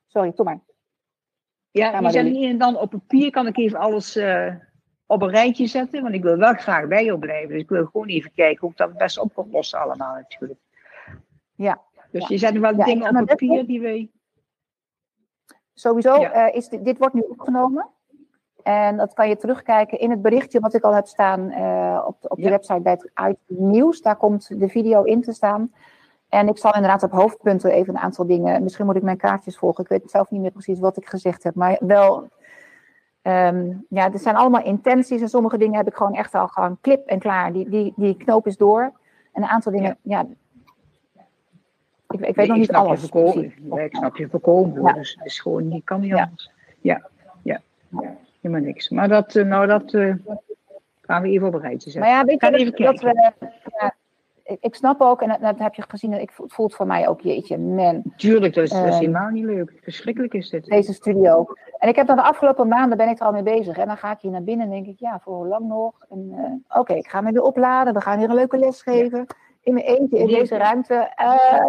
Sorry, 0.06 0.32
kom 0.32 0.44
maar. 0.44 0.60
Ja, 1.70 2.00
je 2.00 2.10
zet 2.10 2.24
niet 2.24 2.50
en 2.50 2.58
dan 2.58 2.76
op 2.76 2.90
papier 2.90 3.30
kan 3.30 3.46
ik 3.46 3.56
even 3.56 3.78
alles 3.78 4.16
uh, 4.16 4.54
op 5.06 5.22
een 5.22 5.30
rijtje 5.30 5.66
zetten, 5.66 6.02
want 6.02 6.14
ik 6.14 6.22
wil 6.22 6.36
wel 6.36 6.54
graag 6.54 6.86
bij 6.86 7.04
jou 7.04 7.18
blijven. 7.18 7.48
Dus 7.48 7.62
ik 7.62 7.68
wil 7.68 7.86
gewoon 7.86 8.08
even 8.08 8.32
kijken 8.34 8.60
hoe 8.60 8.70
ik 8.70 8.76
dat 8.76 8.88
het 8.88 8.98
best 8.98 9.18
op 9.18 9.34
kan 9.34 9.48
lossen 9.50 9.78
allemaal 9.78 10.14
natuurlijk. 10.14 10.60
Ja. 11.62 11.80
Dus 12.10 12.28
je 12.28 12.38
zet 12.38 12.58
wel 12.58 12.76
dingen 12.76 13.16
op 13.16 13.26
papier 13.26 13.66
die 13.66 13.80
we... 13.80 14.08
Sowieso, 15.74 16.22
uh, 16.22 16.54
is 16.54 16.68
dit, 16.68 16.84
dit 16.84 16.98
wordt 16.98 17.14
nu 17.14 17.20
opgenomen. 17.20 17.88
En 18.62 18.96
dat 18.96 19.14
kan 19.14 19.28
je 19.28 19.36
terugkijken 19.36 19.98
in 19.98 20.10
het 20.10 20.22
berichtje 20.22 20.60
wat 20.60 20.74
ik 20.74 20.82
al 20.82 20.94
heb 20.94 21.06
staan 21.06 21.40
uh, 21.40 22.04
op, 22.06 22.20
de, 22.20 22.28
op 22.28 22.42
de 22.42 22.48
website 22.48 22.80
bij 22.80 22.92
het 22.92 23.10
uit 23.14 23.38
nieuws. 23.46 24.00
Daar 24.00 24.16
komt 24.16 24.60
de 24.60 24.68
video 24.68 25.02
in 25.02 25.22
te 25.22 25.32
staan. 25.32 25.72
En 26.28 26.48
ik 26.48 26.58
zal 26.58 26.74
inderdaad 26.74 27.02
op 27.02 27.10
hoofdpunten 27.10 27.70
even 27.70 27.94
een 27.94 28.00
aantal 28.00 28.26
dingen. 28.26 28.62
Misschien 28.62 28.86
moet 28.86 28.96
ik 28.96 29.02
mijn 29.02 29.16
kaartjes 29.16 29.58
volgen. 29.58 29.84
Ik 29.84 29.90
weet 29.90 30.10
zelf 30.10 30.30
niet 30.30 30.40
meer 30.40 30.50
precies 30.50 30.78
wat 30.78 30.96
ik 30.96 31.08
gezegd 31.08 31.42
heb. 31.42 31.54
Maar 31.54 31.76
wel. 31.80 32.28
Um, 33.22 33.86
ja, 33.88 34.12
er 34.12 34.18
zijn 34.18 34.36
allemaal 34.36 34.64
intenties. 34.64 35.20
En 35.20 35.28
sommige 35.28 35.58
dingen 35.58 35.76
heb 35.76 35.86
ik 35.86 35.94
gewoon 35.94 36.14
echt 36.14 36.34
al 36.34 36.48
gewoon 36.48 36.78
klip 36.80 37.06
en 37.06 37.18
klaar. 37.18 37.52
Die, 37.52 37.68
die, 37.68 37.92
die 37.96 38.16
knoop 38.16 38.46
is 38.46 38.56
door. 38.56 38.92
En 39.32 39.42
een 39.42 39.48
aantal 39.48 39.72
dingen. 39.72 39.98
Ja. 40.02 40.18
ja 40.18 40.26
ik, 42.12 42.20
ik 42.20 42.34
weet 42.34 42.36
nee, 42.36 42.46
nog 42.46 42.56
niet 42.56 42.72
alles. 42.72 43.00
Voorkomen. 43.00 43.44
Ik 43.84 43.96
snap 43.96 44.16
je 44.16 44.28
voorkomen. 44.28 44.82
Ja. 44.82 44.92
Dus 44.92 45.14
het 45.18 45.26
is 45.26 45.40
gewoon, 45.40 45.68
die 45.68 45.82
kan 45.84 46.00
niet 46.00 46.14
anders. 46.14 46.50
Ja, 46.80 47.08
ja. 47.42 47.60
ja. 48.00 48.16
Helemaal 48.40 48.64
niks. 48.64 48.88
Maar 48.88 49.08
dat, 49.08 49.34
uh, 49.34 49.44
nou, 49.44 49.66
dat 49.66 49.92
uh, 49.92 50.14
gaan 51.00 51.22
we 51.22 51.28
even 51.28 51.46
op 51.46 51.54
een 51.54 51.60
rijtje 51.60 51.90
zetten. 51.90 52.00
Maar 52.00 52.10
ja, 52.10 52.24
weet 52.24 52.40
je, 52.40 52.50
dat, 52.50 52.60
even 52.60 52.84
dat 52.84 53.00
we, 53.00 53.32
ja, 53.78 53.94
ik, 54.60 54.74
snap 54.74 55.00
ook, 55.00 55.22
en 55.22 55.28
dat, 55.28 55.40
dat, 55.40 55.58
heb 55.58 55.74
je 55.74 55.84
gezien, 55.88 56.12
ik, 56.12 56.32
het 56.36 56.52
voelt 56.52 56.74
voor 56.74 56.86
mij 56.86 57.08
ook, 57.08 57.20
jeetje, 57.20 57.58
man. 57.58 58.02
Tuurlijk, 58.16 58.54
dat 58.54 58.64
is, 58.64 58.70
dat 58.70 58.86
is 58.86 58.98
helemaal 58.98 59.28
niet 59.28 59.44
leuk. 59.44 59.72
Verschrikkelijk 59.82 60.34
is 60.34 60.50
dit. 60.50 60.64
Deze 60.64 60.92
studio. 60.92 61.46
En 61.78 61.88
ik 61.88 61.96
heb 61.96 62.06
dan 62.06 62.16
de 62.16 62.22
afgelopen 62.22 62.68
maanden, 62.68 62.98
ben 62.98 63.08
ik 63.08 63.20
er 63.20 63.26
al 63.26 63.32
mee 63.32 63.42
bezig. 63.42 63.76
En 63.76 63.86
dan 63.86 63.96
ga 63.96 64.12
ik 64.12 64.20
hier 64.20 64.30
naar 64.30 64.42
binnen 64.42 64.66
en 64.66 64.72
denk 64.72 64.86
ik, 64.86 64.98
ja, 64.98 65.20
voor 65.22 65.34
hoe 65.34 65.46
lang 65.46 65.68
nog? 65.68 65.92
En 66.10 66.28
uh, 66.30 66.38
oké, 66.68 66.78
okay, 66.78 66.96
ik 66.96 67.08
ga 67.08 67.20
me 67.20 67.32
weer 67.32 67.42
opladen, 67.42 67.94
we 67.94 68.00
gaan 68.00 68.18
hier 68.18 68.28
een 68.28 68.34
leuke 68.34 68.58
les 68.58 68.82
geven. 68.82 69.18
Ja. 69.18 69.36
In 69.62 69.74
mijn 69.74 69.86
eentje, 69.86 70.18
in 70.18 70.26
deze 70.26 70.56
ruimte. 70.56 70.94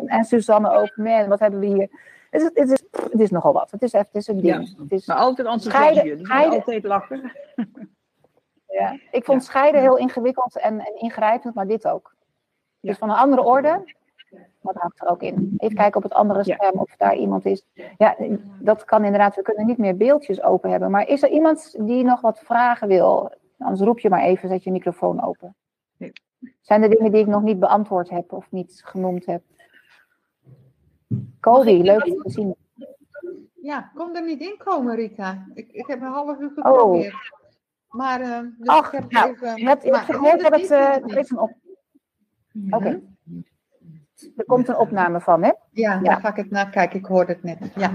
en 0.06 0.23
Suzanne 0.23 0.69
ook, 0.69 0.97
man, 0.97 1.27
wat 1.27 1.39
hebben 1.39 1.60
we 1.60 1.65
hier? 1.65 1.89
Het 2.29 2.41
is, 2.41 2.49
het, 2.53 2.69
is, 2.69 2.84
het 3.12 3.19
is 3.19 3.29
nogal 3.29 3.53
wat. 3.53 3.71
Het 3.71 3.82
is, 3.82 3.91
het 3.91 4.08
is 4.12 4.27
een 4.27 4.41
ding. 4.41 4.67
Ja, 4.67 4.84
het 4.84 4.91
is 4.91 5.06
maar 5.06 5.17
altijd 5.17 5.47
enthousiast. 5.47 6.03
Dus 6.03 6.19
scheiden, 6.21 6.56
altijd 6.56 6.84
lachen. 6.84 7.32
Ja, 8.67 8.99
ik 9.12 9.25
vond 9.25 9.41
ja. 9.41 9.47
scheiden 9.47 9.82
heel 9.82 9.97
ingewikkeld 9.97 10.60
en, 10.60 10.79
en, 10.79 11.01
ingrijpend, 11.01 11.56
maar 11.56 11.67
dit 11.67 11.88
ook. 11.88 12.15
Ja. 12.79 12.89
Dus 12.89 12.97
van 12.97 13.10
een 13.10 13.15
andere 13.15 13.43
orde, 13.43 13.93
dat 14.62 14.75
houdt 14.75 15.01
er 15.01 15.08
ook 15.08 15.21
in. 15.21 15.53
Even 15.58 15.75
kijken 15.75 15.97
op 15.97 16.03
het 16.03 16.13
andere 16.13 16.43
scherm 16.43 16.79
of 16.79 16.95
daar 16.97 17.15
iemand 17.15 17.45
is. 17.45 17.65
Ja, 17.97 18.15
dat 18.60 18.86
kan 18.86 19.03
inderdaad. 19.03 19.36
We 19.36 19.41
kunnen 19.41 19.65
niet 19.65 19.77
meer 19.77 19.97
beeldjes 19.97 20.41
open 20.41 20.69
hebben. 20.69 20.91
Maar 20.91 21.08
is 21.08 21.23
er 21.23 21.29
iemand 21.29 21.75
die 21.79 22.03
nog 22.03 22.21
wat 22.21 22.39
vragen 22.39 22.88
wil? 22.88 23.32
Anders 23.58 23.82
roep 23.82 23.99
je 23.99 24.10
maar 24.10 24.23
even, 24.23 24.49
zet 24.49 24.63
je 24.63 24.71
microfoon 24.71 25.23
open. 25.23 25.56
Zijn 26.63 26.84
er 26.84 26.89
dingen 26.89 27.12
die 27.12 27.21
ik 27.21 27.28
nog 27.28 27.41
niet 27.41 27.60
beantwoord 27.60 28.10
heb 28.10 28.32
of 28.32 28.52
niet 28.52 28.82
genoemd 28.86 29.26
heb? 29.26 29.41
Colby, 31.39 31.82
leuk 31.82 32.06
om 32.06 32.21
te 32.21 32.30
zien. 32.30 32.56
Ja, 33.62 33.91
kom 33.95 34.15
er 34.15 34.26
niet 34.26 34.41
in 34.41 34.56
komen, 34.58 34.95
Rita. 34.95 35.45
Ik, 35.54 35.71
ik 35.71 35.88
heb 35.88 36.02
een 36.02 36.08
half 36.08 36.39
uur 36.39 36.52
geprobeerd. 36.56 37.13
Oh. 37.13 37.19
Maar, 37.89 38.21
uh, 38.21 38.39
dus 38.58 38.67
Ach, 38.67 38.93
ik 38.93 38.99
heb 38.99 39.12
nou, 39.12 39.32
even... 39.32 39.65
hebt, 39.65 39.84
je 39.84 39.95
hebt 39.95 40.06
gehoord 40.06 40.41
dat 40.41 40.52
het, 40.52 40.71
uh, 40.71 41.12
er 41.12 41.17
is 41.17 41.30
een 41.30 41.39
op... 41.39 41.54
Oké. 42.69 42.76
Okay. 42.76 43.03
Er 44.36 44.45
komt 44.45 44.68
een 44.68 44.78
opname 44.78 45.22
van, 45.22 45.43
hè? 45.43 45.51
Ja, 45.72 45.99
daar 45.99 46.20
ga 46.20 46.30
ik 46.30 46.36
het 46.36 46.49
naar 46.49 46.70
kijken. 46.70 46.99
Ik 46.99 47.05
hoorde 47.05 47.34
het 47.34 47.43
net. 47.43 47.72
Ja. 47.76 47.91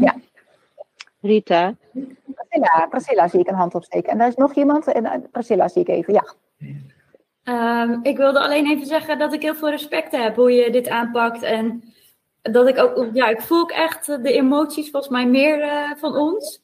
ja. 0.00 0.14
Rita. 1.20 1.74
Priscilla, 2.34 2.86
Priscilla 2.90 3.28
zie 3.28 3.40
ik 3.40 3.48
een 3.48 3.54
hand 3.54 3.74
opsteken. 3.74 4.10
En 4.10 4.18
daar 4.18 4.28
is 4.28 4.34
nog 4.34 4.54
iemand. 4.54 4.86
En 4.86 5.04
uh, 5.04 5.14
Priscilla 5.30 5.68
zie 5.68 5.82
ik 5.82 5.88
even, 5.88 6.12
ja. 6.12 6.34
Um, 7.44 8.00
ik 8.02 8.16
wilde 8.16 8.40
alleen 8.40 8.70
even 8.70 8.86
zeggen 8.86 9.18
dat 9.18 9.32
ik 9.32 9.42
heel 9.42 9.54
veel 9.54 9.70
respect 9.70 10.12
heb 10.12 10.36
hoe 10.36 10.52
je 10.52 10.70
dit 10.70 10.88
aanpakt. 10.88 11.42
En 11.42 11.92
dat 12.42 12.68
ik 12.68 12.78
ook, 12.78 13.08
ja, 13.12 13.28
ik 13.28 13.40
voel 13.40 13.60
ook 13.60 13.70
echt 13.70 14.06
de 14.06 14.32
emoties 14.32 14.90
volgens 14.90 15.12
mij 15.12 15.26
meer 15.26 15.58
uh, 15.58 15.90
van 15.96 16.16
ons. 16.16 16.62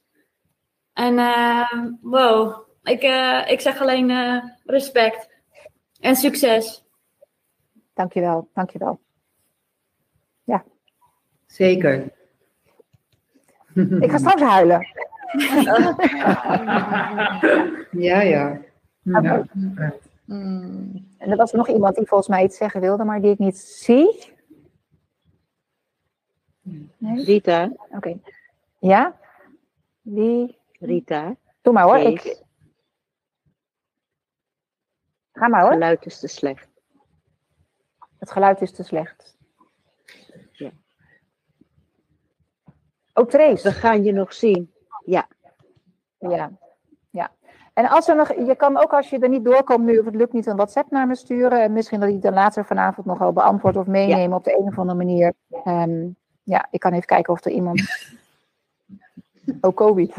En 0.92 1.14
uh, 1.14 1.72
wow, 2.00 2.68
ik, 2.82 3.02
uh, 3.02 3.50
ik 3.50 3.60
zeg 3.60 3.80
alleen 3.80 4.10
uh, 4.10 4.44
respect 4.64 5.28
en 6.00 6.16
succes. 6.16 6.84
Dankjewel, 7.94 8.48
dankjewel. 8.54 9.00
Ja. 10.44 10.64
Zeker. 11.46 12.12
Ik 13.74 14.10
ga 14.10 14.18
straks 14.18 14.42
huilen. 14.42 14.86
Ja, 17.90 18.20
ja. 18.20 18.60
Oké. 20.28 21.06
En 21.18 21.30
er 21.30 21.36
was 21.36 21.52
nog 21.52 21.68
iemand 21.68 21.96
die 21.96 22.06
volgens 22.06 22.28
mij 22.28 22.44
iets 22.44 22.56
zeggen 22.56 22.80
wilde, 22.80 23.04
maar 23.04 23.20
die 23.20 23.30
ik 23.30 23.38
niet 23.38 23.58
zie. 23.58 24.32
Nee? 26.96 27.24
Rita, 27.24 27.72
Oké. 27.90 28.18
Ja? 28.78 29.18
Wie? 30.00 30.58
Rita. 30.72 31.36
Doe 31.60 31.72
maar 31.72 31.84
hoor. 31.84 31.96
Ik... 31.96 32.42
Ga 35.32 35.48
maar 35.48 35.62
hoor. 35.62 35.72
Geluid 35.72 36.06
is 36.06 36.18
te 36.18 36.26
slecht. 36.26 36.68
Het 38.18 38.30
geluid 38.30 38.60
is 38.60 38.72
te 38.72 38.82
slecht. 38.82 39.36
Ja. 40.52 40.70
Oh, 43.14 43.26
Trace. 43.26 43.62
We 43.62 43.72
gaan 43.72 44.04
je 44.04 44.12
nog 44.12 44.34
zien. 44.34 44.74
Ja. 45.04 45.28
Ja. 46.18 46.58
En 47.78 47.88
als 47.88 48.08
er 48.08 48.16
nog, 48.16 48.32
je 48.34 48.56
kan 48.56 48.76
ook 48.76 48.92
als 48.92 49.10
je 49.10 49.18
er 49.18 49.28
niet 49.28 49.44
doorkomt 49.44 49.84
nu 49.84 49.98
of 49.98 50.04
het 50.04 50.14
lukt 50.14 50.32
niet 50.32 50.46
een 50.46 50.56
WhatsApp 50.56 50.90
naar 50.90 51.06
me 51.06 51.14
sturen. 51.14 51.62
En 51.62 51.72
misschien 51.72 52.00
dat 52.00 52.08
ik 52.08 52.22
dan 52.22 52.32
later 52.32 52.64
vanavond 52.64 53.06
nog 53.06 53.18
wel 53.18 53.32
beantwoord 53.32 53.76
of 53.76 53.86
meenemen 53.86 54.36
op 54.36 54.44
de 54.44 54.58
een 54.58 54.66
of 54.66 54.78
andere 54.78 54.98
manier. 54.98 55.32
Ehm, 55.64 56.06
ja, 56.42 56.66
ik 56.70 56.80
kan 56.80 56.92
even 56.92 57.06
kijken 57.06 57.32
of 57.32 57.44
er 57.44 57.50
iemand. 57.50 57.82
Oh, 59.60 59.74
Kobe. 59.74 60.10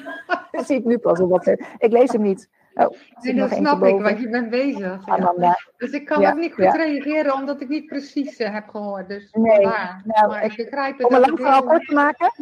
Dat 0.52 0.66
zie 0.66 0.76
ik 0.76 0.84
nu 0.84 0.98
pas 0.98 1.20
op 1.20 1.28
WhatsApp. 1.28 1.62
Ik 1.78 1.92
lees 1.92 2.12
hem 2.12 2.22
niet. 2.22 2.48
Oh, 2.74 2.86
Nee, 3.20 3.34
dat 3.34 3.50
snap 3.50 3.82
ik, 3.84 4.00
want 4.00 4.18
je 4.18 4.28
bent 4.28 4.50
bezig. 4.50 5.06
ja. 5.36 5.58
Dus 5.76 5.90
ik 5.90 6.04
kan 6.06 6.20
Ja, 6.20 6.30
ook 6.30 6.38
niet 6.38 6.54
goed 6.54 6.64
ja. 6.64 6.72
reageren, 6.72 7.34
omdat 7.34 7.60
ik 7.60 7.68
niet 7.68 7.86
precies 7.86 8.36
eh, 8.36 8.52
heb 8.52 8.68
gehoord. 8.68 9.08
Dus 9.08 9.32
Nee, 9.32 9.60
nou, 10.04 10.28
maar 10.28 10.44
ik 10.44 10.56
begrijp 10.56 10.98
het 10.98 11.06
Om 11.06 11.14
een 11.14 11.20
lang 11.20 11.38
verhaal 11.38 11.62
kort 11.62 11.86
te 11.86 11.94
maken. 11.94 12.32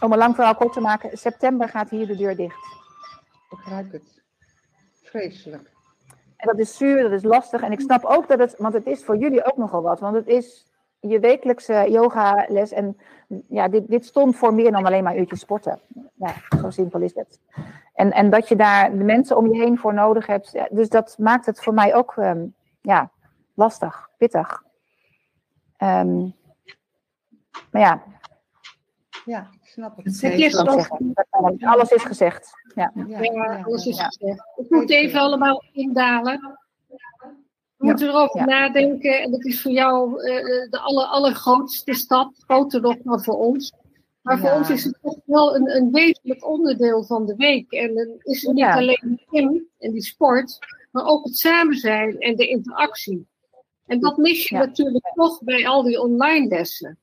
Om 0.00 0.12
een 0.12 0.18
lang 0.18 0.34
verhaal 0.34 0.54
kort 0.54 0.72
te 0.72 0.80
maken. 0.80 1.18
September 1.18 1.68
gaat 1.68 1.90
hier 1.90 2.06
de 2.06 2.16
deur 2.16 2.36
dicht. 2.36 2.81
Begrijp 3.56 3.92
het. 3.92 4.22
Vreselijk. 5.02 5.70
En 6.36 6.48
dat 6.48 6.58
is 6.58 6.76
zuur, 6.76 7.02
dat 7.02 7.12
is 7.12 7.22
lastig. 7.22 7.62
En 7.62 7.72
ik 7.72 7.80
snap 7.80 8.04
ook 8.04 8.28
dat 8.28 8.38
het, 8.38 8.54
want 8.58 8.74
het 8.74 8.86
is 8.86 9.04
voor 9.04 9.16
jullie 9.16 9.44
ook 9.44 9.56
nogal 9.56 9.82
wat. 9.82 10.00
Want 10.00 10.14
het 10.14 10.26
is 10.26 10.66
je 11.00 11.20
wekelijkse 11.20 11.86
yogales. 11.90 12.72
En 12.72 12.96
ja, 13.48 13.68
dit, 13.68 13.88
dit 13.88 14.04
stond 14.06 14.36
voor 14.36 14.54
meer 14.54 14.72
dan 14.72 14.86
alleen 14.86 15.04
maar 15.04 15.18
uurtjes 15.18 15.40
sporten. 15.40 15.80
Ja, 16.14 16.34
zo 16.60 16.70
simpel 16.70 17.00
is 17.00 17.14
het. 17.14 17.40
En, 17.94 18.12
en 18.12 18.30
dat 18.30 18.48
je 18.48 18.56
daar 18.56 18.90
de 18.98 19.04
mensen 19.04 19.36
om 19.36 19.52
je 19.52 19.62
heen 19.62 19.78
voor 19.78 19.94
nodig 19.94 20.26
hebt. 20.26 20.50
ja, 20.52 20.68
Dus 20.70 20.88
dat 20.88 21.16
maakt 21.18 21.46
het 21.46 21.62
voor 21.62 21.74
mij 21.74 21.94
ook 21.94 22.16
ehm, 22.16 22.46
ja, 22.80 23.10
lastig, 23.54 24.08
pittig. 24.16 24.62
Ehm, 25.76 26.18
maar 27.70 27.82
ja, 27.82 28.02
Ja, 29.24 29.48
ik 29.62 29.68
snap 29.68 29.96
het. 29.96 30.20
Het 30.20 30.32
is 30.32 30.56
alles 30.56 31.90
is 31.90 32.02
gezegd. 32.02 32.50
Ja. 32.74 32.92
Ja, 33.06 33.62
alles 33.64 33.86
is 33.86 33.96
ja. 33.96 34.04
gezegd. 34.04 34.42
Het 34.56 34.70
moet 34.70 34.90
even 34.90 35.20
allemaal 35.20 35.62
indalen. 35.72 36.58
We 37.76 37.88
moeten 37.88 38.08
erover 38.08 38.40
Ja. 38.40 38.44
nadenken. 38.46 39.22
En 39.22 39.30
dat 39.30 39.44
is 39.44 39.62
voor 39.62 39.72
jou 39.72 40.22
eh, 40.24 40.70
de 40.70 40.78
aller, 40.78 41.04
allergrootste 41.04 41.94
stap. 41.94 42.32
Groter 42.38 42.80
nog 42.80 42.96
dan 43.02 43.22
voor 43.22 43.38
ons. 43.38 43.72
Maar 44.22 44.38
voor 44.38 44.48
Ja. 44.48 44.56
ons 44.56 44.70
is 44.70 44.84
het 44.84 44.98
toch 45.02 45.18
wel 45.24 45.56
een, 45.56 45.76
een 45.76 45.92
wezenlijk 45.92 46.46
onderdeel 46.48 47.04
van 47.04 47.26
de 47.26 47.34
week. 47.36 47.72
En 47.72 47.94
dan 47.94 48.08
is 48.18 48.42
het 48.42 48.52
niet 48.54 48.64
Ja. 48.64 48.76
alleen 48.76 48.98
de 49.00 49.22
gym 49.30 49.66
en 49.78 49.92
die 49.92 50.02
sport. 50.02 50.58
Maar 50.90 51.06
ook 51.06 51.24
het 51.24 51.36
samen 51.36 51.76
zijn 51.76 52.18
en 52.18 52.36
de 52.36 52.48
interactie. 52.48 53.26
En 53.86 54.00
dat 54.00 54.16
mis 54.16 54.48
je 54.48 54.54
Ja. 54.54 54.64
natuurlijk 54.64 55.10
toch 55.14 55.42
bij 55.42 55.66
al 55.68 55.82
die 55.82 56.00
online 56.00 56.46
lessen. 56.48 56.98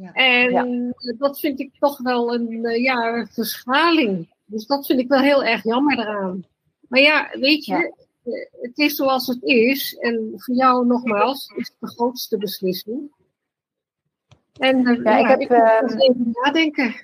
Ja. 0.00 0.12
En 0.12 0.50
Ja. 0.50 0.92
dat 1.18 1.40
vind 1.40 1.60
ik 1.60 1.70
toch 1.78 1.98
wel 1.98 2.34
een 2.34 2.64
eh, 2.64 2.82
ja, 2.82 3.08
een 3.14 3.26
verschraling. 3.28 4.34
Dus 4.44 4.66
dat 4.66 4.86
vind 4.86 5.00
ik 5.00 5.08
wel 5.08 5.20
heel 5.20 5.44
erg 5.44 5.62
jammer 5.62 5.98
eraan. 5.98 6.44
Maar 6.88 7.00
ja, 7.00 7.28
weet 7.40 7.64
je, 7.64 7.72
Ja. 7.72 7.82
eh, 8.32 8.46
het 8.60 8.78
is 8.78 8.94
zoals 8.96 9.26
het 9.26 9.42
is. 9.42 9.94
En 9.96 10.32
voor 10.36 10.54
jou 10.54 10.86
nogmaals, 10.86 11.52
is 11.56 11.68
het 11.68 11.76
de 11.80 11.86
grootste 11.86 12.38
beslissing. 12.38 13.12
En 14.58 14.86
eh, 14.86 15.02
Ja, 15.04 15.16
ja, 15.16 15.18
ik 15.18 15.26
heb, 15.28 15.40
ik 15.40 15.48
moet 15.48 15.58
ehm, 15.58 15.84
eens 15.84 15.94
even 16.02 16.30
nadenken. 16.42 16.94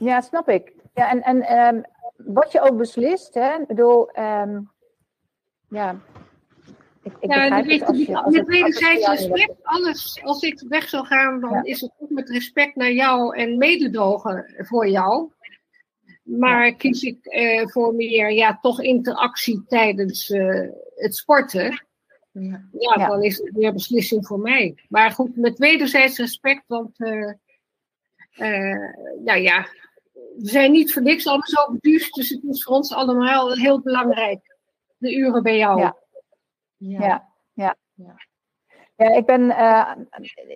Ja, 0.00 0.20
snap 0.20 0.48
ik. 0.48 0.72
Ja, 0.94 1.10
en, 1.10 1.22
en 1.22 1.42
ehm, 1.42 1.82
wat 2.16 2.52
je 2.52 2.60
ook 2.60 2.76
beslist, 2.76 3.34
hè, 3.34 3.54
ik 3.60 3.66
bedoel, 3.66 4.10
ehm, 4.10 4.60
ja, 5.68 6.00
ik, 7.04 7.12
ik 7.20 7.30
Ja, 7.30 7.42
en 7.42 7.48
begrijp 7.48 7.66
weet 7.66 7.80
het 7.80 7.88
als 7.88 7.98
je, 7.98 8.06
je... 8.10 8.16
Als 8.22 8.34
met 8.34 8.46
wederzijds 8.46 9.06
respect, 9.08 9.54
alles. 9.62 10.20
Als 10.22 10.42
ik 10.42 10.64
weg 10.68 10.88
zou 10.88 11.06
gaan, 11.06 11.40
dan 11.40 11.50
Ja. 11.50 11.62
is 11.62 11.80
het 11.80 11.92
ook 11.98 12.10
met 12.10 12.28
respect 12.28 12.76
naar 12.76 12.92
jou 12.92 13.36
en 13.36 13.58
mededogen 13.58 14.54
voor 14.56 14.88
jou. 14.88 15.30
Maar 16.22 16.72
kies 16.74 17.02
ik 17.02 17.26
eh, 17.26 17.66
voor 17.66 17.94
meer, 17.94 18.32
ja, 18.32 18.58
toch 18.62 18.80
interactie 18.80 19.64
tijdens 19.68 20.30
eh, 20.30 20.68
het 20.94 21.16
sporten. 21.16 21.84
Ja. 22.78 23.08
Dan 23.08 23.22
is 23.22 23.38
het 23.38 23.50
weer 23.52 23.72
beslissing 23.72 24.26
voor 24.26 24.38
mij. 24.38 24.74
Maar 24.88 25.10
goed, 25.10 25.36
met 25.36 25.58
wederzijds 25.58 26.18
respect, 26.18 26.62
want 26.66 26.98
eh, 26.98 27.32
eh, 28.30 28.94
nou 29.24 29.38
ja, 29.40 29.66
we 30.12 30.48
zijn 30.48 30.72
niet 30.72 30.92
voor 30.92 31.02
niks 31.02 31.26
allemaal 31.26 31.46
zo 31.46 31.72
beduusd, 31.72 32.14
dus 32.14 32.28
het 32.28 32.42
is 32.44 32.62
voor 32.62 32.74
ons 32.74 32.92
allemaal 32.92 33.52
heel 33.52 33.80
belangrijk. 33.80 34.56
De 34.96 35.14
uren 35.14 35.42
bij 35.42 35.56
jou. 35.56 35.80
Ja. 35.80 35.96
Ja. 36.90 37.00
Ja, 37.06 37.28
ja. 37.52 37.76
Ja. 37.94 38.14
Ik, 38.96 39.26
ben, 39.26 39.50
eh, 39.50 39.90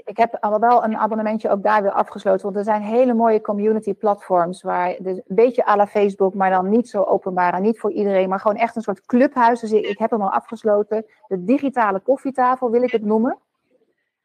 ik 0.04 0.16
heb 0.16 0.36
al 0.40 0.60
wel 0.60 0.84
een 0.84 0.96
abonnementje 0.96 1.50
ook 1.50 1.62
daar 1.62 1.82
weer 1.82 1.92
afgesloten. 1.92 2.42
Want 2.42 2.56
er 2.56 2.64
zijn 2.64 2.82
hele 2.82 3.14
mooie 3.14 3.40
community 3.40 3.94
platforms. 3.94 4.62
Waar, 4.62 4.96
dus 4.98 5.16
een 5.16 5.22
beetje 5.26 5.66
à 5.66 5.76
la 5.76 5.86
Facebook, 5.86 6.34
maar 6.34 6.50
dan 6.50 6.68
niet 6.68 6.88
zo 6.88 7.02
openbaar 7.02 7.54
en 7.54 7.62
niet 7.62 7.78
voor 7.78 7.92
iedereen. 7.92 8.28
Maar 8.28 8.40
gewoon 8.40 8.56
echt 8.56 8.76
een 8.76 8.82
soort 8.82 9.06
clubhuis. 9.06 9.60
Dus 9.60 9.72
ik, 9.72 9.86
ik 9.86 9.98
heb 9.98 10.10
hem 10.10 10.22
al 10.22 10.32
afgesloten. 10.32 11.04
De 11.26 11.44
digitale 11.44 12.00
koffietafel 12.00 12.70
wil 12.70 12.82
ik 12.82 12.92
het 12.92 13.04
noemen. 13.04 13.38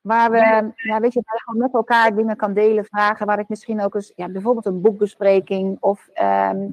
Waar 0.02 0.32
we, 0.32 0.72
ja, 0.76 1.00
weet 1.00 1.14
je, 1.14 1.22
waar 1.26 1.42
gewoon 1.46 1.62
met 1.62 1.74
elkaar 1.74 2.16
dingen 2.16 2.36
kan 2.36 2.54
delen, 2.54 2.86
vragen. 2.86 3.26
Waar 3.26 3.40
ik 3.40 3.50
misschien 3.50 3.82
ook 3.82 3.96
eens, 3.96 4.12
ja, 4.16 4.30
bijvoorbeeld 4.30 4.66
een 4.66 4.82
boekbespreking 4.82 5.78
of 5.80 6.10
ehm, 6.14 6.68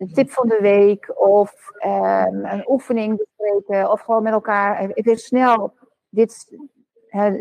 een 0.00 0.12
tip 0.12 0.30
van 0.30 0.48
de 0.48 0.58
week 0.60 1.20
of 1.20 1.70
ehm, 1.78 2.44
een 2.44 2.70
oefening 2.70 3.16
bespreken. 3.16 3.90
Of 3.90 4.00
gewoon 4.00 4.22
met 4.22 4.32
elkaar 4.32 4.78
even, 4.78 4.94
even 4.94 5.18
snel 5.18 5.74
dit, 6.08 6.56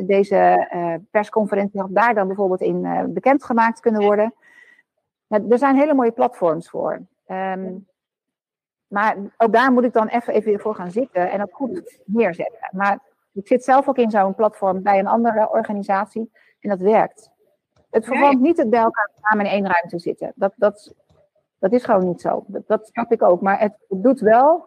deze 0.06 0.68
eh, 0.70 0.94
persconferentie 1.12 1.82
had 1.82 1.94
daar 1.94 2.14
dan 2.14 2.28
bijvoorbeeld 2.28 2.62
in 2.62 2.86
eh, 2.86 3.04
bekendgemaakt 3.08 3.80
kunnen 3.80 4.02
worden. 4.02 4.34
Ja, 5.28 5.40
er 5.50 5.58
zijn 5.58 5.76
hele 5.76 5.94
mooie 5.94 6.12
platforms 6.12 6.70
voor. 6.70 7.02
Ehm, 7.26 7.78
maar 8.88 9.18
ook 9.38 9.54
daar 9.54 9.72
moet 9.72 9.84
ik 9.84 9.94
dan 9.94 10.08
even, 10.08 10.34
even 10.34 10.60
voor 10.60 10.76
gaan 10.76 10.92
zitten 10.92 11.32
en 11.32 11.38
dat 11.38 11.52
goed 11.52 12.02
neerzetten. 12.06 12.70
Maar 12.72 13.00
ik 13.34 13.48
zit 13.48 13.64
zelf 13.64 13.88
ook 13.88 13.98
in 13.98 14.12
zo'n 14.12 14.36
platform 14.36 14.82
bij 14.82 15.00
een 15.00 15.08
andere 15.08 15.50
organisatie 15.52 16.32
en 16.60 16.70
dat 16.70 16.80
werkt. 16.80 17.30
Het 17.90 18.06
vervangt 18.06 18.42
niet 18.42 18.58
het 18.58 18.70
bij 18.70 18.80
elkaar 18.80 19.10
samen 19.22 19.46
in 19.46 19.52
één 19.52 19.68
ruimte 19.68 20.00
zitten. 20.00 20.32
Dat, 20.36 20.54
dat, 20.56 20.94
dat 21.60 21.72
is 21.72 21.84
gewoon 21.84 22.06
niet 22.06 22.22
zo. 22.22 22.44
Dat, 22.48 22.88
snap 22.88 23.12
ik 23.12 23.24
ook. 23.24 23.42
Maar 23.42 23.60
het, 23.60 23.74
doet 23.90 24.20
wel. 24.20 24.66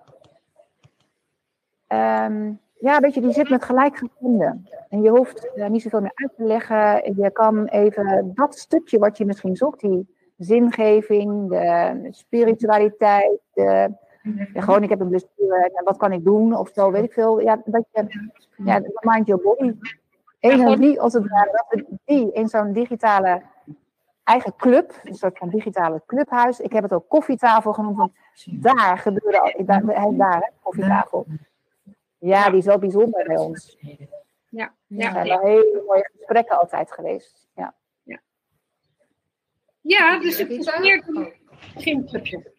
ehm, 1.86 2.52
ja, 2.78 3.00
weet 3.00 3.14
je, 3.14 3.20
die 3.20 3.32
zit 3.32 3.50
met 3.50 3.64
gelijkgestemden. 3.64 4.68
En 4.88 5.02
je 5.02 5.10
hoeft 5.10 5.50
er 5.56 5.70
niet 5.70 5.82
zoveel 5.82 6.00
meer 6.00 6.12
uit 6.14 6.32
te 6.36 6.44
leggen. 6.44 7.14
Je 7.22 7.30
kan 7.30 7.66
even 7.66 8.30
dat 8.34 8.58
stukje 8.58 8.98
wat 8.98 9.18
je 9.18 9.24
misschien 9.24 9.56
zoekt, 9.56 9.80
die 9.80 10.14
zingeving, 10.36 11.48
de 11.48 12.08
spiritualiteit, 12.10 13.40
gewoon 14.54 14.82
ik 14.82 14.88
heb 14.88 15.00
een 15.00 15.08
blessure 15.08 15.70
en 15.74 15.84
wat 15.84 15.96
kan 15.96 16.12
ik 16.12 16.24
doen 16.24 16.56
of 16.56 16.70
zo, 16.74 16.90
weet 16.90 17.04
ik 17.04 17.12
veel. 17.12 17.40
Ja, 17.40 17.62
dat 17.64 17.84
je, 17.92 18.06
ja, 18.64 18.82
mind 19.00 19.26
your 19.26 19.42
body. 19.42 19.74
Energie 20.40 21.00
als 21.00 21.12
het 21.12 21.28
ware, 21.28 21.50
dat 21.52 21.66
we 21.68 21.96
die 22.04 22.32
in 22.32 22.48
zo'n 22.48 22.72
digitale 22.72 23.42
eigen 24.24 24.56
club, 24.56 25.00
een 25.04 25.14
soort 25.14 25.38
van 25.38 25.48
digitale 25.48 26.02
clubhuis. 26.06 26.60
Ik 26.60 26.72
heb 26.72 26.82
het 26.82 26.92
ook 26.92 27.08
koffietafel 27.08 27.72
genoemd, 27.72 27.96
want 27.96 28.12
daar 28.44 28.98
gebeuren 28.98 29.40
al, 29.40 29.64
daar, 29.64 29.84
daar, 29.86 30.16
daar 30.16 30.40
hè, 30.40 30.48
koffietafel. 30.62 31.26
Ja, 32.18 32.50
die 32.50 32.58
is 32.58 32.64
wel 32.64 32.78
bijzonder 32.78 33.24
bij 33.26 33.36
ons. 33.36 33.76
Ja, 34.48 34.64
Er 34.64 34.72
ja, 34.86 35.12
zijn 35.12 35.26
ja. 35.26 35.38
wel 35.38 35.46
hele 35.48 35.82
mooie 35.86 36.10
gesprekken 36.16 36.58
altijd 36.58 36.92
geweest. 36.92 37.48
Ja. 37.54 37.74
ja 39.80 40.18
dus 40.18 40.38
het 40.38 40.50
is 40.50 40.56
Rita? 40.56 40.78
meer 40.78 41.04
een 41.06 41.32
gymclubje. 41.76 42.52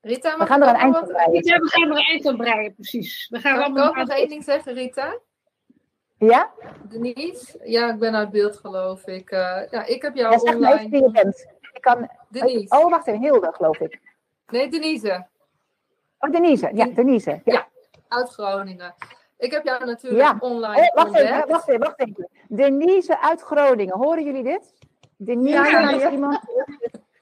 Rita, 0.00 0.32
We 0.32 0.38
mag 0.38 0.46
gaan 0.48 0.62
ik 0.62 0.68
er 0.68 0.74
een 0.74 0.80
eind 0.80 0.96
aan 0.96 1.06
breien. 1.06 1.44
Ja, 1.44 1.58
we 1.58 1.68
gaan 1.68 1.90
er 1.90 1.96
een 1.96 2.04
eind 2.04 2.26
aan 2.26 2.36
breien, 2.36 2.74
precies. 2.74 3.28
We 3.28 3.38
gaan 3.38 3.52
Mag 3.52 3.60
ik 3.60 3.66
allemaal 3.66 3.88
ook 3.88 3.96
nog 3.96 4.08
één 4.08 4.28
ding 4.28 4.44
zeggen, 4.44 4.74
Rita? 4.74 5.18
Ja? 6.26 6.50
Denise? 6.88 7.60
Ja, 7.64 7.90
ik 7.92 7.98
ben 7.98 8.14
uit 8.14 8.30
beeld, 8.30 8.56
geloof 8.56 9.06
ik. 9.06 9.30
Eh, 9.30 9.60
ja, 9.70 9.84
ik 9.84 10.02
heb 10.02 10.14
Ja, 10.14 10.20
jou 10.30 10.38
zeg 10.38 10.54
wie 10.54 10.66
je 10.66 10.74
online. 10.74 11.10
bent. 11.10 11.46
Ik 11.72 11.80
kan... 11.80 12.08
Denise. 12.28 12.76
Oh, 12.78 12.90
wacht 12.90 13.06
even. 13.06 13.20
Hilde, 13.20 13.52
geloof 13.52 13.78
ik. 13.80 14.00
Nee, 14.46 14.68
Denise. 14.68 15.26
Oh, 16.18 16.30
Denise. 16.30 16.70
Ja, 16.74 16.86
Denise. 16.86 17.30
Ja. 17.30 17.40
Ja, 17.44 17.66
uit 18.08 18.28
Groningen. 18.30 18.94
Ik 19.38 19.50
heb 19.52 19.64
jou 19.64 19.84
natuurlijk 19.84 20.22
Ja. 20.22 20.36
online 20.40 20.80
Oh, 20.80 20.94
wacht 20.94 21.16
even, 21.18 21.48
wacht 21.48 21.68
even, 21.68 21.80
wacht 21.80 22.00
even. 22.00 22.28
Denise 22.48 23.20
uit 23.20 23.40
Groningen. 23.40 23.98
Horen 23.98 24.24
jullie 24.24 24.42
dit? 24.42 24.72
Denise, 25.16 25.56
ja. 25.70 26.10
iemand... 26.10 26.40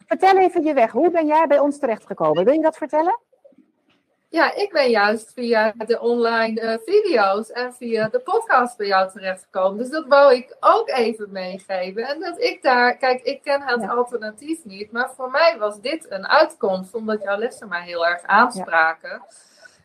Vertel 0.06 0.36
even 0.38 0.62
je 0.64 0.74
weg. 0.74 0.92
Hoe 0.92 1.10
ben 1.10 1.26
jij 1.26 1.46
bij 1.46 1.58
ons 1.58 1.78
terechtgekomen? 1.78 2.44
Wil 2.44 2.54
je 2.54 2.60
dat 2.62 2.76
vertellen? 2.76 3.18
Ja, 4.30 4.54
ik 4.54 4.72
ben 4.72 4.90
juist 4.90 5.32
via 5.34 5.74
de 5.86 6.00
online 6.00 6.60
eh, 6.60 6.78
video's 6.84 7.50
en 7.50 7.74
via 7.74 8.08
de 8.08 8.18
podcast 8.18 8.76
bij 8.76 8.86
jou 8.86 9.10
terechtgekomen. 9.10 9.78
Dus 9.78 9.90
dat 9.90 10.06
wou 10.06 10.34
ik 10.34 10.56
ook 10.60 10.88
even 10.88 11.32
meegeven. 11.32 12.02
En 12.08 12.20
dat 12.20 12.40
ik 12.40 12.62
daar, 12.62 12.96
kijk, 12.96 13.22
ik 13.22 13.42
ken 13.42 13.62
het 13.62 13.88
alternatief 13.88 14.64
niet, 14.64 14.92
maar 14.92 15.10
voor 15.16 15.30
mij 15.30 15.56
was 15.58 15.80
dit 15.80 16.06
een 16.08 16.26
uitkomst, 16.28 16.94
omdat 16.94 17.22
jouw 17.22 17.38
lessen 17.38 17.68
mij 17.68 17.82
heel 17.82 18.06
erg 18.06 18.22
aanspraken. 18.22 19.22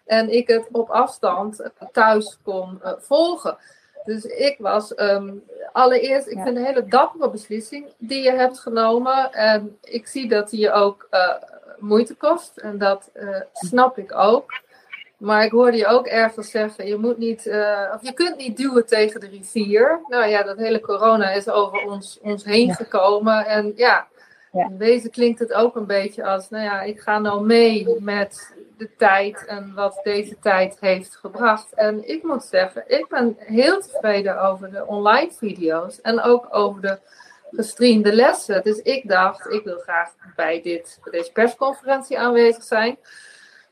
En 0.06 0.30
ik 0.30 0.48
het 0.48 0.68
op 0.72 0.90
afstand 0.90 1.60
eh, 1.60 1.70
thuis 1.92 2.38
kon 2.44 2.80
eh, 2.84 2.92
volgen. 2.98 3.58
Dus 4.04 4.24
ik 4.24 4.56
was 4.60 4.94
ehm, 4.96 5.34
allereerst, 5.72 6.28
ik 6.28 6.38
Ja. 6.38 6.44
vind 6.44 6.58
een 6.58 6.66
hele 6.66 6.86
dappere 6.86 7.30
beslissing 7.30 7.94
die 7.98 8.24
je 8.24 8.32
hebt 8.32 8.60
genomen. 8.60 9.32
En 9.34 9.78
ik 9.82 10.08
zie 10.08 10.28
dat 10.28 10.50
die 10.50 10.60
je 10.60 10.72
ook 10.72 11.08
moeite 11.80 12.16
kost. 12.16 12.58
En 12.58 12.78
dat 12.78 13.10
eh, 13.14 13.42
snap 13.54 13.98
ik 13.98 14.16
ook. 14.16 14.64
Maar 15.18 15.44
ik 15.44 15.52
hoorde 15.52 15.78
je 15.78 15.88
ook 15.88 16.08
ergens 16.08 16.52
zeggen, 16.52 16.88
je 16.88 16.98
moet 16.98 17.18
niet, 17.18 17.48
eh, 17.48 17.92
of 17.94 18.02
je 18.02 18.14
kunt 18.14 18.38
niet 18.38 18.58
duwen 18.58 18.86
tegen 18.86 19.20
de 19.20 19.28
rivier. 19.28 20.00
Nou 20.08 20.26
ja, 20.26 20.44
dat 20.44 20.58
hele 20.58 20.80
corona 20.80 21.32
is 21.32 21.50
over 21.50 21.86
ons, 21.86 22.20
ons 22.22 22.44
heen 22.44 22.74
gekomen. 22.74 23.46
En 23.46 23.74
ja, 23.76 24.08
in 24.52 24.78
wezen 24.78 25.12
klinkt 25.12 25.40
het 25.40 25.54
ook 25.54 25.76
een 25.76 25.86
beetje 25.86 26.26
als, 26.26 26.50
nou 26.50 26.64
ja, 26.64 26.82
ik 26.82 27.00
ga 27.00 27.20
nou 27.20 27.46
mee 27.46 27.96
met 28.00 28.56
de 28.78 28.90
tijd 28.98 29.46
en 29.46 29.74
wat 29.74 30.00
deze 30.04 30.40
tijd 30.40 30.78
heeft 30.80 31.16
gebracht. 31.16 31.74
En 31.74 32.10
ik 32.10 32.24
moet 32.24 32.44
zeggen, 32.44 32.84
ik 32.88 33.08
ben 33.10 33.36
heel 33.40 33.82
tevreden 33.82 34.42
over 34.42 34.72
de 34.72 34.86
online 34.86 35.32
video's 35.32 36.02
en 36.02 36.22
ook 36.22 36.48
over 36.52 36.82
de 36.82 37.00
gestreamde 37.52 38.14
lessen. 38.14 38.64
Dus 38.64 38.78
ik 38.78 39.10
dacht, 39.10 39.52
ik 39.52 39.64
wil 39.64 39.80
graag 39.80 40.10
bij, 40.36 40.62
dit, 40.62 41.00
bij 41.04 41.12
deze 41.12 41.32
persconferentie 41.32 42.20
aanwezig 42.20 42.64
zijn. 42.64 42.98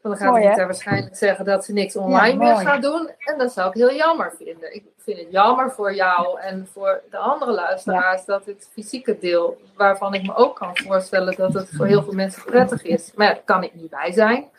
Want 0.01 0.19
dan 0.19 0.27
gaat 0.27 0.35
Mooi, 0.37 0.49
Rita 0.49 0.65
waarschijnlijk 0.65 1.15
zeggen 1.15 1.45
dat 1.45 1.65
ze 1.65 1.73
niks 1.73 1.95
online 1.95 2.45
Ja, 2.45 2.53
meer 2.53 2.67
gaat 2.67 2.81
doen. 2.81 3.09
En 3.17 3.37
dat 3.37 3.53
zou 3.53 3.69
ik 3.69 3.73
heel 3.73 3.93
jammer 3.93 4.33
vinden. 4.37 4.75
Ik 4.75 4.83
vind 4.97 5.17
het 5.17 5.27
jammer 5.31 5.71
voor 5.71 5.95
jou 5.95 6.39
en 6.39 6.67
voor 6.73 7.01
de 7.09 7.17
andere 7.17 7.51
luisteraars 7.51 8.25
dat 8.25 8.45
het 8.45 8.69
fysieke 8.71 9.17
deel, 9.19 9.61
waarvan 9.75 10.13
ik 10.13 10.25
me 10.25 10.35
ook 10.35 10.55
kan 10.55 10.77
voorstellen 10.77 11.35
dat 11.35 11.53
het 11.53 11.69
voor 11.75 11.85
heel 11.85 12.03
veel 12.03 12.13
mensen 12.13 12.43
prettig 12.43 12.83
is. 12.83 13.11
Maar 13.15 13.27
ja, 13.27 13.33
daar 13.33 13.43
kan 13.43 13.63
ik 13.63 13.73
niet 13.73 13.89
bij 13.89 14.11
zijn. 14.11 14.49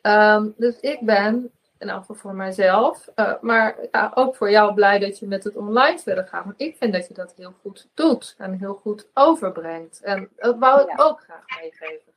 Ehm, 0.00 0.46
dus 0.56 0.80
ik 0.80 1.00
ben, 1.00 1.50
in 1.80 1.88
elk 1.88 2.00
geval 2.00 2.16
voor 2.16 2.34
mijzelf, 2.34 3.08
eh, 3.14 3.32
maar 3.40 3.76
ja, 3.90 4.10
ook 4.14 4.36
voor 4.36 4.50
jou 4.50 4.74
blij 4.74 4.98
dat 4.98 5.18
je 5.18 5.26
met 5.26 5.44
het 5.44 5.56
online 5.56 5.98
verder 5.98 6.26
gaat. 6.26 6.44
Want 6.44 6.60
ik 6.60 6.76
vind 6.76 6.92
dat 6.92 7.08
je 7.08 7.14
dat 7.14 7.34
heel 7.36 7.54
goed 7.60 7.88
doet 7.94 8.34
en 8.38 8.52
heel 8.52 8.74
goed 8.74 9.08
overbrengt. 9.14 10.00
En 10.00 10.28
dat 10.36 10.58
wou 10.58 10.90
ik 10.90 11.00
ook 11.00 11.20
graag 11.20 11.44
meegeven. 11.60 12.12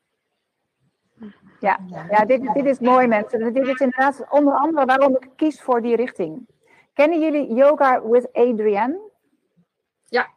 Ja, 1.60 1.80
ja 2.10 2.26
dit, 2.26 2.54
dit 2.54 2.66
is 2.66 2.80
mooi 2.80 3.08
mensen. 3.08 3.54
Dit 3.54 3.68
is 3.68 3.80
inderdaad 3.80 4.26
onder 4.30 4.54
andere 4.54 4.86
waarom 4.86 5.16
ik 5.16 5.30
kies 5.36 5.62
voor 5.62 5.82
die 5.82 5.96
richting. 5.96 6.48
Kennen 6.94 7.20
jullie 7.20 7.54
Yoga 7.54 8.08
with 8.08 8.34
Adrienne? 8.34 9.00
Ja, 10.06 10.28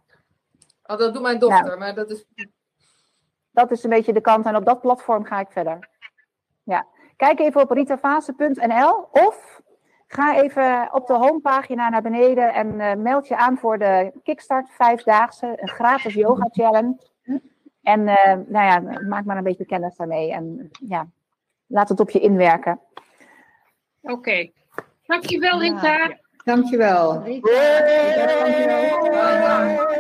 oh, 0.83 0.99
dat 0.99 1.13
doet 1.13 1.23
mijn 1.23 1.39
dochter, 1.39 1.67
Nou. 1.67 1.79
maar 1.79 1.95
dat 1.95 2.11
is. 2.11 2.25
Dat 3.51 3.71
is 3.71 3.85
een 3.85 3.91
beetje 3.91 4.13
de 4.13 4.21
kant 4.21 4.47
en 4.47 4.57
op 4.57 4.65
dat 4.65 4.81
platform 4.81 5.25
ga 5.25 5.41
ik 5.41 5.51
verder. 5.51 5.89
Ja. 6.63 6.87
Kijk 7.17 7.41
even 7.41 7.61
op 7.61 7.71
ritavase.nl 7.71 9.09
of 9.11 9.61
ga 10.07 10.37
even 10.43 10.89
op 10.93 11.07
de 11.07 11.15
homepagina 11.15 11.89
naar 11.89 12.03
beneden 12.03 12.55
en 12.55 12.81
eh, 12.81 12.97
meld 12.97 13.29
je 13.29 13.37
aan 13.37 13.59
voor 13.59 13.79
de 13.79 14.13
Kickstart 14.23 14.71
Vijfdaagse, 14.71 15.53
een 15.57 15.69
gratis 15.69 16.15
yoga 16.15 16.49
challenge. 16.53 16.97
En 17.83 18.09
eh, 18.09 18.39
nou 18.47 18.67
ja, 18.67 19.01
maak 19.09 19.25
maar 19.25 19.37
een 19.37 19.43
beetje 19.43 19.67
kennis 19.67 19.97
daarmee 19.97 20.33
en 20.33 20.71
ja, 20.89 21.07
laat 21.67 21.89
het 21.89 22.01
op 22.01 22.11
je 22.11 22.21
inwerken. 22.21 22.81
Oké. 24.01 24.51
Dankjewel, 25.07 25.61
Rita. 25.61 26.17
Dankjewel. 26.45 27.23
We 27.23 27.31
zien 27.35 27.51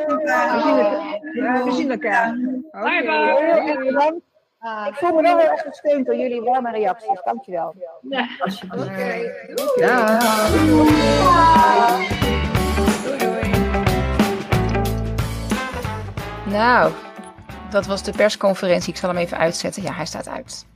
elkaar. 0.08 0.74
Ja, 1.34 1.64
we 1.64 1.72
zien 1.72 1.90
elkaar. 1.90 2.34
Bye 2.70 3.02
Heel 3.92 4.22
bedankt. 4.60 4.88
Ik 4.88 4.94
voel 4.94 5.12
me 5.14 5.22
wel 5.22 5.38
heel 5.38 5.50
erg 5.50 5.60
gesteund 5.60 6.06
door 6.06 6.16
jullie 6.16 6.40
warme 6.40 6.70
reacties. 6.70 7.20
Dankjewel. 7.24 7.74
Ja. 8.08 8.28
Oké. 8.70 9.32
Ja. 9.76 10.18
Nou, 16.46 16.92
dat 17.70 17.86
was 17.86 18.02
de 18.02 18.12
persconferentie. 18.12 18.92
Ik 18.92 18.98
zal 18.98 19.08
hem 19.08 19.18
even 19.18 19.38
uitzetten. 19.38 19.82
Ja, 19.82 19.92
hij 19.92 20.06
staat 20.06 20.28
uit. 20.28 20.66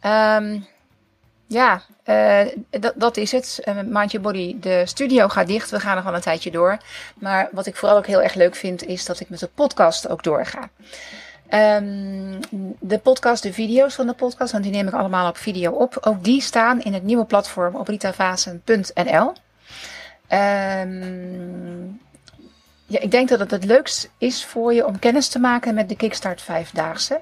Ehm, 0.00 0.60
ja, 1.46 1.82
eh, 2.02 2.46
dat, 2.70 2.92
dat 2.96 3.16
is 3.16 3.32
het. 3.32 3.60
Uh, 3.64 3.74
Mind 3.74 4.12
Your 4.12 4.26
Body, 4.26 4.56
de 4.60 4.86
studio 4.86 5.28
gaat 5.28 5.46
dicht. 5.46 5.70
We 5.70 5.80
gaan 5.80 5.94
nog 5.94 6.04
wel 6.04 6.14
een 6.14 6.20
tijdje 6.20 6.50
door. 6.50 6.78
Maar 7.14 7.48
wat 7.52 7.66
ik 7.66 7.76
vooral 7.76 7.96
ook 7.96 8.06
heel 8.06 8.22
erg 8.22 8.34
leuk 8.34 8.54
vind, 8.54 8.86
is 8.86 9.04
dat 9.04 9.20
ik 9.20 9.28
met 9.28 9.38
de 9.38 9.48
podcast 9.54 10.08
ook 10.08 10.22
doorga. 10.22 10.70
Ehm, 11.48 12.40
de 12.80 12.98
podcast, 12.98 13.42
de 13.42 13.52
video's 13.52 13.94
van 13.94 14.06
de 14.06 14.12
podcast, 14.12 14.52
want 14.52 14.64
die 14.64 14.72
neem 14.72 14.86
ik 14.86 14.94
allemaal 14.94 15.28
op 15.28 15.36
video 15.36 15.72
op. 15.72 15.98
Ook 16.00 16.24
die 16.24 16.40
staan 16.40 16.82
in 16.82 16.94
het 16.94 17.02
nieuwe 17.02 17.24
platform 17.24 17.74
op 17.74 17.88
ritavasen.nl. 17.88 19.32
Ehm 20.28 22.02
ja, 22.86 23.00
ik 23.00 23.10
denk 23.10 23.28
dat 23.28 23.38
het 23.38 23.50
het 23.50 23.64
leukst 23.64 24.10
is 24.18 24.44
voor 24.44 24.74
je 24.74 24.86
om 24.86 24.98
kennis 24.98 25.28
te 25.28 25.38
maken 25.38 25.74
met 25.74 25.88
de 25.88 25.96
Kickstart 25.96 26.42
Vijfdaagse. 26.42 27.20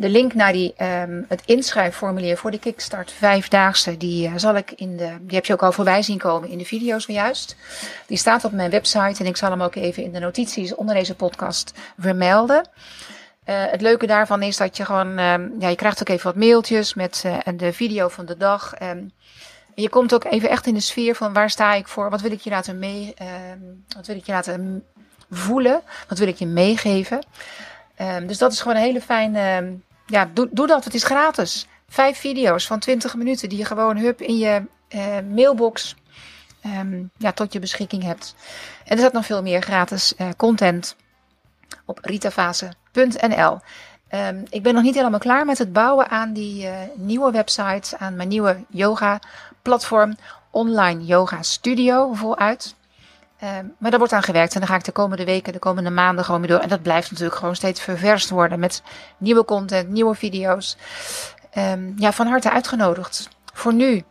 De 0.00 0.08
link 0.08 0.34
naar 0.34 0.52
die, 0.52 0.74
um, 0.82 1.24
het 1.28 1.42
inschrijfformulier 1.44 2.36
voor 2.36 2.50
de 2.50 2.58
Kickstart 2.58 3.12
Vijfdaagse, 3.12 3.96
die 3.96 4.28
uh, 4.28 4.32
zal 4.36 4.56
ik 4.56 4.70
in 4.70 4.96
de, 4.96 5.16
die 5.20 5.34
heb 5.34 5.44
je 5.44 5.52
ook 5.52 5.62
al 5.62 5.72
voorbij 5.72 6.02
zien 6.02 6.18
komen 6.18 6.48
in 6.48 6.58
de 6.58 6.64
video's 6.64 7.04
zojuist. 7.04 7.56
Die 8.06 8.16
staat 8.16 8.44
op 8.44 8.52
mijn 8.52 8.70
website 8.70 9.20
en 9.22 9.26
ik 9.26 9.36
zal 9.36 9.50
hem 9.50 9.62
ook 9.62 9.74
even 9.74 10.02
in 10.02 10.12
de 10.12 10.18
notities 10.18 10.74
onder 10.74 10.94
deze 10.94 11.14
podcast 11.14 11.72
vermelden. 11.98 12.68
Uh, 13.46 13.64
het 13.70 13.80
leuke 13.80 14.06
daarvan 14.06 14.42
is 14.42 14.56
dat 14.56 14.76
je 14.76 14.84
gewoon, 14.84 15.18
um, 15.18 15.54
ja, 15.58 15.68
je 15.68 15.76
krijgt 15.76 16.00
ook 16.00 16.08
even 16.08 16.24
wat 16.24 16.36
mailtjes 16.36 16.94
met 16.94 17.22
uh, 17.26 17.38
de 17.56 17.72
video 17.72 18.08
van 18.08 18.26
de 18.26 18.36
dag. 18.36 18.74
Um, 18.82 19.12
je 19.74 19.88
komt 19.88 20.14
ook 20.14 20.24
even 20.24 20.50
echt 20.50 20.66
in 20.66 20.74
de 20.74 20.80
sfeer 20.80 21.14
van 21.14 21.32
waar 21.32 21.50
sta 21.50 21.74
ik 21.74 21.88
voor, 21.88 22.10
wat 22.10 22.20
wil 22.20 22.32
ik 22.32 22.40
je 22.40 22.50
laten 22.50 22.78
mee, 22.78 23.14
wat 23.96 24.06
wil 24.06 24.16
ik 24.16 24.26
je 24.26 24.32
laten 24.32 24.84
voelen, 25.30 25.80
wat 26.08 26.18
wil 26.18 26.28
ik 26.28 26.36
je 26.36 26.46
meegeven. 26.46 27.24
Dus 28.26 28.38
dat 28.38 28.52
is 28.52 28.60
gewoon 28.60 28.76
een 28.76 28.82
hele 28.82 29.00
fijne, 29.00 29.76
ja, 30.08 30.30
doe, 30.32 30.66
dat, 30.66 30.84
het 30.84 30.94
is 30.94 31.04
gratis. 31.04 31.66
Vijf 31.88 32.18
video's 32.18 32.66
van 32.66 32.78
20 32.78 33.14
minuten 33.14 33.48
die 33.48 33.58
je 33.58 33.64
gewoon 33.64 33.96
hup 33.96 34.20
in 34.20 34.38
je 34.38 34.62
uh, 34.88 35.18
mailbox 35.34 35.96
um, 36.64 37.10
ja, 37.16 37.32
tot 37.32 37.52
je 37.52 37.58
beschikking 37.58 38.02
hebt. 38.02 38.34
En 38.84 38.92
er 38.92 38.98
staat 38.98 39.12
nog 39.12 39.26
veel 39.26 39.42
meer 39.42 39.62
gratis 39.62 40.14
uh, 40.18 40.28
content 40.36 40.96
op 41.84 41.98
ritafase.nl. 42.02 43.58
Um, 44.14 44.44
ik 44.50 44.62
ben 44.62 44.74
nog 44.74 44.82
niet 44.82 44.94
helemaal 44.94 45.18
klaar 45.18 45.44
met 45.44 45.58
het 45.58 45.72
bouwen 45.72 46.08
aan 46.08 46.32
die 46.32 46.64
uh, 46.64 46.72
nieuwe 46.94 47.30
website, 47.30 47.98
aan 47.98 48.16
mijn 48.16 48.28
nieuwe 48.28 48.64
yoga 48.68 49.20
platform, 49.62 50.16
online 50.50 51.04
yoga 51.04 51.42
studio 51.42 52.12
voluit. 52.12 52.74
Um, 53.44 53.74
maar 53.78 53.90
daar 53.90 53.98
wordt 53.98 54.14
aan 54.14 54.22
gewerkt 54.22 54.54
en 54.54 54.60
dan 54.60 54.68
ga 54.68 54.74
ik 54.74 54.84
de 54.84 54.92
komende 54.92 55.24
weken, 55.24 55.52
de 55.52 55.58
komende 55.58 55.90
maanden 55.90 56.24
gewoon 56.24 56.40
mee 56.40 56.50
door. 56.50 56.58
En 56.58 56.68
dat 56.68 56.82
blijft 56.82 57.10
natuurlijk 57.10 57.38
gewoon 57.38 57.56
steeds 57.56 57.80
ververst 57.80 58.30
worden 58.30 58.58
met 58.58 58.82
nieuwe 59.18 59.44
content, 59.44 59.88
nieuwe 59.88 60.14
video's. 60.14 60.76
Um, 61.58 61.94
ja, 61.96 62.12
van 62.12 62.26
harte 62.26 62.50
uitgenodigd. 62.50 63.28
Voor 63.52 63.74
nu, 63.74 64.02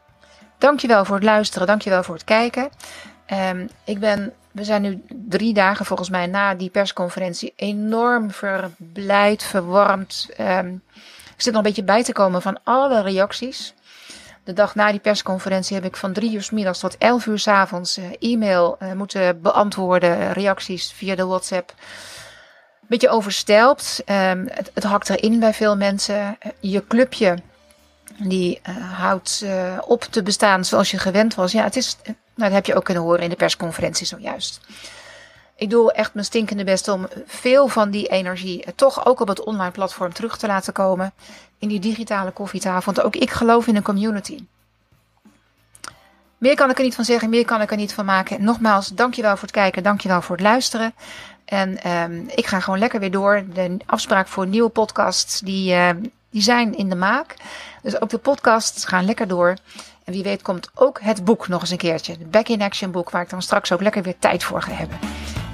dankjewel 0.58 1.06
voor 1.06 1.16
het 1.16 1.24
luisteren, 1.24 1.68
dankjewel 1.68 2.04
voor 2.04 2.16
het 2.16 2.24
kijken. 2.24 2.70
Um, 3.50 3.70
ik 3.84 4.00
ben, 4.00 4.34
we 4.52 4.64
zijn 4.64 4.82
nu 4.82 5.04
drie 5.10 5.54
dagen 5.54 5.86
volgens 5.86 6.10
mij 6.10 6.28
na 6.28 6.56
die 6.56 6.70
persconferentie 6.70 7.54
enorm 7.56 8.32
verblijd, 8.32 9.44
verwarmd. 9.44 10.28
Ik 10.30 11.44
zit 11.44 11.54
nog 11.54 11.56
een 11.56 11.68
beetje 11.68 11.84
bij 11.84 12.04
te 12.04 12.14
komen 12.14 12.42
van 12.42 12.60
alle 12.64 13.02
reacties. 13.02 13.74
De 14.48 14.54
dag 14.54 14.76
na 14.76 14.92
die 14.92 15.00
persconferentie 15.00 15.76
heb 15.76 15.86
ik 15.86 15.96
van 15.96 16.14
drie 16.14 16.34
uur 16.34 16.44
s 16.44 16.50
middags 16.50 16.80
tot 16.80 16.98
elf 16.98 17.26
uur 17.26 17.40
s 17.40 17.48
avonds 17.48 17.98
uh, 17.98 18.06
e-mail 18.20 18.78
uh, 18.82 18.92
moeten 18.92 19.42
beantwoorden, 19.42 20.34
reacties 20.34 20.92
via 20.92 21.16
de 21.16 21.26
WhatsApp. 21.26 21.74
Beetje 22.88 23.10
overstelpt. 23.10 24.04
Um, 24.06 24.48
het, 24.52 24.72
het 24.74 24.84
hakt 24.84 25.10
erin 25.10 25.40
bij 25.40 25.54
veel 25.54 25.78
mensen. 25.78 26.38
Je 26.60 26.88
clubje 26.88 27.38
die 28.18 28.62
houdt 28.96 29.46
op 29.82 30.04
te 30.04 30.24
bestaan 30.24 30.66
zoals 30.66 30.92
je 30.92 30.98
gewend 30.98 31.36
was. 31.36 31.52
Ja, 31.52 31.64
het 31.64 31.76
is, 31.76 31.98
nou, 32.04 32.16
dat 32.36 32.52
heb 32.52 32.66
je 32.66 32.76
ook 32.76 32.86
kunnen 32.86 33.04
horen 33.04 33.24
in 33.24 33.30
de 33.30 33.36
persconferentie 33.36 34.06
zojuist. 34.06 34.60
Ik 35.58 35.70
doe 35.70 35.94
echt 35.94 36.14
mijn 36.14 36.26
stinkende 36.26 36.64
best 36.64 36.88
om 36.88 37.08
veel 37.26 37.68
van 37.68 37.90
die 37.90 38.08
energie 38.08 38.64
eh, 38.64 38.74
toch 38.76 39.06
ook 39.06 39.20
op 39.20 39.28
het 39.28 39.44
online 39.44 39.72
platform 39.72 40.14
terug 40.14 40.38
te 40.38 40.48
laten 40.48 40.74
komen. 40.74 41.14
In 41.60 41.68
die 41.68 41.80
digitale 41.80 42.32
koffietafel. 42.32 42.94
Want 42.94 43.06
ook 43.06 43.16
ik 43.16 43.32
geloof 43.32 43.68
in 43.68 43.76
een 43.76 43.84
community. 43.84 44.46
Meer 46.38 46.56
kan 46.56 46.70
ik 46.70 46.78
er 46.78 46.84
niet 46.84 46.96
van 46.96 47.06
zeggen, 47.06 47.30
meer 47.30 47.46
kan 47.46 47.62
ik 47.62 47.72
er 47.72 47.78
niet 47.78 47.94
van 47.94 48.06
maken. 48.06 48.44
Nogmaals, 48.44 48.88
dankjewel 48.88 49.32
voor 49.32 49.42
het 49.42 49.52
kijken, 49.52 49.84
dankjewel 49.84 50.22
voor 50.22 50.36
het 50.36 50.46
luisteren. 50.46 50.94
En 51.46 51.82
ehm, 51.82 52.22
ik 52.36 52.46
ga 52.46 52.60
gewoon 52.60 52.80
lekker 52.80 53.00
weer 53.00 53.12
door. 53.12 53.44
De 53.54 53.78
afspraak 53.86 54.28
voor 54.28 54.48
nieuwe 54.48 54.70
podcasts, 54.70 55.40
die, 55.40 55.74
eh, 55.74 55.90
die 56.30 56.42
zijn 56.42 56.78
in 56.78 56.90
de 56.90 56.96
maak. 56.96 57.36
Dus 57.82 58.02
ook 58.02 58.10
de 58.10 58.18
podcasts 58.18 58.86
gaan 58.86 59.06
lekker 59.06 59.28
door. 59.28 59.56
En 60.04 60.14
wie 60.14 60.24
weet 60.24 60.42
komt 60.42 60.70
ook 60.74 61.02
het 61.02 61.24
boek 61.24 61.48
nog 61.48 61.62
eens 61.62 61.70
een 61.70 61.78
keertje. 61.78 62.12
Het 62.12 62.32
Back 62.32 62.48
in 62.48 62.62
Action 62.62 62.92
boek, 62.92 63.10
waar 63.10 63.22
ik 63.22 63.30
dan 63.30 63.42
straks 63.42 63.72
ook 63.72 63.82
lekker 63.82 64.04
weer 64.04 64.20
tijd 64.20 64.44
voor 64.44 64.62
ga 64.62 64.72
hebben. 64.72 65.00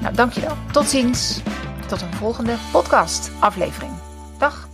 Nou, 0.01 0.15
dankjewel. 0.15 0.57
Tot 0.71 0.89
ziens. 0.89 1.41
Tot 1.87 2.01
een 2.01 2.13
volgende 2.13 2.55
podcast 2.71 3.31
aflevering. 3.39 3.91
Dag. 4.37 4.72